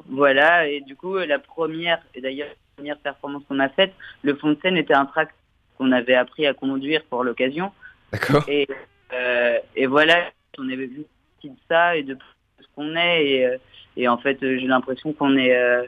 voilà, 0.10 0.68
et 0.68 0.82
du 0.82 0.96
coup, 0.96 1.16
la 1.18 1.38
première, 1.38 2.02
et 2.16 2.22
d'ailleurs, 2.22 2.48
la 2.48 2.76
première 2.76 2.98
performance 2.98 3.44
qu'on 3.48 3.60
a 3.60 3.70
faite, 3.70 3.94
le 4.24 4.36
fond 4.36 4.50
de 4.50 4.58
scène 4.62 4.78
était 4.78 4.96
un 4.96 5.06
track 5.06 5.30
qu'on 5.78 5.92
avait 5.92 6.16
appris 6.16 6.46
à 6.46 6.54
conduire 6.54 7.04
pour 7.06 7.24
l'occasion. 7.24 7.72
D'accord. 8.12 8.44
Et, 8.48 8.68
euh, 9.14 9.60
et 9.76 9.86
voilà, 9.86 10.32
on 10.58 10.68
avait 10.70 10.88
vu 10.88 11.06
de 11.44 11.52
ça 11.70 11.96
et 11.96 12.04
de 12.04 12.18
ce 12.60 12.66
qu'on 12.76 12.96
est. 12.96 13.26
Et, 13.26 13.46
euh, 13.46 13.58
et, 13.98 14.08
en 14.08 14.18
fait, 14.18 14.38
j'ai 14.42 14.68
l'impression 14.68 15.14
qu'on 15.14 15.38
est 15.38 15.56
euh, 15.56 15.84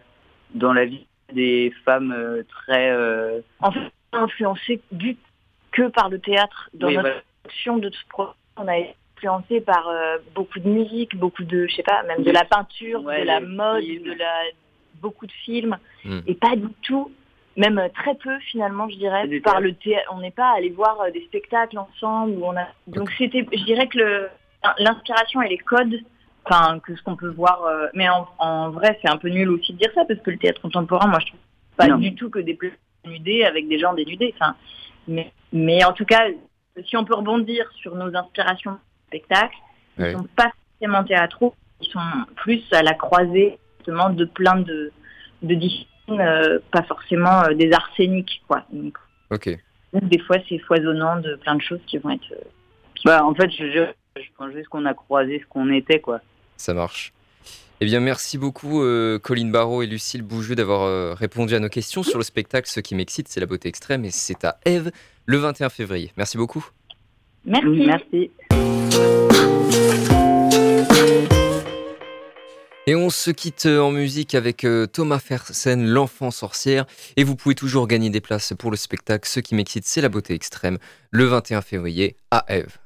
dans 0.53 0.73
la 0.73 0.85
vie 0.85 1.05
des 1.33 1.73
femmes 1.83 2.43
très... 2.49 2.95
En 3.59 3.71
fait, 3.71 3.91
influencé 4.13 4.81
du 4.91 5.17
que 5.71 5.89
par 5.89 6.09
le 6.09 6.19
théâtre. 6.19 6.69
Dans 6.73 6.89
notre 6.89 7.23
action 7.45 7.77
de 7.77 7.89
ce 7.89 8.07
projet, 8.09 8.31
on 8.55 8.67
a 8.67 8.77
été 8.77 8.95
influencé 9.17 9.61
par 9.61 9.91
beaucoup 10.33 10.59
de 10.59 10.69
musique, 10.69 11.17
beaucoup 11.17 11.43
de, 11.43 11.67
je 11.67 11.75
sais 11.75 11.83
pas, 11.83 12.03
même 12.03 12.23
de 12.23 12.31
la 12.31 12.45
peinture, 12.45 13.01
de 13.01 13.23
la 13.23 13.39
mode, 13.41 13.83
de 13.83 14.13
la 14.13 14.43
beaucoup 15.01 15.25
de 15.25 15.31
films, 15.31 15.77
hmm. 16.05 16.19
et 16.27 16.35
pas 16.35 16.55
du 16.55 16.69
tout 16.81 17.11
même 17.57 17.81
très 17.95 18.15
peu 18.15 18.37
finalement, 18.51 18.87
je 18.87 18.95
dirais, 18.95 19.27
par 19.43 19.59
le 19.59 19.73
théâtre. 19.73 20.07
On 20.13 20.19
n'est 20.19 20.31
pas 20.31 20.53
allé 20.55 20.69
voir 20.69 21.01
euh, 21.01 21.11
des 21.11 21.23
spectacles 21.25 21.79
ensemble. 21.79 22.33
Où 22.37 22.45
on 22.45 22.55
a... 22.55 22.67
Donc 22.85 23.11
c'était, 23.17 23.45
je 23.51 23.63
dirais 23.63 23.87
que 23.87 24.27
l'inspiration 24.79 25.41
et 25.41 25.49
les 25.49 25.57
codes, 25.57 25.99
enfin 26.45 26.79
que 26.79 26.95
ce 26.95 27.01
qu'on 27.01 27.15
peut 27.15 27.29
voir. 27.29 27.63
Euh, 27.65 27.87
mais 27.95 28.07
en, 28.09 28.69
vrai, 28.69 28.97
c'est 29.01 29.09
un 29.09 29.17
peu 29.17 29.29
nul 29.29 29.49
aussi 29.49 29.73
de 29.73 29.79
dire 29.79 29.91
ça 29.95 30.05
parce 30.05 30.19
que 30.21 30.31
le 30.31 30.37
théâtre 30.37 30.61
contemporain, 30.61 31.07
moi, 31.07 31.19
je 31.19 31.27
trouve 31.27 31.39
pas 31.75 31.89
du 31.89 32.15
tout 32.15 32.29
que 32.29 32.39
des 32.39 32.53
plans 32.53 32.69
dénudés 33.03 33.43
avec 33.43 33.67
des 33.67 33.79
gens 33.79 33.93
dénudés. 33.93 34.33
Enfin, 34.39 34.55
mais, 35.07 35.31
mais 35.51 35.83
en 35.83 35.93
tout 35.93 36.05
cas, 36.05 36.27
si 36.85 36.95
on 36.95 37.05
peut 37.05 37.15
rebondir 37.15 37.67
sur 37.81 37.95
nos 37.95 38.15
inspirations 38.15 38.73
de 38.73 38.77
spectacle, 39.07 39.57
ils 39.97 40.11
sont 40.11 40.27
pas 40.35 40.51
forcément 40.79 41.03
théâtraux, 41.03 41.55
ils 41.81 41.87
sont 41.87 41.99
plus 42.35 42.61
à 42.71 42.83
la 42.83 42.93
croisée 42.93 43.57
justement 43.77 44.11
de 44.11 44.25
plein 44.25 44.57
de, 44.57 44.91
de 45.41 45.55
euh, 45.55 45.85
pas 46.07 46.83
forcément 46.87 47.43
euh, 47.43 47.53
des 47.53 47.71
arséniques, 47.71 48.41
quoi. 48.47 48.63
Donc, 48.71 48.97
ok. 49.31 49.57
des 49.93 50.19
fois, 50.19 50.37
c'est 50.47 50.59
foisonnant 50.59 51.19
de 51.19 51.35
plein 51.35 51.55
de 51.55 51.61
choses 51.61 51.79
qui 51.87 51.97
vont 51.97 52.11
être. 52.11 52.31
Euh, 52.31 52.43
bah, 53.05 53.25
en 53.25 53.33
fait, 53.33 53.49
je, 53.51 53.87
je, 54.15 54.21
pense 54.37 54.51
juste 54.53 54.69
qu'on 54.69 54.85
a 54.85 54.93
croisé 54.93 55.39
ce 55.39 55.45
qu'on 55.47 55.71
était, 55.71 55.99
quoi. 55.99 56.19
Ça 56.57 56.73
marche. 56.73 57.13
Eh 57.79 57.85
bien, 57.85 57.99
merci 57.99 58.39
beaucoup, 58.39 58.81
Colline 59.21 59.51
Barrault 59.51 59.83
et 59.83 59.85
Lucille 59.85 60.23
Bougeux, 60.23 60.55
d'avoir 60.55 61.15
répondu 61.15 61.53
à 61.53 61.59
nos 61.59 61.69
questions 61.69 62.01
sur 62.01 62.17
le 62.17 62.23
spectacle. 62.23 62.67
Ce 62.67 62.79
qui 62.79 62.95
m'excite, 62.95 63.27
c'est 63.27 63.39
la 63.39 63.45
beauté 63.45 63.69
extrême, 63.69 64.03
et 64.03 64.09
c'est 64.09 64.43
à 64.45 64.57
Eve 64.65 64.89
le 65.27 65.37
21 65.37 65.69
février. 65.69 66.11
Merci 66.17 66.37
beaucoup. 66.37 66.65
Merci. 67.45 68.31
Merci. 68.89 70.16
Et 72.89 72.95
on 72.95 73.09
se 73.09 73.31
quitte 73.31 73.65
en 73.65 73.91
musique 73.91 74.33
avec 74.33 74.63
euh, 74.63 74.87
Thomas 74.87 75.19
Fersen, 75.19 75.85
l'enfant 75.85 76.31
sorcière. 76.31 76.85
Et 77.17 77.25
vous 77.25 77.35
pouvez 77.35 77.53
toujours 77.53 77.85
gagner 77.85 78.09
des 78.09 78.21
places 78.21 78.53
pour 78.57 78.71
le 78.71 78.77
spectacle. 78.77 79.27
Ce 79.27 79.41
qui 79.41 79.55
m'excite, 79.55 79.85
c'est 79.85 79.99
la 79.99 80.07
beauté 80.07 80.33
extrême, 80.33 80.77
le 81.11 81.25
21 81.25 81.61
février 81.61 82.15
à 82.31 82.45
Eve. 82.47 82.77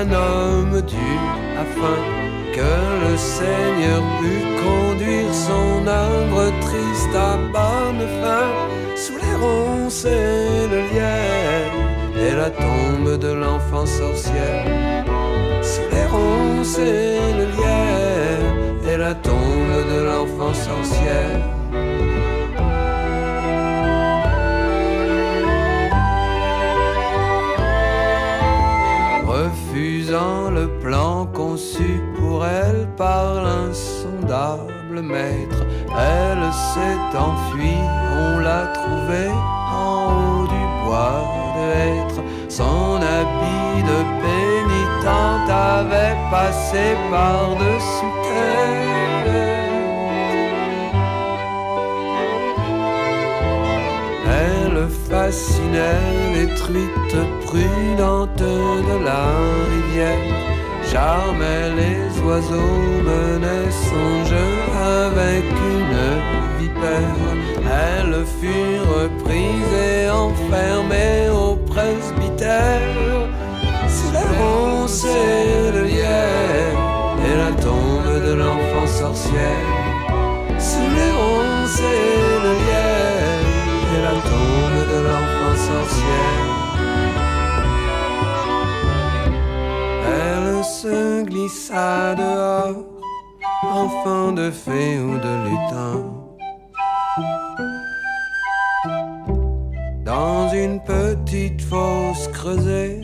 Un 0.00 0.12
homme 0.12 0.82
dur, 0.82 1.22
afin 1.64 2.00
que 2.56 2.74
le 3.04 3.16
Seigneur 3.16 4.02
pût 4.20 4.44
conduire 4.64 5.32
son 5.32 5.86
œuvre 5.86 6.52
triste 6.60 7.14
à 7.14 7.36
bonne 7.56 8.04
fin. 8.20 8.48
Sous 8.94 9.16
les 9.16 9.36
ronces 9.44 10.04
et 10.04 10.68
le 10.72 10.80
lierre 10.90 11.76
et 12.24 12.34
la 12.34 12.50
tombe 12.50 13.18
de 13.18 13.32
l'enfant 13.42 13.86
sorcière. 13.86 15.04
Sous 15.62 15.88
les 15.92 16.06
ronces 16.14 16.78
et 16.78 17.18
le 17.38 17.46
lierre 17.56 18.92
et 18.92 18.96
la 18.98 19.14
tombe 19.14 19.76
de 19.92 19.98
l'enfant 20.08 20.52
sorcière. 20.52 21.55
Maître. 35.02 35.62
Elle 35.90 36.52
s'est 36.52 37.18
enfuie, 37.18 37.84
on 38.18 38.38
l'a 38.38 38.66
trouvée 38.78 39.32
en 39.72 40.12
haut 40.12 40.46
du 40.46 40.64
bois 40.84 41.22
de 41.56 41.64
hêtre. 41.80 42.22
Son 42.48 42.96
habit 42.96 43.82
de 43.90 43.98
pénitente 44.22 45.50
avait 45.50 46.16
passé 46.30 46.96
par-dessus. 47.10 48.16
Elle 54.28 54.88
fascinait 55.08 56.34
les 56.34 56.54
truites 56.54 57.22
prudentes 57.46 58.38
de 58.38 59.04
la 59.04 59.24
rivière 59.70 60.55
charmait 60.90 61.70
les 61.80 62.20
oiseaux, 62.20 62.86
menait 63.04 63.70
son 63.88 64.24
jeu 64.30 64.50
avec 65.04 65.44
une 65.74 66.02
vipère. 66.58 67.36
Elle 67.66 68.24
fut 68.38 68.80
reprise 68.98 69.72
et 69.74 70.10
enfermée 70.10 71.28
au 71.30 71.56
presbytère. 71.56 72.80
Sous 73.88 74.12
la 74.12 74.26
ronce 74.38 75.04
et 75.04 75.72
le 75.72 75.84
lierre 75.84 76.76
et 77.26 77.36
la 77.42 77.52
tombe 77.62 78.12
de 78.28 78.34
l'enfant 78.34 78.86
sorcière. 78.86 79.72
Sous 80.58 80.88
les 80.98 81.12
ronces 81.20 81.80
et 81.80 82.42
le 82.44 82.52
lierre 82.62 83.46
et 83.94 84.02
la 84.02 84.16
tombe 84.30 84.80
de 84.92 84.98
l'enfant 85.06 85.56
sorcière. 85.70 86.55
Se 90.86 91.24
glissa 91.24 92.14
dehors, 92.14 92.84
enfant 93.62 94.30
de 94.32 94.50
fée 94.50 94.98
ou 95.00 95.12
de 95.26 95.32
lutin. 95.46 95.94
Dans 100.04 100.48
une 100.62 100.78
petite 100.94 101.60
fosse 101.62 102.28
creusée 102.28 103.00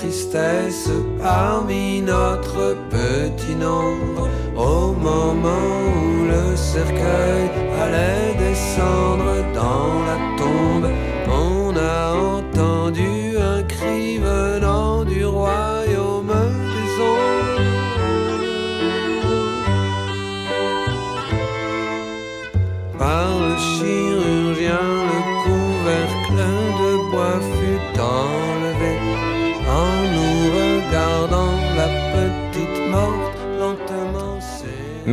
tristesse 0.00 0.90
parmi 1.20 2.00
notre 2.00 2.76
petit 2.88 3.54
nombre. 3.56 4.28
Au 4.56 4.92
moment 4.92 5.74
où 6.02 6.24
le 6.26 6.56
cercueil 6.56 7.50
allait 7.82 8.34
descendre 8.38 9.34
dans 9.54 9.90
la 10.08 10.27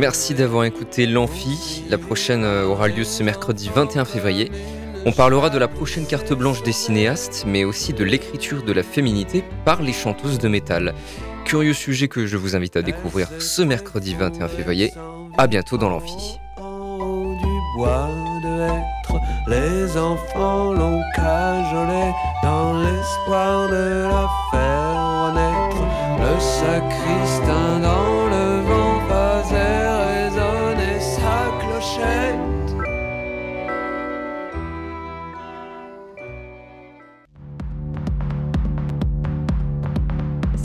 Merci 0.06 0.34
d'avoir 0.34 0.62
écouté 0.62 1.04
l'Amphi. 1.04 1.82
La 1.90 1.98
prochaine 1.98 2.44
euh, 2.44 2.64
aura 2.64 2.86
lieu 2.86 3.02
ce 3.02 3.24
mercredi 3.24 3.68
21 3.74 4.04
février. 4.04 4.52
On 5.04 5.10
parlera 5.10 5.50
de 5.50 5.58
la 5.58 5.66
prochaine 5.66 6.06
carte 6.06 6.32
blanche 6.32 6.62
des 6.62 6.70
cinéastes, 6.70 7.42
mais 7.44 7.64
aussi 7.64 7.92
de 7.92 8.04
l'écriture 8.04 8.62
de 8.62 8.72
la 8.72 8.84
féminité 8.84 9.42
par 9.64 9.82
les 9.82 9.92
chanteuses 9.92 10.38
de 10.38 10.46
métal. 10.46 10.94
Curieux 11.44 11.72
sujet 11.72 12.06
que 12.06 12.24
je 12.24 12.36
vous 12.36 12.54
invite 12.54 12.76
à 12.76 12.82
découvrir 12.82 13.26
ce 13.40 13.62
mercredi 13.62 14.14
21 14.14 14.46
février. 14.46 14.92
À 15.38 15.48
bientôt 15.48 15.76
dans 15.76 15.90
l'Amphi 15.90 16.38
les 19.48 19.96
enfants 19.96 20.72
l'ont 20.72 21.02
cajolé 21.16 22.12
dans 22.44 22.78
l'espoir 22.80 23.68
de 23.68 24.04
la 24.04 24.28
faire. 24.52 25.06
Le 26.18 26.40
sacristain 26.40 27.78
dans 27.80 28.25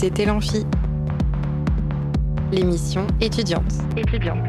C'était 0.02 0.26
l'Amphi, 0.26 0.66
l'émission 2.52 3.06
étudiante. 3.22 3.72
Étudiante. 3.96 4.40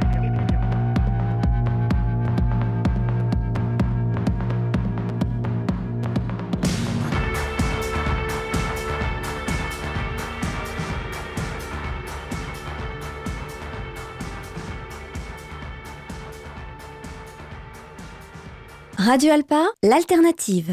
Radio 18.97 19.33
Alpa, 19.33 19.67
l'alternative. 19.83 20.71